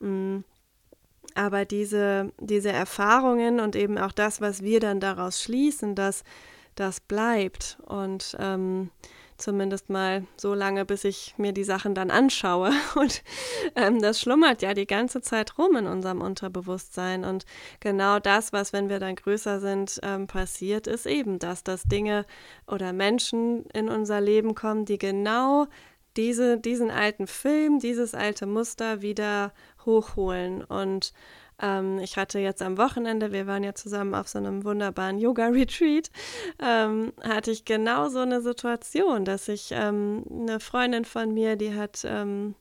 Mhm. 0.00 0.44
Aber 1.34 1.64
diese, 1.64 2.32
diese 2.38 2.70
Erfahrungen 2.70 3.60
und 3.60 3.76
eben 3.76 3.98
auch 3.98 4.12
das, 4.12 4.40
was 4.40 4.62
wir 4.62 4.80
dann 4.80 5.00
daraus 5.00 5.42
schließen, 5.42 5.94
das, 5.94 6.22
das 6.76 7.00
bleibt. 7.00 7.78
Und 7.86 8.36
ähm, 8.38 8.90
zumindest 9.36 9.90
mal 9.90 10.26
so 10.36 10.54
lange, 10.54 10.84
bis 10.84 11.04
ich 11.04 11.34
mir 11.36 11.52
die 11.52 11.64
Sachen 11.64 11.94
dann 11.94 12.10
anschaue. 12.10 12.70
Und 12.94 13.22
ähm, 13.74 14.00
das 14.00 14.20
schlummert 14.20 14.62
ja 14.62 14.74
die 14.74 14.86
ganze 14.86 15.20
Zeit 15.22 15.58
rum 15.58 15.76
in 15.76 15.86
unserem 15.86 16.20
Unterbewusstsein. 16.20 17.24
Und 17.24 17.44
genau 17.80 18.18
das, 18.18 18.52
was, 18.52 18.72
wenn 18.72 18.88
wir 18.88 19.00
dann 19.00 19.16
größer 19.16 19.60
sind, 19.60 20.00
ähm, 20.02 20.26
passiert, 20.26 20.86
ist 20.86 21.06
eben 21.06 21.38
das, 21.38 21.64
dass 21.64 21.84
Dinge 21.84 22.26
oder 22.66 22.92
Menschen 22.92 23.66
in 23.66 23.88
unser 23.88 24.20
Leben 24.20 24.54
kommen, 24.54 24.84
die 24.84 24.98
genau 24.98 25.66
diese, 26.16 26.58
diesen 26.58 26.90
alten 26.90 27.26
Film, 27.26 27.78
dieses 27.78 28.14
alte 28.14 28.46
Muster 28.46 29.02
wieder 29.02 29.52
hochholen. 29.84 30.62
Und 30.64 31.12
ähm, 31.60 31.98
ich 31.98 32.16
hatte 32.16 32.38
jetzt 32.38 32.62
am 32.62 32.78
Wochenende, 32.78 33.32
wir 33.32 33.46
waren 33.46 33.62
ja 33.64 33.74
zusammen 33.74 34.14
auf 34.14 34.28
so 34.28 34.38
einem 34.38 34.64
wunderbaren 34.64 35.18
Yoga-Retreat, 35.18 36.10
ähm, 36.60 37.12
hatte 37.22 37.50
ich 37.50 37.64
genau 37.64 38.08
so 38.08 38.20
eine 38.20 38.40
Situation, 38.40 39.24
dass 39.24 39.48
ich 39.48 39.70
ähm, 39.72 40.24
eine 40.30 40.60
Freundin 40.60 41.04
von 41.04 41.32
mir, 41.32 41.56
die 41.56 41.74
hat 41.74 42.04
ähm, 42.04 42.54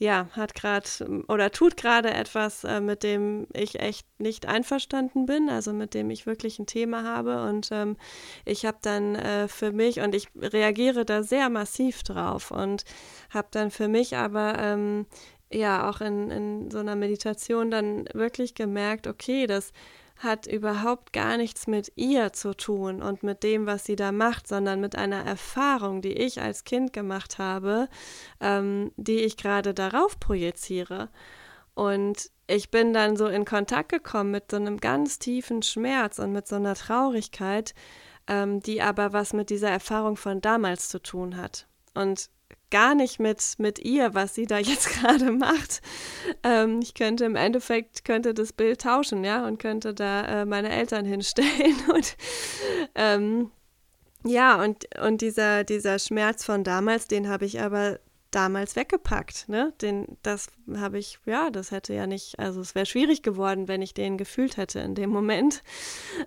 ja, 0.00 0.28
hat 0.32 0.54
gerade 0.54 0.88
oder 1.28 1.50
tut 1.50 1.76
gerade 1.76 2.10
etwas, 2.10 2.64
äh, 2.64 2.80
mit 2.80 3.02
dem 3.02 3.46
ich 3.52 3.78
echt 3.78 4.06
nicht 4.18 4.46
einverstanden 4.46 5.26
bin, 5.26 5.50
also 5.50 5.74
mit 5.74 5.92
dem 5.92 6.08
ich 6.08 6.24
wirklich 6.24 6.58
ein 6.58 6.64
Thema 6.64 7.04
habe. 7.04 7.42
Und 7.42 7.68
ähm, 7.70 7.98
ich 8.46 8.64
habe 8.64 8.78
dann 8.80 9.14
äh, 9.14 9.46
für 9.46 9.72
mich, 9.72 10.00
und 10.00 10.14
ich 10.14 10.28
reagiere 10.34 11.04
da 11.04 11.22
sehr 11.22 11.50
massiv 11.50 12.02
drauf 12.02 12.50
und 12.50 12.84
habe 13.28 13.48
dann 13.50 13.70
für 13.70 13.88
mich 13.88 14.16
aber 14.16 14.58
ähm, 14.58 15.04
ja 15.52 15.90
auch 15.90 16.00
in, 16.00 16.30
in 16.30 16.70
so 16.70 16.78
einer 16.78 16.96
Meditation 16.96 17.70
dann 17.70 18.06
wirklich 18.14 18.54
gemerkt, 18.54 19.06
okay, 19.06 19.46
das 19.46 19.70
hat 20.20 20.46
überhaupt 20.46 21.14
gar 21.14 21.38
nichts 21.38 21.66
mit 21.66 21.92
ihr 21.96 22.32
zu 22.34 22.54
tun 22.54 23.02
und 23.02 23.22
mit 23.22 23.42
dem, 23.42 23.66
was 23.66 23.84
sie 23.84 23.96
da 23.96 24.12
macht, 24.12 24.46
sondern 24.46 24.80
mit 24.80 24.94
einer 24.94 25.24
Erfahrung, 25.24 26.02
die 26.02 26.12
ich 26.12 26.42
als 26.42 26.64
Kind 26.64 26.92
gemacht 26.92 27.38
habe, 27.38 27.88
ähm, 28.38 28.92
die 28.96 29.20
ich 29.20 29.38
gerade 29.38 29.72
darauf 29.72 30.20
projiziere. 30.20 31.08
Und 31.74 32.30
ich 32.46 32.70
bin 32.70 32.92
dann 32.92 33.16
so 33.16 33.28
in 33.28 33.46
Kontakt 33.46 33.88
gekommen 33.88 34.30
mit 34.30 34.50
so 34.50 34.58
einem 34.58 34.76
ganz 34.76 35.18
tiefen 35.18 35.62
Schmerz 35.62 36.18
und 36.18 36.32
mit 36.32 36.46
so 36.46 36.56
einer 36.56 36.74
Traurigkeit, 36.74 37.74
ähm, 38.26 38.60
die 38.60 38.82
aber 38.82 39.14
was 39.14 39.32
mit 39.32 39.48
dieser 39.48 39.70
Erfahrung 39.70 40.16
von 40.16 40.42
damals 40.42 40.90
zu 40.90 41.00
tun 41.00 41.38
hat. 41.38 41.66
Und 41.94 42.28
gar 42.70 42.94
nicht 42.94 43.20
mit, 43.20 43.54
mit 43.58 43.78
ihr, 43.78 44.14
was 44.14 44.34
sie 44.34 44.46
da 44.46 44.58
jetzt 44.58 44.88
gerade 45.00 45.32
macht. 45.32 45.80
Ähm, 46.42 46.80
ich 46.82 46.94
könnte 46.94 47.24
im 47.24 47.36
Endeffekt, 47.36 48.04
könnte 48.04 48.34
das 48.34 48.52
Bild 48.52 48.80
tauschen, 48.80 49.24
ja, 49.24 49.46
und 49.46 49.58
könnte 49.58 49.94
da 49.94 50.42
äh, 50.42 50.44
meine 50.44 50.70
Eltern 50.70 51.04
hinstellen. 51.06 51.76
Und 51.92 52.16
ähm, 52.94 53.50
ja, 54.24 54.62
und, 54.62 54.86
und 55.00 55.22
dieser, 55.22 55.64
dieser 55.64 55.98
Schmerz 55.98 56.44
von 56.44 56.62
damals, 56.64 57.08
den 57.08 57.28
habe 57.28 57.46
ich 57.46 57.60
aber 57.60 58.00
damals 58.30 58.76
weggepackt. 58.76 59.48
Ne? 59.48 59.72
Den, 59.80 60.18
das 60.22 60.48
habe 60.76 60.98
ich, 60.98 61.18
ja, 61.26 61.50
das 61.50 61.70
hätte 61.70 61.94
ja 61.94 62.06
nicht, 62.06 62.38
also 62.38 62.60
es 62.60 62.74
wäre 62.74 62.86
schwierig 62.86 63.22
geworden, 63.22 63.68
wenn 63.68 63.82
ich 63.82 63.94
den 63.94 64.18
gefühlt 64.18 64.56
hätte 64.56 64.80
in 64.80 64.94
dem 64.94 65.10
Moment. 65.10 65.62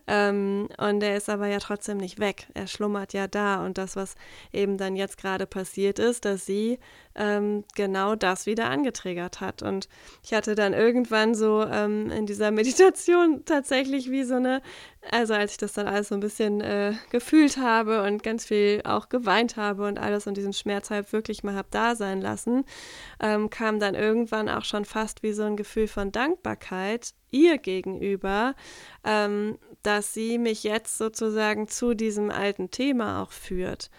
Ähm, 0.06 0.68
und 0.78 1.00
der 1.00 1.16
ist 1.16 1.30
aber 1.30 1.48
ja 1.48 1.60
trotzdem 1.60 1.98
nicht 1.98 2.20
weg. 2.20 2.48
Er 2.54 2.68
schlummert 2.68 3.13
ja 3.13 3.28
da. 3.28 3.63
Und 3.66 3.78
das, 3.78 3.96
was 3.96 4.16
eben 4.52 4.78
dann 4.78 4.96
jetzt 4.96 5.18
gerade 5.18 5.46
passiert 5.46 5.98
ist, 5.98 6.26
dass 6.26 6.46
sie 6.46 6.80
ähm, 7.16 7.63
genau 7.76 8.16
das 8.16 8.46
wieder 8.46 8.70
angetriggert 8.70 9.39
hat. 9.39 9.62
Und 9.62 9.88
ich 10.24 10.34
hatte 10.34 10.56
dann 10.56 10.74
irgendwann 10.74 11.36
so 11.36 11.63
ähm, 11.63 12.10
in 12.12 12.26
dieser 12.26 12.52
Meditation 12.52 13.44
tatsächlich 13.46 14.12
wie 14.12 14.24
so 14.24 14.36
eine, 14.36 14.62
also 15.12 15.34
als 15.34 15.52
ich 15.52 15.58
das 15.58 15.74
dann 15.74 15.88
alles 15.88 16.10
so 16.10 16.16
ein 16.16 16.22
bisschen 16.22 16.62
äh, 16.62 16.94
gefühlt 17.10 17.58
habe 17.58 18.04
und 18.04 18.24
ganz 18.24 18.46
viel 18.46 18.82
auch 18.86 19.10
geweint 19.10 19.58
habe 19.58 19.86
und 19.86 20.00
alles 20.00 20.28
und 20.28 20.38
diesen 20.38 20.54
Schmerz 20.54 20.89
halt 20.89 21.12
wirklich 21.13 21.44
mal 21.44 21.56
habe 21.56 21.68
da 21.72 21.96
sein 21.96 22.22
lassen, 22.22 22.66
ähm, 23.20 23.50
kam 23.50 23.80
dann 23.80 23.96
irgendwann 23.96 24.50
auch 24.50 24.66
schon 24.66 24.86
fast 24.86 25.24
wie 25.24 25.34
so 25.34 25.44
ein 25.44 25.58
Gefühl 25.58 25.88
von 25.88 26.12
Dankbarkeit 26.12 27.13
ihr 27.32 27.58
gegenüber, 27.58 28.56
ähm, 29.04 29.58
dass 29.82 30.13
sie 30.13 30.38
mich 30.38 30.63
jetzt 30.63 30.98
sozusagen 30.98 31.68
zu 31.68 31.94
diesem 31.94 32.32
alten 32.32 32.72
Thema 32.72 33.22
auch 33.22 33.32
führt. 33.32 33.89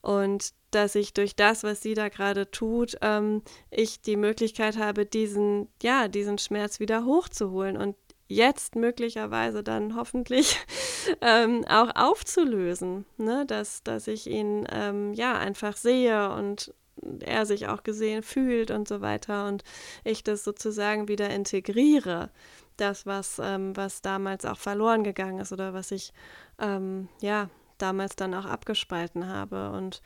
Und 0.00 0.52
dass 0.72 0.94
ich 0.94 1.12
durch 1.12 1.36
das, 1.36 1.62
was 1.64 1.82
sie 1.82 1.94
da 1.94 2.08
gerade 2.08 2.50
tut, 2.50 2.96
ähm, 3.02 3.42
ich 3.70 4.00
die 4.00 4.16
Möglichkeit 4.16 4.76
habe, 4.76 5.06
diesen, 5.06 5.68
ja, 5.82 6.08
diesen 6.08 6.38
Schmerz 6.38 6.80
wieder 6.80 7.04
hochzuholen 7.04 7.76
und 7.76 7.94
jetzt 8.34 8.76
möglicherweise 8.76 9.62
dann 9.62 9.96
hoffentlich 9.96 10.58
ähm, 11.20 11.64
auch 11.68 11.90
aufzulösen, 11.94 13.04
ne? 13.16 13.44
dass, 13.46 13.82
dass 13.82 14.06
ich 14.06 14.28
ihn 14.28 14.66
ähm, 14.70 15.14
ja 15.14 15.38
einfach 15.38 15.76
sehe 15.76 16.32
und 16.32 16.74
er 17.20 17.46
sich 17.46 17.68
auch 17.68 17.82
gesehen 17.82 18.22
fühlt 18.22 18.70
und 18.70 18.86
so 18.86 19.00
weiter 19.00 19.46
und 19.48 19.64
ich 20.04 20.22
das 20.22 20.44
sozusagen 20.44 21.08
wieder 21.08 21.30
integriere, 21.30 22.30
das, 22.76 23.06
was, 23.06 23.40
ähm, 23.42 23.76
was 23.76 24.02
damals 24.02 24.44
auch 24.44 24.58
verloren 24.58 25.02
gegangen 25.02 25.40
ist 25.40 25.52
oder 25.52 25.74
was 25.74 25.90
ich 25.90 26.12
ähm, 26.58 27.08
ja 27.20 27.48
damals 27.78 28.14
dann 28.14 28.34
auch 28.34 28.44
abgespalten 28.44 29.26
habe 29.26 29.70
und 29.70 30.02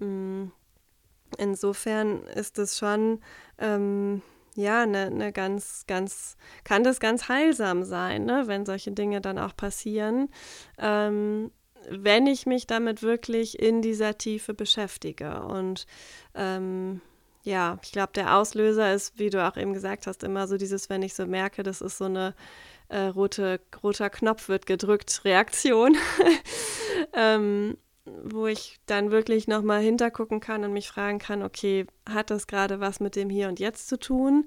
Mm, 0.00 0.48
insofern 1.38 2.22
ist 2.24 2.58
es 2.58 2.78
schon, 2.78 3.20
ähm, 3.58 4.22
ja, 4.56 4.82
eine 4.82 5.10
ne 5.10 5.32
ganz, 5.32 5.84
ganz, 5.86 6.36
kann 6.64 6.84
das 6.84 7.00
ganz 7.00 7.28
heilsam 7.28 7.84
sein, 7.84 8.24
ne, 8.24 8.44
wenn 8.46 8.66
solche 8.66 8.92
Dinge 8.92 9.20
dann 9.20 9.38
auch 9.38 9.56
passieren, 9.56 10.28
ähm, 10.78 11.50
wenn 11.88 12.26
ich 12.26 12.46
mich 12.46 12.66
damit 12.66 13.02
wirklich 13.02 13.58
in 13.58 13.82
dieser 13.82 14.18
Tiefe 14.18 14.54
beschäftige. 14.54 15.42
Und 15.42 15.86
ähm, 16.34 17.00
ja, 17.42 17.78
ich 17.82 17.92
glaube, 17.92 18.12
der 18.14 18.36
Auslöser 18.36 18.92
ist, 18.92 19.18
wie 19.18 19.30
du 19.30 19.46
auch 19.46 19.56
eben 19.56 19.72
gesagt 19.72 20.06
hast, 20.06 20.24
immer 20.24 20.48
so 20.48 20.56
dieses, 20.56 20.90
wenn 20.90 21.02
ich 21.02 21.14
so 21.14 21.26
merke, 21.26 21.62
das 21.62 21.80
ist 21.80 21.98
so 21.98 22.06
eine 22.06 22.34
äh, 22.88 23.02
rote, 23.02 23.60
roter 23.82 24.10
Knopf 24.10 24.48
wird 24.48 24.66
gedrückt, 24.66 25.24
Reaktion, 25.24 25.96
ähm, 27.12 27.76
wo 28.24 28.46
ich 28.46 28.78
dann 28.86 29.10
wirklich 29.10 29.48
nochmal 29.48 29.80
hintergucken 29.80 30.40
kann 30.40 30.64
und 30.64 30.72
mich 30.72 30.88
fragen 30.88 31.18
kann, 31.18 31.42
okay, 31.42 31.86
hat 32.08 32.30
das 32.30 32.46
gerade 32.46 32.80
was 32.80 33.00
mit 33.00 33.16
dem 33.16 33.30
Hier 33.30 33.48
und 33.48 33.60
Jetzt 33.60 33.88
zu 33.88 33.98
tun? 33.98 34.46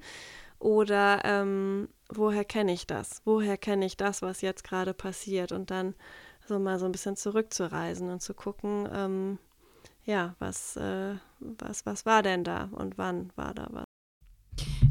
Oder 0.60 1.22
ähm, 1.24 1.88
woher 2.10 2.44
kenne 2.44 2.74
ich 2.74 2.86
das? 2.88 3.22
Woher 3.26 3.58
kenne 3.58 3.86
ich 3.86 3.98
das, 3.98 4.22
was 4.22 4.42
jetzt 4.42 4.64
gerade 4.64 4.94
passiert? 4.94 5.52
Und 5.52 5.72
dann 5.72 5.96
so 6.48 6.60
mal 6.60 6.80
so 6.80 6.86
ein 6.86 6.92
bisschen 6.92 7.16
zurückzureisen 7.16 8.10
und 8.10 8.22
zu 8.22 8.34
gucken, 8.34 8.90
ähm, 8.92 9.40
ja, 10.06 10.36
was, 10.40 10.76
äh, 10.76 11.16
was, 11.40 11.86
was 11.86 12.06
war 12.06 12.24
denn 12.24 12.44
da 12.44 12.70
und 12.72 12.98
wann 12.98 13.32
war 13.36 13.54
da 13.54 13.68
was? 13.72 13.86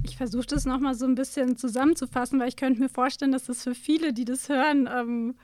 Ich 0.04 0.16
versuche 0.16 0.46
das 0.46 0.64
nochmal 0.64 0.94
so 0.94 1.04
ein 1.04 1.14
bisschen 1.14 1.56
zusammenzufassen, 1.56 2.40
weil 2.40 2.48
ich 2.48 2.56
könnte 2.56 2.80
mir 2.80 2.88
vorstellen, 2.88 3.32
dass 3.32 3.44
das 3.44 3.62
für 3.62 3.74
viele, 3.74 4.12
die 4.12 4.24
das 4.24 4.48
hören, 4.48 4.88
ähm, 4.90 5.36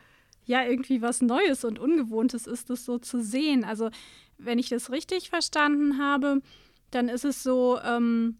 ja 0.44 0.64
irgendwie 0.64 1.02
was 1.02 1.20
Neues 1.22 1.64
und 1.64 1.78
Ungewohntes 1.78 2.46
ist, 2.46 2.70
das 2.70 2.84
so 2.84 2.98
zu 2.98 3.22
sehen. 3.22 3.64
Also 3.64 3.90
wenn 4.38 4.58
ich 4.58 4.68
das 4.68 4.90
richtig 4.90 5.30
verstanden 5.30 5.98
habe, 5.98 6.42
dann 6.90 7.08
ist 7.08 7.24
es 7.24 7.42
so, 7.42 7.78
ähm, 7.84 8.38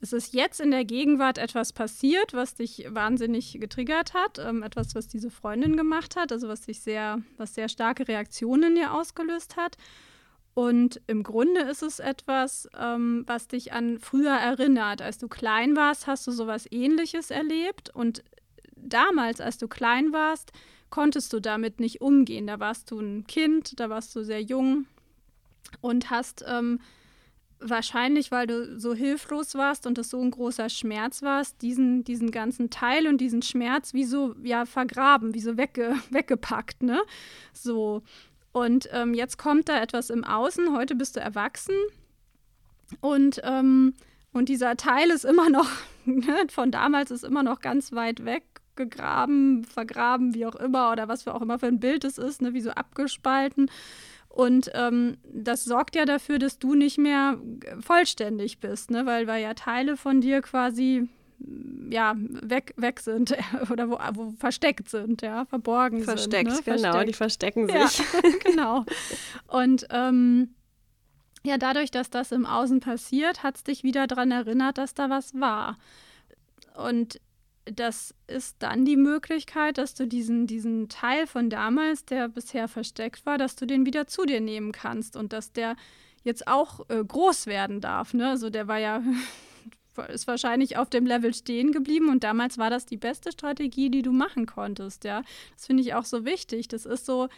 es 0.00 0.12
ist 0.12 0.34
jetzt 0.34 0.60
in 0.60 0.72
der 0.72 0.84
Gegenwart 0.84 1.38
etwas 1.38 1.72
passiert, 1.72 2.34
was 2.34 2.56
dich 2.56 2.86
wahnsinnig 2.88 3.58
getriggert 3.60 4.14
hat, 4.14 4.38
ähm, 4.40 4.64
etwas, 4.64 4.96
was 4.96 5.06
diese 5.06 5.30
Freundin 5.30 5.76
gemacht 5.76 6.16
hat, 6.16 6.32
also 6.32 6.48
was 6.48 6.64
sich 6.64 6.80
sehr, 6.80 7.22
was 7.36 7.54
sehr 7.54 7.68
starke 7.68 8.08
Reaktionen 8.08 8.70
in 8.70 8.74
dir 8.74 8.94
ausgelöst 8.94 9.56
hat. 9.56 9.76
Und 10.54 11.00
im 11.06 11.22
Grunde 11.22 11.62
ist 11.62 11.82
es 11.82 11.98
etwas, 11.98 12.68
ähm, 12.76 13.22
was 13.26 13.48
dich 13.48 13.72
an 13.72 14.00
früher 14.00 14.34
erinnert. 14.34 15.00
Als 15.00 15.18
du 15.18 15.28
klein 15.28 15.76
warst, 15.76 16.06
hast 16.06 16.26
du 16.26 16.32
sowas 16.32 16.66
ähnliches 16.70 17.30
erlebt. 17.30 17.88
Und 17.94 18.22
damals, 18.76 19.40
als 19.40 19.56
du 19.56 19.68
klein 19.68 20.12
warst, 20.12 20.52
konntest 20.92 21.32
du 21.32 21.40
damit 21.40 21.80
nicht 21.80 22.00
umgehen. 22.02 22.46
Da 22.46 22.60
warst 22.60 22.90
du 22.90 23.00
ein 23.00 23.26
Kind, 23.26 23.80
da 23.80 23.88
warst 23.88 24.14
du 24.14 24.22
sehr 24.22 24.42
jung 24.42 24.86
und 25.80 26.10
hast 26.10 26.44
ähm, 26.46 26.80
wahrscheinlich, 27.58 28.30
weil 28.30 28.46
du 28.46 28.78
so 28.78 28.94
hilflos 28.94 29.54
warst 29.54 29.86
und 29.86 29.96
es 29.96 30.10
so 30.10 30.20
ein 30.20 30.30
großer 30.30 30.68
Schmerz 30.68 31.22
warst, 31.22 31.62
diesen, 31.62 32.04
diesen 32.04 32.30
ganzen 32.30 32.68
Teil 32.68 33.08
und 33.08 33.22
diesen 33.22 33.40
Schmerz 33.40 33.94
wie 33.94 34.04
so 34.04 34.34
ja, 34.42 34.66
vergraben, 34.66 35.34
wie 35.34 35.40
so 35.40 35.56
wegge, 35.56 35.96
weggepackt. 36.10 36.82
Ne? 36.82 37.00
So. 37.54 38.02
Und 38.52 38.86
ähm, 38.92 39.14
jetzt 39.14 39.38
kommt 39.38 39.70
da 39.70 39.80
etwas 39.80 40.10
im 40.10 40.24
Außen. 40.24 40.76
Heute 40.76 40.94
bist 40.94 41.16
du 41.16 41.20
erwachsen. 41.20 41.74
Und, 43.00 43.40
ähm, 43.44 43.94
und 44.34 44.50
dieser 44.50 44.76
Teil 44.76 45.10
ist 45.10 45.24
immer 45.24 45.48
noch, 45.48 45.70
ne, 46.04 46.46
von 46.50 46.70
damals 46.70 47.10
ist 47.10 47.24
immer 47.24 47.42
noch 47.42 47.60
ganz 47.60 47.92
weit 47.92 48.26
weg 48.26 48.44
gegraben, 48.76 49.64
vergraben, 49.64 50.34
wie 50.34 50.46
auch 50.46 50.56
immer, 50.56 50.92
oder 50.92 51.08
was 51.08 51.22
für 51.24 51.34
auch 51.34 51.42
immer 51.42 51.58
für 51.58 51.66
ein 51.66 51.80
Bild 51.80 52.04
es 52.04 52.18
ist, 52.18 52.42
ne, 52.42 52.54
wie 52.54 52.60
so 52.60 52.70
abgespalten. 52.70 53.70
Und 54.28 54.70
ähm, 54.74 55.18
das 55.30 55.64
sorgt 55.64 55.94
ja 55.94 56.06
dafür, 56.06 56.38
dass 56.38 56.58
du 56.58 56.74
nicht 56.74 56.96
mehr 56.96 57.36
vollständig 57.80 58.60
bist, 58.60 58.90
ne? 58.90 59.04
weil, 59.04 59.26
weil 59.26 59.42
ja 59.42 59.52
Teile 59.52 59.98
von 59.98 60.22
dir 60.22 60.40
quasi 60.40 61.08
ja, 61.90 62.14
weg, 62.16 62.72
weg 62.76 63.00
sind 63.00 63.36
oder 63.70 63.90
wo, 63.90 63.98
wo 64.14 64.30
versteckt 64.38 64.88
sind, 64.88 65.20
ja, 65.20 65.44
verborgen 65.44 66.02
versteckt, 66.02 66.50
sind. 66.50 66.66
Ne? 66.66 66.76
Genau, 66.76 66.92
versteckt. 66.92 67.08
die 67.08 67.12
verstecken 67.12 67.68
sich. 67.68 67.98
Ja, 67.98 68.04
genau. 68.44 68.84
Und 69.48 69.86
ähm, 69.90 70.54
ja, 71.44 71.58
dadurch, 71.58 71.90
dass 71.90 72.08
das 72.08 72.32
im 72.32 72.46
Außen 72.46 72.80
passiert, 72.80 73.42
hat 73.42 73.56
es 73.56 73.64
dich 73.64 73.82
wieder 73.82 74.06
daran 74.06 74.30
erinnert, 74.30 74.78
dass 74.78 74.94
da 74.94 75.10
was 75.10 75.34
war. 75.34 75.76
Und 76.74 77.20
das 77.64 78.14
ist 78.26 78.56
dann 78.58 78.84
die 78.84 78.96
Möglichkeit, 78.96 79.78
dass 79.78 79.94
du 79.94 80.06
diesen, 80.06 80.46
diesen 80.46 80.88
Teil 80.88 81.26
von 81.26 81.48
damals, 81.48 82.04
der 82.04 82.28
bisher 82.28 82.68
versteckt 82.68 83.24
war, 83.24 83.38
dass 83.38 83.56
du 83.56 83.66
den 83.66 83.86
wieder 83.86 84.06
zu 84.06 84.24
dir 84.24 84.40
nehmen 84.40 84.72
kannst 84.72 85.16
und 85.16 85.32
dass 85.32 85.52
der 85.52 85.76
jetzt 86.24 86.48
auch 86.48 86.88
äh, 86.88 87.04
groß 87.04 87.46
werden 87.46 87.80
darf. 87.80 88.14
Ne? 88.14 88.28
Also 88.28 88.50
der 88.50 88.68
war 88.68 88.78
ja 88.78 89.02
ist 90.08 90.26
wahrscheinlich 90.26 90.76
auf 90.76 90.90
dem 90.90 91.06
Level 91.06 91.34
stehen 91.34 91.72
geblieben 91.72 92.08
und 92.08 92.24
damals 92.24 92.58
war 92.58 92.70
das 92.70 92.86
die 92.86 92.96
beste 92.96 93.30
Strategie, 93.30 93.90
die 93.90 94.02
du 94.02 94.12
machen 94.12 94.46
konntest, 94.46 95.04
ja. 95.04 95.22
Das 95.54 95.66
finde 95.66 95.82
ich 95.82 95.94
auch 95.94 96.04
so 96.04 96.24
wichtig. 96.24 96.68
Das 96.68 96.86
ist 96.86 97.04
so, 97.04 97.28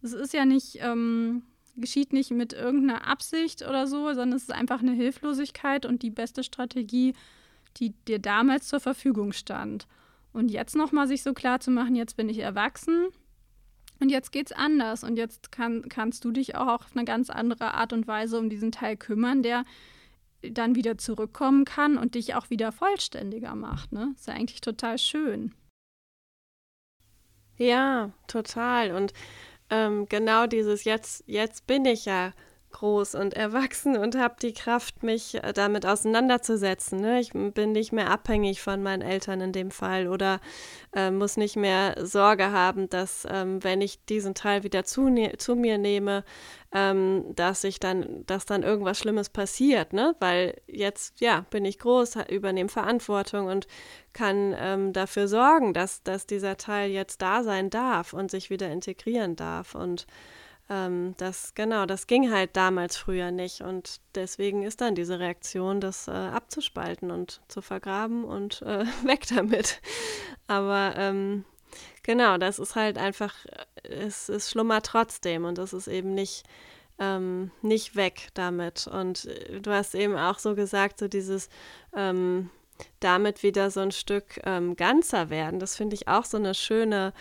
das 0.00 0.12
ist 0.12 0.32
ja 0.32 0.44
nicht, 0.44 0.78
ähm, 0.80 1.42
geschieht 1.76 2.12
nicht 2.12 2.30
mit 2.30 2.52
irgendeiner 2.52 3.06
Absicht 3.06 3.62
oder 3.62 3.86
so, 3.86 4.06
sondern 4.08 4.34
es 4.34 4.42
ist 4.44 4.52
einfach 4.52 4.80
eine 4.80 4.92
Hilflosigkeit 4.92 5.84
und 5.84 6.02
die 6.02 6.10
beste 6.10 6.44
Strategie, 6.44 7.14
die 7.76 7.94
dir 8.06 8.18
damals 8.18 8.68
zur 8.68 8.80
Verfügung 8.80 9.32
stand. 9.32 9.86
Und 10.32 10.50
jetzt 10.50 10.76
nochmal 10.76 11.08
sich 11.08 11.22
so 11.22 11.32
klar 11.32 11.60
zu 11.60 11.70
machen, 11.70 11.96
jetzt 11.96 12.16
bin 12.16 12.28
ich 12.28 12.38
erwachsen 12.38 13.08
und 13.98 14.10
jetzt 14.10 14.32
geht's 14.32 14.52
anders 14.52 15.04
und 15.04 15.16
jetzt 15.16 15.52
kann, 15.52 15.88
kannst 15.88 16.24
du 16.24 16.30
dich 16.30 16.54
auch 16.54 16.68
auf 16.68 16.96
eine 16.96 17.04
ganz 17.04 17.30
andere 17.30 17.74
Art 17.74 17.92
und 17.92 18.06
Weise 18.06 18.38
um 18.38 18.48
diesen 18.48 18.72
Teil 18.72 18.96
kümmern, 18.96 19.42
der 19.42 19.64
dann 20.42 20.74
wieder 20.74 20.96
zurückkommen 20.96 21.64
kann 21.64 21.98
und 21.98 22.14
dich 22.14 22.34
auch 22.34 22.48
wieder 22.48 22.72
vollständiger 22.72 23.54
macht. 23.54 23.92
Ne? 23.92 24.14
Ist 24.16 24.26
ja 24.26 24.34
eigentlich 24.34 24.60
total 24.60 24.98
schön. 24.98 25.54
Ja, 27.56 28.10
total. 28.26 28.92
Und 28.92 29.12
ähm, 29.68 30.06
genau 30.08 30.46
dieses 30.46 30.84
jetzt, 30.84 31.24
jetzt 31.26 31.66
bin 31.66 31.84
ich 31.84 32.06
ja 32.06 32.32
groß 32.70 33.14
und 33.14 33.34
erwachsen 33.34 33.96
und 33.96 34.16
habe 34.16 34.36
die 34.40 34.52
Kraft, 34.52 35.02
mich 35.02 35.42
äh, 35.42 35.52
damit 35.52 35.86
auseinanderzusetzen. 35.86 37.00
Ne? 37.00 37.20
Ich 37.20 37.32
bin 37.32 37.72
nicht 37.72 37.92
mehr 37.92 38.10
abhängig 38.10 38.60
von 38.62 38.82
meinen 38.82 39.02
Eltern 39.02 39.40
in 39.40 39.52
dem 39.52 39.70
Fall 39.70 40.08
oder 40.08 40.40
äh, 40.94 41.10
muss 41.10 41.36
nicht 41.36 41.56
mehr 41.56 41.94
Sorge 42.04 42.50
haben, 42.52 42.88
dass 42.88 43.26
ähm, 43.30 43.62
wenn 43.62 43.80
ich 43.80 44.04
diesen 44.04 44.34
Teil 44.34 44.62
wieder 44.62 44.84
zu, 44.84 45.08
ne 45.08 45.36
zu 45.38 45.56
mir 45.56 45.78
nehme, 45.78 46.24
ähm, 46.72 47.24
dass 47.34 47.64
ich 47.64 47.80
dann, 47.80 48.24
dass 48.26 48.46
dann 48.46 48.62
irgendwas 48.62 48.98
Schlimmes 48.98 49.28
passiert, 49.28 49.92
ne? 49.92 50.14
Weil 50.20 50.60
jetzt, 50.66 51.20
ja, 51.20 51.44
bin 51.50 51.64
ich 51.64 51.78
groß, 51.78 52.16
übernehme 52.28 52.68
Verantwortung 52.68 53.46
und 53.46 53.66
kann 54.12 54.54
ähm, 54.58 54.92
dafür 54.92 55.26
sorgen, 55.28 55.74
dass, 55.74 56.02
dass 56.02 56.26
dieser 56.26 56.56
Teil 56.56 56.90
jetzt 56.90 57.22
da 57.22 57.42
sein 57.42 57.70
darf 57.70 58.12
und 58.12 58.30
sich 58.30 58.50
wieder 58.50 58.70
integrieren 58.70 59.36
darf. 59.36 59.74
Und 59.74 60.06
ähm, 60.70 61.14
das, 61.16 61.54
genau, 61.54 61.84
das 61.84 62.06
ging 62.06 62.30
halt 62.30 62.56
damals 62.56 62.96
früher 62.96 63.32
nicht. 63.32 63.60
Und 63.60 64.00
deswegen 64.14 64.62
ist 64.62 64.80
dann 64.80 64.94
diese 64.94 65.18
Reaktion, 65.18 65.80
das 65.80 66.06
äh, 66.06 66.12
abzuspalten 66.12 67.10
und 67.10 67.42
zu 67.48 67.60
vergraben 67.60 68.24
und 68.24 68.62
äh, 68.62 68.84
weg 69.04 69.26
damit. 69.28 69.80
Aber 70.46 70.94
ähm, 70.96 71.44
genau, 72.04 72.38
das 72.38 72.60
ist 72.60 72.76
halt 72.76 72.98
einfach, 72.98 73.34
es, 73.82 74.28
es 74.28 74.48
schlummert 74.48 74.86
trotzdem 74.86 75.44
und 75.44 75.58
das 75.58 75.72
ist 75.72 75.88
eben 75.88 76.14
nicht, 76.14 76.44
ähm, 77.00 77.50
nicht 77.62 77.96
weg 77.96 78.28
damit. 78.34 78.86
Und 78.86 79.24
äh, 79.24 79.60
du 79.60 79.72
hast 79.72 79.96
eben 79.96 80.16
auch 80.16 80.38
so 80.38 80.54
gesagt, 80.54 81.00
so 81.00 81.08
dieses 81.08 81.48
ähm, 81.96 82.48
damit 83.00 83.42
wieder 83.42 83.72
so 83.72 83.80
ein 83.80 83.92
Stück 83.92 84.40
ähm, 84.44 84.76
ganzer 84.76 85.30
werden. 85.30 85.58
Das 85.58 85.76
finde 85.76 85.94
ich 85.94 86.06
auch 86.06 86.24
so 86.24 86.36
eine 86.36 86.54
schöne 86.54 87.12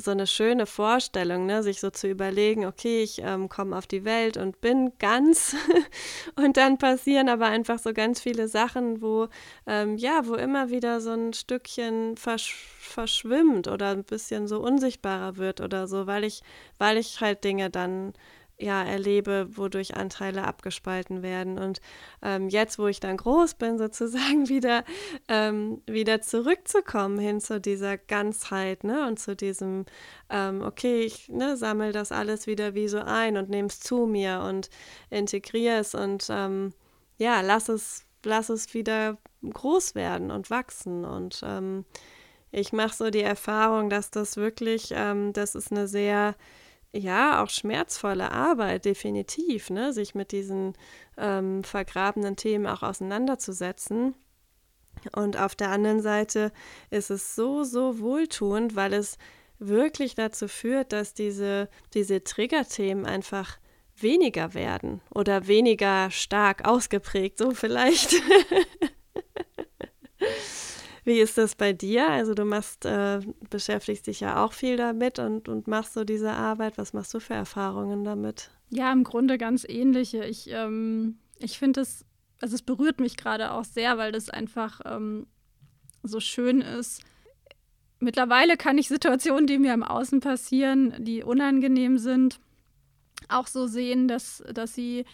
so 0.00 0.12
eine 0.12 0.28
schöne 0.28 0.66
Vorstellung, 0.66 1.46
ne? 1.46 1.62
sich 1.64 1.80
so 1.80 1.90
zu 1.90 2.08
überlegen, 2.08 2.64
okay, 2.66 3.02
ich 3.02 3.20
ähm, 3.20 3.48
komme 3.48 3.76
auf 3.76 3.88
die 3.88 4.04
Welt 4.04 4.36
und 4.36 4.60
bin 4.60 4.92
ganz 5.00 5.56
und 6.36 6.56
dann 6.56 6.78
passieren 6.78 7.28
aber 7.28 7.46
einfach 7.46 7.80
so 7.80 7.92
ganz 7.92 8.20
viele 8.20 8.46
Sachen, 8.46 9.02
wo 9.02 9.28
ähm, 9.66 9.96
ja, 9.96 10.22
wo 10.26 10.34
immer 10.34 10.70
wieder 10.70 11.00
so 11.00 11.10
ein 11.10 11.32
Stückchen 11.32 12.16
versch 12.16 12.54
verschwimmt 12.78 13.68
oder 13.68 13.90
ein 13.90 14.04
bisschen 14.04 14.48
so 14.48 14.60
unsichtbarer 14.60 15.36
wird 15.36 15.60
oder 15.60 15.86
so, 15.88 16.06
weil 16.06 16.24
ich, 16.24 16.42
weil 16.78 16.96
ich 16.96 17.20
halt 17.20 17.44
Dinge 17.44 17.68
dann 17.68 18.14
ja, 18.60 18.82
erlebe, 18.82 19.48
wodurch 19.56 19.96
Anteile 19.96 20.44
abgespalten 20.44 21.22
werden. 21.22 21.58
Und 21.58 21.80
ähm, 22.22 22.48
jetzt, 22.48 22.78
wo 22.78 22.88
ich 22.88 23.00
dann 23.00 23.16
groß 23.16 23.54
bin, 23.54 23.78
sozusagen 23.78 24.48
wieder, 24.48 24.84
ähm, 25.28 25.80
wieder 25.86 26.20
zurückzukommen 26.20 27.18
hin 27.18 27.40
zu 27.40 27.60
dieser 27.60 27.96
Ganzheit, 27.96 28.84
ne? 28.84 29.06
Und 29.06 29.18
zu 29.20 29.36
diesem, 29.36 29.86
ähm, 30.28 30.62
okay, 30.62 31.02
ich 31.02 31.28
ne, 31.28 31.56
sammle 31.56 31.92
das 31.92 32.12
alles 32.12 32.46
wieder 32.46 32.74
wie 32.74 32.88
so 32.88 32.98
ein 32.98 33.36
und 33.36 33.48
nehme 33.48 33.68
es 33.68 33.80
zu 33.80 34.06
mir 34.06 34.40
und 34.48 34.70
integriere 35.10 35.78
es 35.78 35.94
und 35.94 36.26
ähm, 36.30 36.72
ja, 37.16 37.40
lass 37.40 37.68
es, 37.68 38.04
lass 38.24 38.48
es 38.48 38.74
wieder 38.74 39.18
groß 39.48 39.94
werden 39.94 40.30
und 40.30 40.50
wachsen. 40.50 41.04
Und 41.04 41.42
ähm, 41.44 41.84
ich 42.50 42.72
mache 42.72 42.94
so 42.94 43.10
die 43.10 43.22
Erfahrung, 43.22 43.90
dass 43.90 44.10
das 44.10 44.36
wirklich, 44.36 44.92
ähm, 44.94 45.32
das 45.32 45.54
ist 45.54 45.70
eine 45.70 45.86
sehr 45.88 46.34
ja, 46.92 47.42
auch 47.42 47.50
schmerzvolle 47.50 48.32
Arbeit, 48.32 48.84
definitiv, 48.84 49.70
ne? 49.70 49.92
sich 49.92 50.14
mit 50.14 50.32
diesen 50.32 50.74
ähm, 51.16 51.62
vergrabenen 51.64 52.36
Themen 52.36 52.66
auch 52.66 52.82
auseinanderzusetzen. 52.82 54.14
Und 55.14 55.38
auf 55.38 55.54
der 55.54 55.70
anderen 55.70 56.00
Seite 56.00 56.52
ist 56.90 57.10
es 57.10 57.36
so, 57.36 57.62
so 57.62 58.00
wohltuend, 58.00 58.74
weil 58.74 58.94
es 58.94 59.18
wirklich 59.58 60.14
dazu 60.14 60.48
führt, 60.48 60.92
dass 60.92 61.14
diese, 61.14 61.68
diese 61.94 62.24
Triggerthemen 62.24 63.06
einfach 63.06 63.58
weniger 63.96 64.54
werden 64.54 65.00
oder 65.14 65.46
weniger 65.46 66.10
stark 66.10 66.66
ausgeprägt, 66.66 67.38
so 67.38 67.50
vielleicht. 67.52 68.14
Wie 71.08 71.20
ist 71.20 71.38
das 71.38 71.54
bei 71.54 71.72
dir? 71.72 72.10
Also 72.10 72.34
du 72.34 72.44
machst, 72.44 72.84
äh, 72.84 73.20
beschäftigst 73.48 74.06
dich 74.08 74.20
ja 74.20 74.44
auch 74.44 74.52
viel 74.52 74.76
damit 74.76 75.18
und, 75.18 75.48
und 75.48 75.66
machst 75.66 75.94
so 75.94 76.04
diese 76.04 76.32
Arbeit. 76.32 76.76
Was 76.76 76.92
machst 76.92 77.14
du 77.14 77.18
für 77.18 77.32
Erfahrungen 77.32 78.04
damit? 78.04 78.50
Ja, 78.68 78.92
im 78.92 79.04
Grunde 79.04 79.38
ganz 79.38 79.64
ähnliche. 79.66 80.26
Ich, 80.26 80.50
ähm, 80.50 81.16
ich 81.38 81.58
finde 81.58 81.80
es, 81.80 82.04
also 82.42 82.54
es 82.54 82.60
berührt 82.60 83.00
mich 83.00 83.16
gerade 83.16 83.52
auch 83.52 83.64
sehr, 83.64 83.96
weil 83.96 84.12
das 84.12 84.28
einfach 84.28 84.82
ähm, 84.84 85.26
so 86.02 86.20
schön 86.20 86.60
ist. 86.60 87.00
Mittlerweile 88.00 88.58
kann 88.58 88.76
ich 88.76 88.88
Situationen, 88.88 89.46
die 89.46 89.56
mir 89.56 89.72
im 89.72 89.84
Außen 89.84 90.20
passieren, 90.20 90.92
die 90.98 91.22
unangenehm 91.22 91.96
sind, 91.96 92.38
auch 93.30 93.46
so 93.46 93.66
sehen, 93.66 94.08
dass, 94.08 94.44
dass 94.52 94.74
sie 94.74 95.06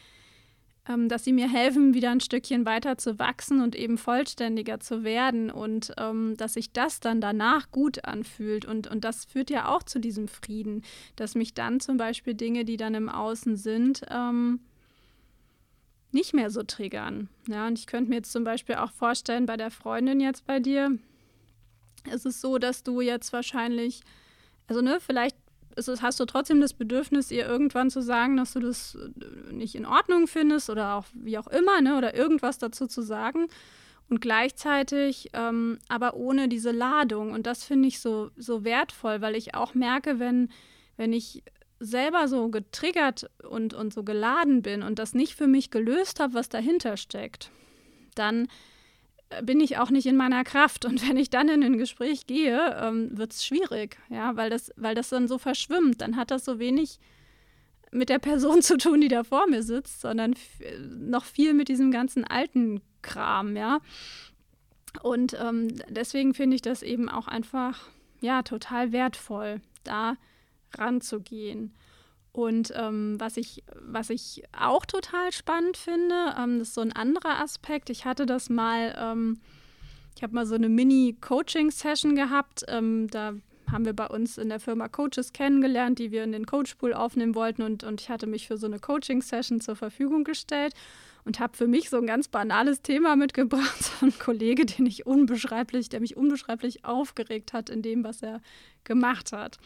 ähm, 0.88 1.08
dass 1.08 1.24
sie 1.24 1.32
mir 1.32 1.48
helfen, 1.50 1.94
wieder 1.94 2.10
ein 2.10 2.20
Stückchen 2.20 2.66
weiter 2.66 2.98
zu 2.98 3.18
wachsen 3.18 3.62
und 3.62 3.74
eben 3.74 3.96
vollständiger 3.96 4.80
zu 4.80 5.02
werden 5.02 5.50
und 5.50 5.92
ähm, 5.98 6.36
dass 6.36 6.54
sich 6.54 6.72
das 6.72 7.00
dann 7.00 7.20
danach 7.20 7.70
gut 7.70 8.04
anfühlt. 8.04 8.64
Und, 8.64 8.86
und 8.86 9.04
das 9.04 9.24
führt 9.24 9.50
ja 9.50 9.68
auch 9.68 9.82
zu 9.82 9.98
diesem 9.98 10.28
Frieden, 10.28 10.82
dass 11.16 11.34
mich 11.34 11.54
dann 11.54 11.80
zum 11.80 11.96
Beispiel 11.96 12.34
Dinge, 12.34 12.64
die 12.64 12.76
dann 12.76 12.94
im 12.94 13.08
Außen 13.08 13.56
sind, 13.56 14.02
ähm, 14.10 14.60
nicht 16.12 16.32
mehr 16.32 16.50
so 16.50 16.62
triggern. 16.62 17.28
Ja, 17.48 17.66
und 17.66 17.78
ich 17.78 17.86
könnte 17.86 18.10
mir 18.10 18.16
jetzt 18.16 18.32
zum 18.32 18.44
Beispiel 18.44 18.76
auch 18.76 18.92
vorstellen, 18.92 19.46
bei 19.46 19.56
der 19.56 19.70
Freundin 19.70 20.20
jetzt 20.20 20.46
bei 20.46 20.60
dir, 20.60 20.96
ist 22.12 22.26
es 22.26 22.40
so, 22.40 22.58
dass 22.58 22.82
du 22.82 23.00
jetzt 23.00 23.32
wahrscheinlich, 23.32 24.02
also 24.66 24.82
ne, 24.82 24.98
vielleicht 25.00 25.36
ist, 25.76 26.02
hast 26.02 26.20
du 26.20 26.24
trotzdem 26.24 26.60
das 26.60 26.74
Bedürfnis, 26.74 27.30
ihr 27.30 27.46
irgendwann 27.46 27.90
zu 27.90 28.02
sagen, 28.02 28.36
dass 28.36 28.52
du 28.52 28.60
das 28.60 28.96
äh, 28.96 29.52
nicht 29.52 29.74
in 29.74 29.86
Ordnung 29.86 30.26
findest 30.26 30.70
oder 30.70 30.94
auch 30.94 31.04
wie 31.14 31.38
auch 31.38 31.46
immer, 31.48 31.80
ne, 31.80 31.96
oder 31.96 32.14
irgendwas 32.14 32.58
dazu 32.58 32.86
zu 32.86 33.02
sagen. 33.02 33.46
Und 34.08 34.20
gleichzeitig 34.20 35.30
ähm, 35.32 35.78
aber 35.88 36.14
ohne 36.14 36.48
diese 36.48 36.72
Ladung. 36.72 37.32
Und 37.32 37.46
das 37.46 37.64
finde 37.64 37.88
ich 37.88 38.00
so, 38.00 38.30
so 38.36 38.64
wertvoll, 38.64 39.20
weil 39.20 39.34
ich 39.34 39.54
auch 39.54 39.74
merke, 39.74 40.18
wenn, 40.18 40.50
wenn 40.96 41.12
ich 41.12 41.42
selber 41.80 42.28
so 42.28 42.48
getriggert 42.48 43.30
und, 43.48 43.74
und 43.74 43.92
so 43.92 44.04
geladen 44.04 44.62
bin 44.62 44.82
und 44.82 44.98
das 44.98 45.14
nicht 45.14 45.34
für 45.34 45.46
mich 45.46 45.70
gelöst 45.70 46.20
habe, 46.20 46.34
was 46.34 46.48
dahinter 46.48 46.96
steckt, 46.96 47.50
dann 48.14 48.48
bin 49.42 49.60
ich 49.60 49.78
auch 49.78 49.90
nicht 49.90 50.06
in 50.06 50.16
meiner 50.16 50.44
Kraft. 50.44 50.84
Und 50.84 51.08
wenn 51.08 51.16
ich 51.16 51.30
dann 51.30 51.48
in 51.48 51.62
ein 51.62 51.78
Gespräch 51.78 52.26
gehe, 52.26 52.76
ähm, 52.80 53.16
wird 53.16 53.32
es 53.32 53.44
schwierig, 53.44 53.98
ja, 54.08 54.36
weil 54.36 54.50
das, 54.50 54.72
weil 54.76 54.94
das 54.94 55.08
dann 55.08 55.28
so 55.28 55.38
verschwimmt. 55.38 56.00
Dann 56.00 56.16
hat 56.16 56.30
das 56.30 56.44
so 56.44 56.58
wenig 56.58 56.98
mit 57.90 58.08
der 58.08 58.18
Person 58.18 58.62
zu 58.62 58.76
tun, 58.76 59.00
die 59.00 59.08
da 59.08 59.24
vor 59.24 59.46
mir 59.48 59.62
sitzt, 59.62 60.00
sondern 60.00 60.34
noch 60.88 61.24
viel 61.24 61.54
mit 61.54 61.68
diesem 61.68 61.90
ganzen 61.90 62.24
alten 62.24 62.80
Kram, 63.02 63.56
ja. 63.56 63.80
Und 65.02 65.36
ähm, 65.40 65.68
deswegen 65.88 66.34
finde 66.34 66.56
ich 66.56 66.62
das 66.62 66.82
eben 66.82 67.08
auch 67.08 67.26
einfach, 67.26 67.88
ja, 68.20 68.42
total 68.42 68.92
wertvoll, 68.92 69.60
da 69.82 70.16
ranzugehen. 70.76 71.74
Und 72.34 72.72
ähm, 72.74 73.14
was, 73.20 73.36
ich, 73.36 73.62
was 73.80 74.10
ich 74.10 74.42
auch 74.58 74.84
total 74.84 75.30
spannend 75.30 75.76
finde, 75.76 76.34
ähm, 76.36 76.58
das 76.58 76.68
ist 76.68 76.74
so 76.74 76.80
ein 76.80 76.92
anderer 76.92 77.40
Aspekt. 77.40 77.90
Ich 77.90 78.06
hatte 78.06 78.26
das 78.26 78.50
mal, 78.50 78.92
ähm, 78.98 79.38
ich 80.16 80.24
habe 80.24 80.34
mal 80.34 80.44
so 80.44 80.56
eine 80.56 80.68
Mini-Coaching-Session 80.68 82.16
gehabt. 82.16 82.64
Ähm, 82.66 83.06
da 83.08 83.34
haben 83.70 83.84
wir 83.84 83.92
bei 83.92 84.08
uns 84.08 84.36
in 84.36 84.48
der 84.48 84.58
Firma 84.58 84.88
Coaches 84.88 85.32
kennengelernt, 85.32 86.00
die 86.00 86.10
wir 86.10 86.24
in 86.24 86.32
den 86.32 86.44
Coachpool 86.50 86.92
aufnehmen 86.92 87.36
wollten. 87.36 87.62
Und, 87.62 87.84
und 87.84 88.00
ich 88.00 88.10
hatte 88.10 88.26
mich 88.26 88.48
für 88.48 88.58
so 88.58 88.66
eine 88.66 88.80
Coaching-Session 88.80 89.60
zur 89.60 89.76
Verfügung 89.76 90.24
gestellt 90.24 90.74
und 91.24 91.38
habe 91.38 91.56
für 91.56 91.68
mich 91.68 91.88
so 91.88 91.98
ein 91.98 92.06
ganz 92.08 92.26
banales 92.26 92.82
Thema 92.82 93.14
mitgebracht. 93.14 93.80
So 93.80 93.92
ein 94.06 94.18
Kollege, 94.18 94.66
den 94.66 94.86
ich 94.86 95.06
unbeschreiblich, 95.06 95.88
der 95.88 96.00
mich 96.00 96.16
unbeschreiblich 96.16 96.84
aufgeregt 96.84 97.52
hat 97.52 97.70
in 97.70 97.80
dem, 97.80 98.02
was 98.02 98.24
er 98.24 98.40
gemacht 98.82 99.30
hat. 99.30 99.60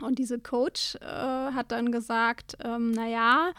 Und 0.00 0.18
diese 0.18 0.38
Coach 0.38 0.96
äh, 0.96 1.06
hat 1.06 1.72
dann 1.72 1.90
gesagt, 1.90 2.56
ähm, 2.62 2.92
naja, 2.92 3.52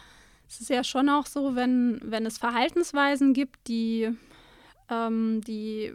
es 0.47 0.61
ist 0.61 0.69
ja 0.69 0.83
schon 0.83 1.09
auch 1.09 1.25
so, 1.25 1.55
wenn, 1.55 1.99
wenn 2.03 2.25
es 2.25 2.37
Verhaltensweisen 2.37 3.33
gibt, 3.33 3.67
die, 3.67 4.09
ähm, 4.89 5.41
die 5.41 5.93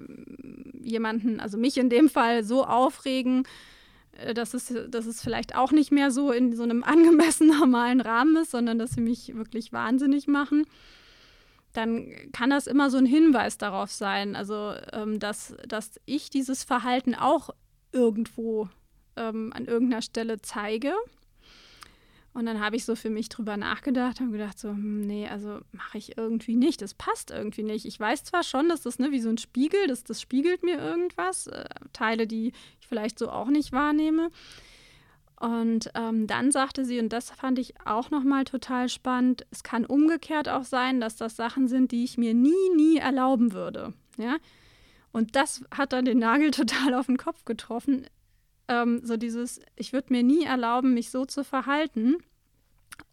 jemanden, 0.80 1.40
also 1.40 1.59
mich 1.59 1.76
in 1.76 1.88
dem 1.88 2.09
Fall, 2.09 2.44
so 2.44 2.64
aufregen, 2.64 3.44
äh, 4.18 4.35
dass, 4.35 4.54
es, 4.54 4.72
dass 4.88 5.07
es 5.07 5.22
vielleicht 5.22 5.57
auch 5.57 5.72
nicht 5.72 5.90
mehr 5.90 6.11
so 6.11 6.30
in 6.30 6.54
so 6.54 6.62
einem 6.62 6.85
angemessen 6.85 7.48
normalen 7.48 8.00
Rahmen 8.00 8.37
ist, 8.37 8.50
sondern 8.50 8.78
dass 8.78 8.92
sie 8.92 9.00
mich 9.00 9.35
wirklich 9.35 9.72
wahnsinnig 9.72 10.28
machen. 10.28 10.66
Dann 11.72 12.09
kann 12.33 12.50
das 12.50 12.68
immer 12.68 12.88
so 12.90 12.98
ein 12.98 13.07
Hinweis 13.07 13.59
darauf 13.59 13.90
sein, 13.90 14.37
also 14.37 14.74
ähm, 14.92 15.18
dass, 15.18 15.57
dass 15.66 16.00
ich 16.07 16.30
dieses 16.30 16.62
Verhalten 16.62 17.16
auch 17.16 17.50
irgendwo 17.90 18.68
ähm, 19.16 19.53
an 19.55 19.66
irgendeiner 19.66 20.03
Stelle 20.03 20.40
zeige. 20.40 20.92
Und 22.35 22.46
dann 22.46 22.61
habe 22.61 22.74
ich 22.74 22.85
so 22.85 22.96
für 22.96 23.11
mich 23.11 23.29
drüber 23.29 23.57
nachgedacht 23.57 24.20
und 24.20 24.33
gedacht, 24.33 24.59
so, 24.59 24.70
hm, 24.70 25.03
nee, 25.03 25.29
also 25.29 25.61
mache 25.70 25.98
ich 25.98 26.18
irgendwie 26.18 26.57
nicht. 26.57 26.83
Das 26.83 26.92
passt 26.92 27.31
irgendwie 27.31 27.62
nicht. 27.62 27.87
Ich 27.87 27.98
weiß 27.98 28.24
zwar 28.24 28.42
schon, 28.42 28.68
dass 28.68 28.83
das 28.83 28.98
ne, 28.98 29.12
wie 29.12 29.20
so 29.20 29.29
ein 29.29 29.38
Spiegel, 29.38 29.87
das, 29.87 30.03
das 30.03 30.20
spiegelt 30.20 30.64
mir 30.64 30.79
irgendwas, 30.79 31.46
äh, 31.46 31.64
Teile, 31.92 32.27
die 32.27 32.48
ich 32.81 32.88
vielleicht 32.88 33.20
so 33.20 33.31
auch 33.31 33.48
nicht 33.48 33.70
wahrnehme. 33.70 34.31
Und 35.38 35.90
ähm, 35.94 36.27
dann 36.27 36.50
sagte 36.50 36.85
sie, 36.85 36.98
und 36.98 37.12
das 37.12 37.31
fand 37.31 37.59
ich 37.61 37.74
auch 37.87 38.11
nochmal 38.11 38.44
total 38.44 38.88
spannend, 38.88 39.46
es 39.50 39.62
kann 39.62 39.85
umgekehrt 39.85 40.48
auch 40.48 40.64
sein, 40.64 41.00
dass 41.00 41.16
das 41.16 41.37
Sachen 41.37 41.68
sind, 41.68 41.92
die 41.92 42.03
ich 42.03 42.18
mir 42.18 42.35
nie, 42.35 42.70
nie 42.74 42.96
erlauben 42.96 43.53
würde. 43.53 43.92
Ja? 44.16 44.38
Und 45.12 45.37
das 45.37 45.62
hat 45.70 45.92
dann 45.92 46.05
den 46.05 46.18
Nagel 46.18 46.50
total 46.50 46.94
auf 46.94 47.07
den 47.07 47.16
Kopf 47.16 47.44
getroffen 47.44 48.07
ähm, 48.68 49.00
so 49.05 49.16
dieses, 49.16 49.61
ich 49.77 49.92
würde 49.92 50.12
mir 50.12 50.22
nie 50.22 50.44
erlauben, 50.44 50.94
mich 50.94 51.11
so 51.11 51.24
zu 51.24 51.44
verhalten, 51.44 52.16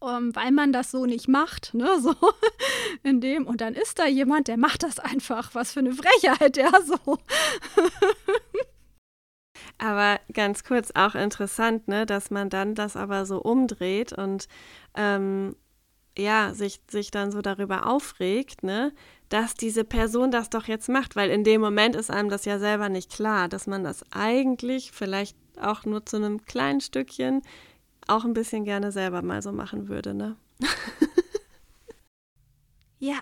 ähm, 0.02 0.34
weil 0.34 0.52
man 0.52 0.72
das 0.72 0.90
so 0.90 1.06
nicht 1.06 1.28
macht, 1.28 1.74
ne, 1.74 1.98
so 2.00 2.14
in 3.02 3.20
dem, 3.20 3.46
und 3.46 3.60
dann 3.60 3.74
ist 3.74 3.98
da 3.98 4.06
jemand, 4.06 4.48
der 4.48 4.56
macht 4.56 4.82
das 4.82 4.98
einfach, 4.98 5.54
was 5.54 5.72
für 5.72 5.80
eine 5.80 5.92
Frechheit, 5.92 6.56
ja, 6.56 6.70
so. 6.84 7.18
Aber 9.78 10.20
ganz 10.32 10.64
kurz 10.64 10.92
auch 10.94 11.14
interessant, 11.14 11.88
ne, 11.88 12.06
dass 12.06 12.30
man 12.30 12.50
dann 12.50 12.74
das 12.74 12.96
aber 12.96 13.26
so 13.26 13.42
umdreht 13.42 14.12
und 14.12 14.46
ähm, 14.94 15.56
ja, 16.16 16.54
sich, 16.54 16.80
sich 16.88 17.10
dann 17.10 17.32
so 17.32 17.42
darüber 17.42 17.86
aufregt, 17.86 18.62
ne, 18.62 18.92
dass 19.32 19.54
diese 19.54 19.84
Person 19.84 20.30
das 20.30 20.50
doch 20.50 20.64
jetzt 20.64 20.88
macht, 20.88 21.16
weil 21.16 21.30
in 21.30 21.42
dem 21.42 21.60
Moment 21.60 21.96
ist 21.96 22.10
einem 22.10 22.28
das 22.28 22.44
ja 22.44 22.58
selber 22.58 22.90
nicht 22.90 23.10
klar, 23.10 23.48
dass 23.48 23.66
man 23.66 23.82
das 23.82 24.04
eigentlich 24.10 24.92
vielleicht 24.92 25.36
auch 25.58 25.84
nur 25.86 26.04
zu 26.04 26.16
einem 26.16 26.44
kleinen 26.44 26.80
Stückchen 26.80 27.40
auch 28.06 28.24
ein 28.24 28.34
bisschen 28.34 28.64
gerne 28.64 28.92
selber 28.92 29.22
mal 29.22 29.40
so 29.40 29.52
machen 29.52 29.88
würde, 29.88 30.12
ne? 30.12 30.36
ja. 32.98 33.18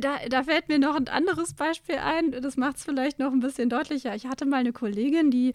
Da, 0.00 0.26
da 0.28 0.42
fällt 0.44 0.68
mir 0.68 0.78
noch 0.78 0.96
ein 0.96 1.08
anderes 1.08 1.54
Beispiel 1.54 1.96
ein. 1.96 2.32
Das 2.32 2.56
macht 2.56 2.78
es 2.78 2.84
vielleicht 2.84 3.18
noch 3.18 3.32
ein 3.32 3.40
bisschen 3.40 3.68
deutlicher. 3.68 4.14
Ich 4.14 4.26
hatte 4.26 4.46
mal 4.46 4.58
eine 4.58 4.72
Kollegin, 4.72 5.30
die 5.30 5.54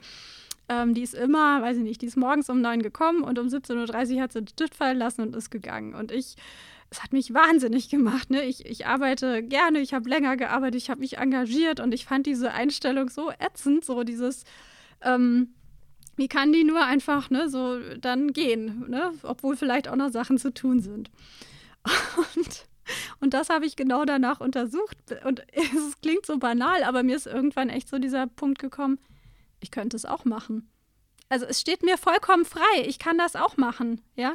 ähm, 0.69 0.93
die 0.93 1.01
ist 1.01 1.15
immer, 1.15 1.61
weiß 1.61 1.77
ich 1.77 1.83
nicht, 1.83 2.01
die 2.01 2.05
ist 2.05 2.15
morgens 2.15 2.49
um 2.49 2.61
neun 2.61 2.81
gekommen 2.83 3.23
und 3.23 3.39
um 3.39 3.47
17.30 3.47 4.15
Uhr 4.15 4.21
hat 4.21 4.31
sie 4.31 4.41
den 4.41 4.47
Stift 4.47 4.75
fallen 4.75 4.99
lassen 4.99 5.21
und 5.21 5.35
ist 5.35 5.49
gegangen. 5.49 5.95
Und 5.95 6.11
ich, 6.11 6.35
es 6.91 7.03
hat 7.03 7.13
mich 7.13 7.33
wahnsinnig 7.33 7.89
gemacht. 7.89 8.29
Ne? 8.29 8.43
Ich, 8.43 8.65
ich 8.65 8.87
arbeite 8.87 9.43
gerne, 9.43 9.79
ich 9.79 9.93
habe 9.93 10.09
länger 10.09 10.37
gearbeitet, 10.37 10.81
ich 10.81 10.89
habe 10.89 11.01
mich 11.01 11.17
engagiert 11.17 11.79
und 11.79 11.93
ich 11.93 12.05
fand 12.05 12.25
diese 12.25 12.51
Einstellung 12.51 13.09
so 13.09 13.31
ätzend, 13.31 13.85
so 13.85 14.03
dieses, 14.03 14.43
ähm, 15.01 15.53
wie 16.15 16.27
kann 16.27 16.51
die 16.51 16.63
nur 16.63 16.83
einfach 16.83 17.29
ne, 17.29 17.47
so 17.49 17.79
dann 17.99 18.33
gehen, 18.33 18.89
ne? 18.89 19.11
obwohl 19.23 19.55
vielleicht 19.55 19.87
auch 19.87 19.95
noch 19.95 20.09
Sachen 20.09 20.37
zu 20.37 20.53
tun 20.53 20.79
sind. 20.79 21.09
Und, 22.35 22.65
und 23.19 23.33
das 23.33 23.49
habe 23.49 23.65
ich 23.65 23.75
genau 23.75 24.03
danach 24.03 24.41
untersucht. 24.41 24.97
Und 25.23 25.45
es 25.53 26.01
klingt 26.01 26.25
so 26.25 26.37
banal, 26.37 26.83
aber 26.83 27.03
mir 27.03 27.15
ist 27.15 27.27
irgendwann 27.27 27.69
echt 27.69 27.87
so 27.87 27.99
dieser 27.99 28.27
Punkt 28.27 28.59
gekommen, 28.59 28.99
ich 29.59 29.71
könnte 29.71 29.95
es 29.95 30.05
auch 30.05 30.25
machen. 30.25 30.69
Also 31.29 31.45
es 31.45 31.61
steht 31.61 31.83
mir 31.83 31.97
vollkommen 31.97 32.45
frei, 32.45 32.83
ich 32.85 32.97
kann 32.97 33.17
das 33.17 33.35
auch 33.35 33.57
machen, 33.57 34.01
ja. 34.15 34.33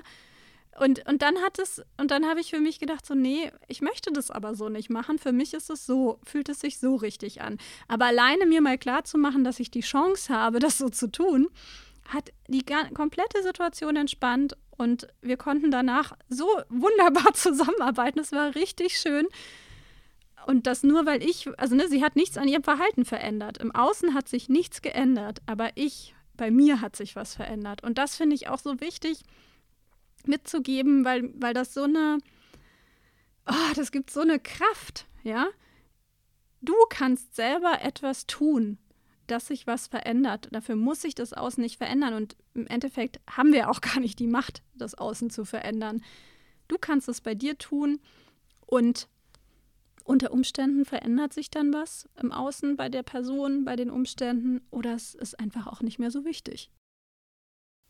Und, 0.81 1.07
und 1.09 1.23
dann 1.23 1.39
hat 1.39 1.59
es, 1.59 1.83
und 1.99 2.11
dann 2.11 2.27
habe 2.27 2.41
ich 2.41 2.51
für 2.51 2.59
mich 2.59 2.81
gedacht, 2.81 3.07
so, 3.07 3.15
nee, 3.15 3.51
ich 3.69 3.81
möchte 3.81 4.13
das 4.13 4.31
aber 4.31 4.55
so 4.55 4.69
nicht 4.69 4.91
machen. 4.91 5.19
Für 5.19 5.33
mich 5.33 5.55
ist 5.55 5.71
es 5.71 5.87
so, 5.87 6.19
fühlt 6.25 6.49
es 6.49 6.61
sich 6.61 6.79
so 6.79 6.97
richtig 6.97 7.43
an. 7.43 7.59
Aber 7.87 8.07
alleine 8.07 8.47
mir 8.47 8.61
mal 8.61 8.79
klar 8.79 9.05
zu 9.05 9.17
machen, 9.17 9.45
dass 9.45 9.61
ich 9.61 9.71
die 9.71 9.81
Chance 9.81 10.35
habe, 10.35 10.59
das 10.61 10.79
so 10.79 10.89
zu 10.89 11.11
tun, 11.11 11.49
hat 12.09 12.31
die 12.49 12.65
komplette 12.93 13.43
Situation 13.43 13.97
entspannt 13.97 14.57
und 14.77 15.07
wir 15.23 15.37
konnten 15.37 15.71
danach 15.71 16.13
so 16.29 16.47
wunderbar 16.69 17.33
zusammenarbeiten. 17.35 18.19
Es 18.19 18.33
war 18.33 18.55
richtig 18.55 18.98
schön. 18.98 19.27
Und 20.46 20.67
das 20.67 20.83
nur, 20.83 21.07
weil 21.07 21.23
ich, 21.23 21.48
also 21.59 21.75
ne, 21.75 21.88
sie 21.88 22.05
hat 22.05 22.17
nichts 22.17 22.37
an 22.37 22.48
ihrem 22.48 22.65
Verhalten 22.65 23.05
verändert. 23.05 23.59
Im 23.59 23.75
Außen 23.75 24.13
hat 24.13 24.29
sich 24.29 24.48
nichts 24.48 24.83
geändert, 24.83 25.40
aber 25.46 25.71
ich, 25.77 26.15
bei 26.37 26.51
mir 26.51 26.81
hat 26.81 26.96
sich 26.96 27.17
was 27.17 27.35
verändert. 27.35 27.83
Und 27.83 27.96
das 27.96 28.17
finde 28.17 28.35
ich 28.35 28.48
auch 28.48 28.59
so 28.59 28.81
wichtig, 28.81 29.21
mitzugeben, 30.29 31.04
weil, 31.04 31.31
weil 31.35 31.54
das 31.54 31.75
so 31.75 31.85
eine, 31.85 32.18
oh, 33.46 33.72
das 33.77 33.92
gibt 33.92 34.10
so 34.10 34.20
eine 34.20 34.38
Kraft, 34.38 35.06
ja. 35.22 35.46
Du 36.60 36.75
kannst 36.88 37.35
selber 37.35 37.83
etwas 37.83 38.27
tun, 38.27 38.79
dass 39.27 39.48
sich 39.48 39.66
was 39.66 39.87
verändert. 39.87 40.48
Dafür 40.50 40.77
muss 40.77 41.02
sich 41.02 41.14
das 41.14 41.33
Außen 41.33 41.62
nicht 41.62 41.77
verändern. 41.77 42.14
Und 42.14 42.37
im 42.54 42.66
Endeffekt 42.66 43.20
haben 43.31 43.52
wir 43.52 43.70
auch 43.70 43.81
gar 43.81 44.00
nicht 44.00 44.18
die 44.18 44.27
Macht, 44.27 44.62
das 44.75 44.94
Außen 44.94 45.31
zu 45.31 45.44
verändern. 45.44 46.02
Du 46.68 46.77
kannst 46.79 47.08
es 47.08 47.20
bei 47.20 47.35
dir 47.35 47.58
tun 47.58 48.00
und 48.66 49.08
unter 50.04 50.33
Umständen 50.33 50.85
verändert 50.85 51.33
sich 51.33 51.50
dann 51.50 51.72
was 51.72 52.08
im 52.20 52.31
Außen 52.31 52.77
bei 52.77 52.88
der 52.88 53.02
Person, 53.02 53.64
bei 53.64 53.75
den 53.77 53.90
Umständen 53.90 54.60
oder 54.70 54.94
es 54.94 55.14
ist 55.14 55.38
einfach 55.40 55.66
auch 55.66 55.81
nicht 55.81 55.98
mehr 55.98 56.10
so 56.10 56.25
wichtig. 56.25 56.70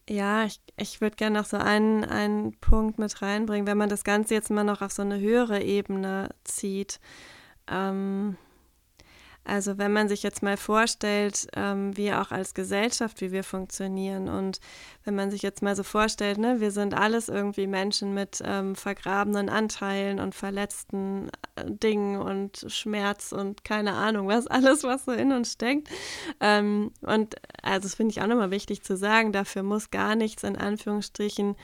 Ja, 0.08 0.44
ich, 0.44 0.60
ich 0.76 1.00
würde 1.00 1.16
gerne 1.16 1.38
noch 1.38 1.46
so 1.46 1.56
einen, 1.56 2.04
einen 2.04 2.52
Punkt 2.60 2.98
mit 2.98 3.22
reinbringen, 3.22 3.66
wenn 3.66 3.78
man 3.78 3.88
das 3.88 4.04
Ganze 4.04 4.34
jetzt 4.34 4.50
mal 4.50 4.64
noch 4.64 4.82
auf 4.82 4.92
so 4.92 5.02
eine 5.02 5.18
höhere 5.18 5.62
Ebene 5.62 6.28
zieht. 6.44 7.00
Ähm, 7.70 8.36
also 9.44 9.76
wenn 9.76 9.92
man 9.92 10.08
sich 10.08 10.22
jetzt 10.22 10.42
mal 10.42 10.56
vorstellt, 10.56 11.46
ähm, 11.54 11.96
wir 11.96 12.20
auch 12.22 12.30
als 12.30 12.54
Gesellschaft, 12.54 13.20
wie 13.20 13.30
wir 13.30 13.44
funktionieren 13.44 14.28
und 14.28 14.58
wenn 15.04 15.14
man 15.14 15.30
sich 15.30 15.42
jetzt 15.42 15.62
mal 15.62 15.76
so 15.76 15.82
vorstellt, 15.82 16.38
ne, 16.38 16.60
wir 16.60 16.70
sind 16.70 16.94
alles 16.94 17.28
irgendwie 17.28 17.66
Menschen 17.66 18.14
mit 18.14 18.42
ähm, 18.44 18.74
vergrabenen 18.74 19.50
Anteilen 19.50 20.18
und 20.18 20.34
verletzten 20.34 21.28
äh, 21.56 21.64
Dingen 21.66 22.20
und 22.20 22.64
Schmerz 22.68 23.32
und 23.32 23.64
keine 23.64 23.92
Ahnung, 23.92 24.28
was 24.28 24.46
alles, 24.48 24.82
was 24.82 25.04
so 25.04 25.12
in 25.12 25.32
uns 25.32 25.52
steckt. 25.52 25.88
Ähm, 26.40 26.92
und 27.02 27.34
also 27.62 27.82
das 27.82 27.94
finde 27.96 28.12
ich 28.12 28.22
auch 28.22 28.26
nochmal 28.26 28.50
wichtig 28.50 28.82
zu 28.82 28.96
sagen, 28.96 29.32
dafür 29.32 29.62
muss 29.62 29.90
gar 29.90 30.14
nichts 30.16 30.42
in 30.42 30.56
Anführungsstrichen 30.56 31.54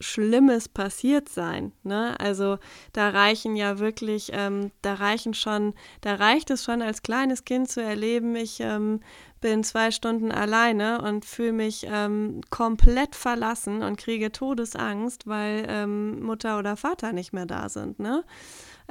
Schlimmes 0.00 0.68
passiert 0.68 1.28
sein. 1.28 1.72
Ne? 1.82 2.18
Also 2.20 2.58
da 2.92 3.08
reichen 3.08 3.56
ja 3.56 3.78
wirklich, 3.78 4.30
ähm, 4.32 4.70
da 4.82 4.94
reichen 4.94 5.34
schon, 5.34 5.74
da 6.02 6.14
reicht 6.14 6.50
es 6.50 6.64
schon 6.64 6.82
als 6.82 7.02
kleines 7.02 7.44
Kind 7.44 7.70
zu 7.70 7.82
erleben, 7.82 8.36
ich 8.36 8.60
ähm, 8.60 9.00
bin 9.40 9.64
zwei 9.64 9.90
Stunden 9.90 10.32
alleine 10.32 11.00
und 11.00 11.24
fühle 11.24 11.52
mich 11.52 11.86
ähm, 11.88 12.42
komplett 12.50 13.16
verlassen 13.16 13.82
und 13.82 13.96
kriege 13.96 14.32
Todesangst, 14.32 15.26
weil 15.26 15.64
ähm, 15.68 16.22
Mutter 16.22 16.58
oder 16.58 16.76
Vater 16.76 17.12
nicht 17.12 17.32
mehr 17.32 17.46
da 17.46 17.68
sind. 17.68 17.98
Ne? 17.98 18.24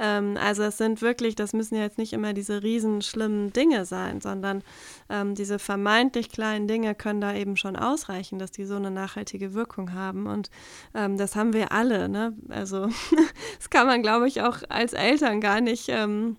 Ähm, 0.00 0.38
also 0.42 0.62
es 0.62 0.78
sind 0.78 1.02
wirklich, 1.02 1.34
das 1.34 1.52
müssen 1.52 1.76
ja 1.76 1.82
jetzt 1.82 1.98
nicht 1.98 2.14
immer 2.14 2.32
diese 2.32 2.62
riesen 2.62 3.02
schlimmen 3.02 3.52
Dinge 3.52 3.84
sein, 3.84 4.20
sondern 4.20 4.64
ähm, 5.10 5.34
diese 5.34 5.58
vermeintlich 5.58 6.30
kleinen 6.30 6.66
Dinge 6.66 6.94
können 6.94 7.20
da 7.20 7.34
eben 7.34 7.56
schon 7.56 7.76
ausreichen, 7.76 8.38
dass 8.38 8.50
die 8.50 8.64
so 8.64 8.76
eine 8.76 8.90
nachhaltige 8.90 9.52
Wirkung 9.52 9.92
haben. 9.92 10.26
Und 10.26 10.50
ähm, 10.94 11.18
das 11.18 11.36
haben 11.36 11.52
wir 11.52 11.70
alle. 11.70 12.08
Ne? 12.08 12.34
Also 12.48 12.86
das 13.58 13.68
kann 13.68 13.86
man, 13.86 14.00
glaube 14.02 14.26
ich, 14.26 14.40
auch 14.40 14.58
als 14.70 14.94
Eltern 14.94 15.40
gar 15.40 15.60
nicht 15.60 15.88
ähm, 15.88 16.36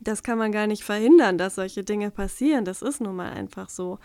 das 0.00 0.22
kann 0.22 0.38
man 0.38 0.52
gar 0.52 0.66
nicht 0.66 0.84
verhindern, 0.84 1.38
dass 1.38 1.56
solche 1.56 1.82
Dinge 1.82 2.10
passieren. 2.10 2.64
Das 2.64 2.82
ist 2.82 3.00
nun 3.00 3.16
mal 3.16 3.32
einfach 3.32 3.68
so. 3.68 3.98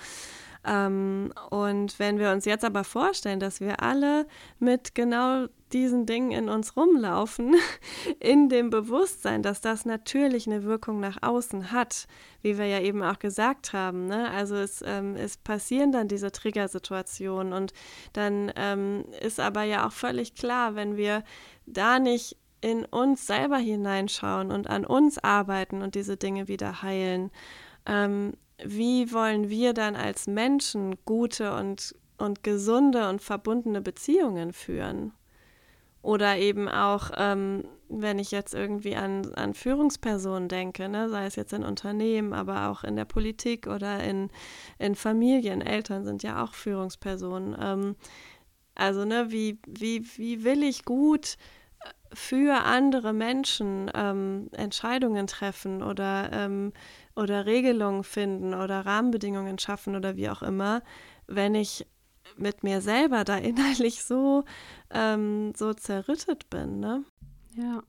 Ähm, 0.66 1.34
und 1.49 1.99
wenn 1.99 2.20
wir 2.20 2.32
uns 2.32 2.45
jetzt 2.45 2.64
aber 2.64 2.84
vorstellen, 2.84 3.39
dass 3.39 3.59
wir 3.59 3.82
alle 3.82 4.26
mit 4.59 4.95
genau 4.95 5.47
diesen 5.74 6.05
Dingen 6.05 6.32
in 6.32 6.49
uns 6.49 6.78
rumlaufen, 6.78 7.55
in 8.20 8.47
dem 8.47 8.70
Bewusstsein, 8.70 9.41
dass 9.41 9.59
das 9.59 9.86
natürlich 9.86 10.47
eine 10.47 10.64
Wirkung 10.64 10.99
nach 10.99 11.18
außen 11.22 11.72
hat, 11.72 12.07
wie 12.41 12.57
wir 12.57 12.66
ja 12.66 12.80
eben 12.80 13.03
auch 13.03 13.20
gesagt 13.20 13.74
haben. 13.74 14.07
Ne? 14.07 14.30
Also 14.30 14.55
es, 14.55 14.84
ähm, 14.86 15.16
es 15.16 15.38
passieren 15.38 15.91
dann 15.91 16.07
diese 16.07 16.32
Triggersituationen 16.32 17.53
und 17.53 17.74
dann 18.14 18.51
ähm, 18.55 19.05
ist 19.22 19.39
aber 19.39 19.64
ja 19.64 19.88
auch 19.88 19.93
völlig 19.93 20.36
klar, 20.36 20.76
wenn 20.76 20.95
wir 20.95 21.24
da 21.66 21.99
nicht 21.99 22.38
in 22.61 22.86
uns 22.86 23.28
selber 23.28 23.57
hineinschauen 23.57 24.49
und 24.51 24.68
an 24.70 24.86
uns 24.86 25.18
arbeiten 25.18 25.82
und 25.82 25.95
diese 25.95 26.16
Dinge 26.16 26.47
wieder 26.47 26.82
heilen, 26.82 27.30
ähm, 27.86 28.34
wie 28.63 29.11
wollen 29.11 29.49
wir 29.49 29.73
dann 29.73 29.95
als 29.95 30.27
Menschen 30.27 30.95
gute 31.05 31.53
und, 31.53 31.95
und 32.17 32.43
gesunde 32.43 33.09
und 33.09 33.21
verbundene 33.21 33.81
Beziehungen 33.81 34.53
führen? 34.53 35.13
Oder 36.01 36.37
eben 36.37 36.67
auch, 36.67 37.11
ähm, 37.15 37.63
wenn 37.87 38.19
ich 38.19 38.31
jetzt 38.31 38.53
irgendwie 38.53 38.95
an, 38.95 39.33
an 39.35 39.53
Führungspersonen 39.53 40.49
denke, 40.49 40.89
ne, 40.89 41.09
sei 41.09 41.25
es 41.25 41.37
jetzt 41.37 41.53
in 41.53 41.63
Unternehmen, 41.63 42.33
aber 42.33 42.69
auch 42.69 42.83
in 42.83 42.97
der 42.97 43.05
Politik 43.05 43.67
oder 43.67 44.03
in, 44.03 44.29
in 44.79 44.95
Familien, 44.95 45.61
Eltern 45.61 46.03
sind 46.03 46.21
ja 46.21 46.43
auch 46.43 46.53
Führungspersonen. 46.53 47.55
Ähm, 47.57 47.95
also, 48.75 49.05
ne, 49.05 49.27
wie, 49.29 49.59
wie, 49.65 50.05
wie 50.17 50.43
will 50.43 50.63
ich 50.63 50.83
gut 50.83 51.37
für 52.13 52.63
andere 52.63 53.13
Menschen 53.13 53.89
ähm, 53.93 54.49
Entscheidungen 54.51 55.27
treffen 55.27 55.81
oder, 55.81 56.31
ähm, 56.33 56.73
oder 57.16 57.45
Regelungen 57.45 58.03
finden 58.03 58.53
oder 58.53 58.86
Rahmenbedingungen 58.86 59.59
schaffen 59.59 59.95
oder 59.95 60.16
wie 60.16 60.30
auch 60.30 60.41
immer, 60.41 60.82
wenn 61.28 61.55
ich 61.55 61.86
mit 62.38 62.64
mir 62.64 62.82
selber 62.82 63.24
da 63.24 63.38
innerlich 63.38 64.03
so, 64.03 64.45
ähm, 64.89 65.53
so 65.55 65.74
zerrüttet 65.74 66.49
bin. 66.49 66.80
Ne? 66.80 67.03
Ja, 67.55 67.84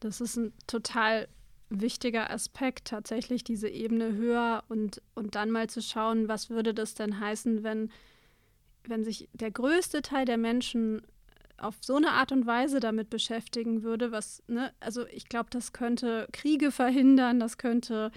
das 0.00 0.20
ist 0.20 0.36
ein 0.36 0.52
total 0.66 1.28
wichtiger 1.68 2.30
Aspekt, 2.30 2.88
tatsächlich 2.88 3.42
diese 3.42 3.68
Ebene 3.68 4.12
höher 4.12 4.62
und, 4.68 5.02
und 5.14 5.34
dann 5.34 5.50
mal 5.50 5.68
zu 5.68 5.82
schauen, 5.82 6.28
was 6.28 6.48
würde 6.48 6.74
das 6.74 6.94
denn 6.94 7.18
heißen, 7.18 7.64
wenn, 7.64 7.90
wenn 8.84 9.04
sich 9.04 9.28
der 9.32 9.50
größte 9.50 10.02
Teil 10.02 10.26
der 10.26 10.38
Menschen 10.38 11.02
auf 11.58 11.76
so 11.80 11.96
eine 11.96 12.12
Art 12.12 12.32
und 12.32 12.46
Weise 12.46 12.80
damit 12.80 13.10
beschäftigen 13.10 13.82
würde, 13.82 14.12
was, 14.12 14.42
ne, 14.46 14.72
also 14.80 15.06
ich 15.06 15.28
glaube, 15.28 15.48
das 15.50 15.72
könnte 15.72 16.28
Kriege 16.32 16.70
verhindern, 16.70 17.40
das 17.40 17.58
könnte 17.58 18.10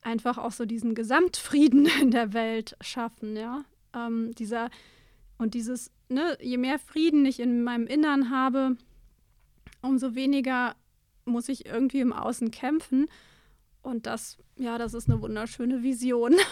einfach 0.00 0.38
auch 0.38 0.52
so 0.52 0.64
diesen 0.64 0.94
Gesamtfrieden 0.94 1.86
in 2.00 2.10
der 2.10 2.32
Welt 2.32 2.76
schaffen, 2.80 3.36
ja. 3.36 3.64
Ähm, 3.94 4.34
dieser 4.34 4.70
und 5.38 5.54
dieses, 5.54 5.90
ne, 6.08 6.36
je 6.40 6.56
mehr 6.56 6.78
Frieden 6.78 7.26
ich 7.26 7.40
in 7.40 7.64
meinem 7.64 7.86
Innern 7.86 8.30
habe, 8.30 8.76
umso 9.80 10.14
weniger 10.14 10.76
muss 11.24 11.48
ich 11.48 11.66
irgendwie 11.66 12.00
im 12.00 12.12
Außen 12.12 12.50
kämpfen. 12.50 13.08
Und 13.82 14.06
das, 14.06 14.38
ja, 14.56 14.78
das 14.78 14.94
ist 14.94 15.10
eine 15.10 15.20
wunderschöne 15.20 15.82
Vision. 15.82 16.36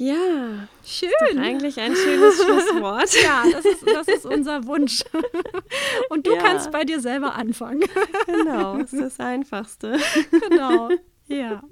Ja, 0.00 0.66
schön. 0.82 1.10
Ist 1.10 1.36
doch 1.36 1.42
eigentlich 1.42 1.78
ein 1.78 1.94
schönes 1.94 2.42
Schlusswort. 2.42 3.22
ja, 3.22 3.44
das 3.52 3.66
ist, 3.66 3.86
das 3.86 4.08
ist 4.08 4.24
unser 4.24 4.66
Wunsch. 4.66 5.04
Und 6.08 6.26
du 6.26 6.34
ja. 6.34 6.38
kannst 6.40 6.70
bei 6.70 6.84
dir 6.84 7.00
selber 7.00 7.34
anfangen. 7.34 7.84
Genau, 8.24 8.78
das 8.78 8.94
ist 8.94 9.02
das 9.02 9.20
Einfachste. 9.20 9.98
Genau, 10.48 10.88
ja. 11.28 11.62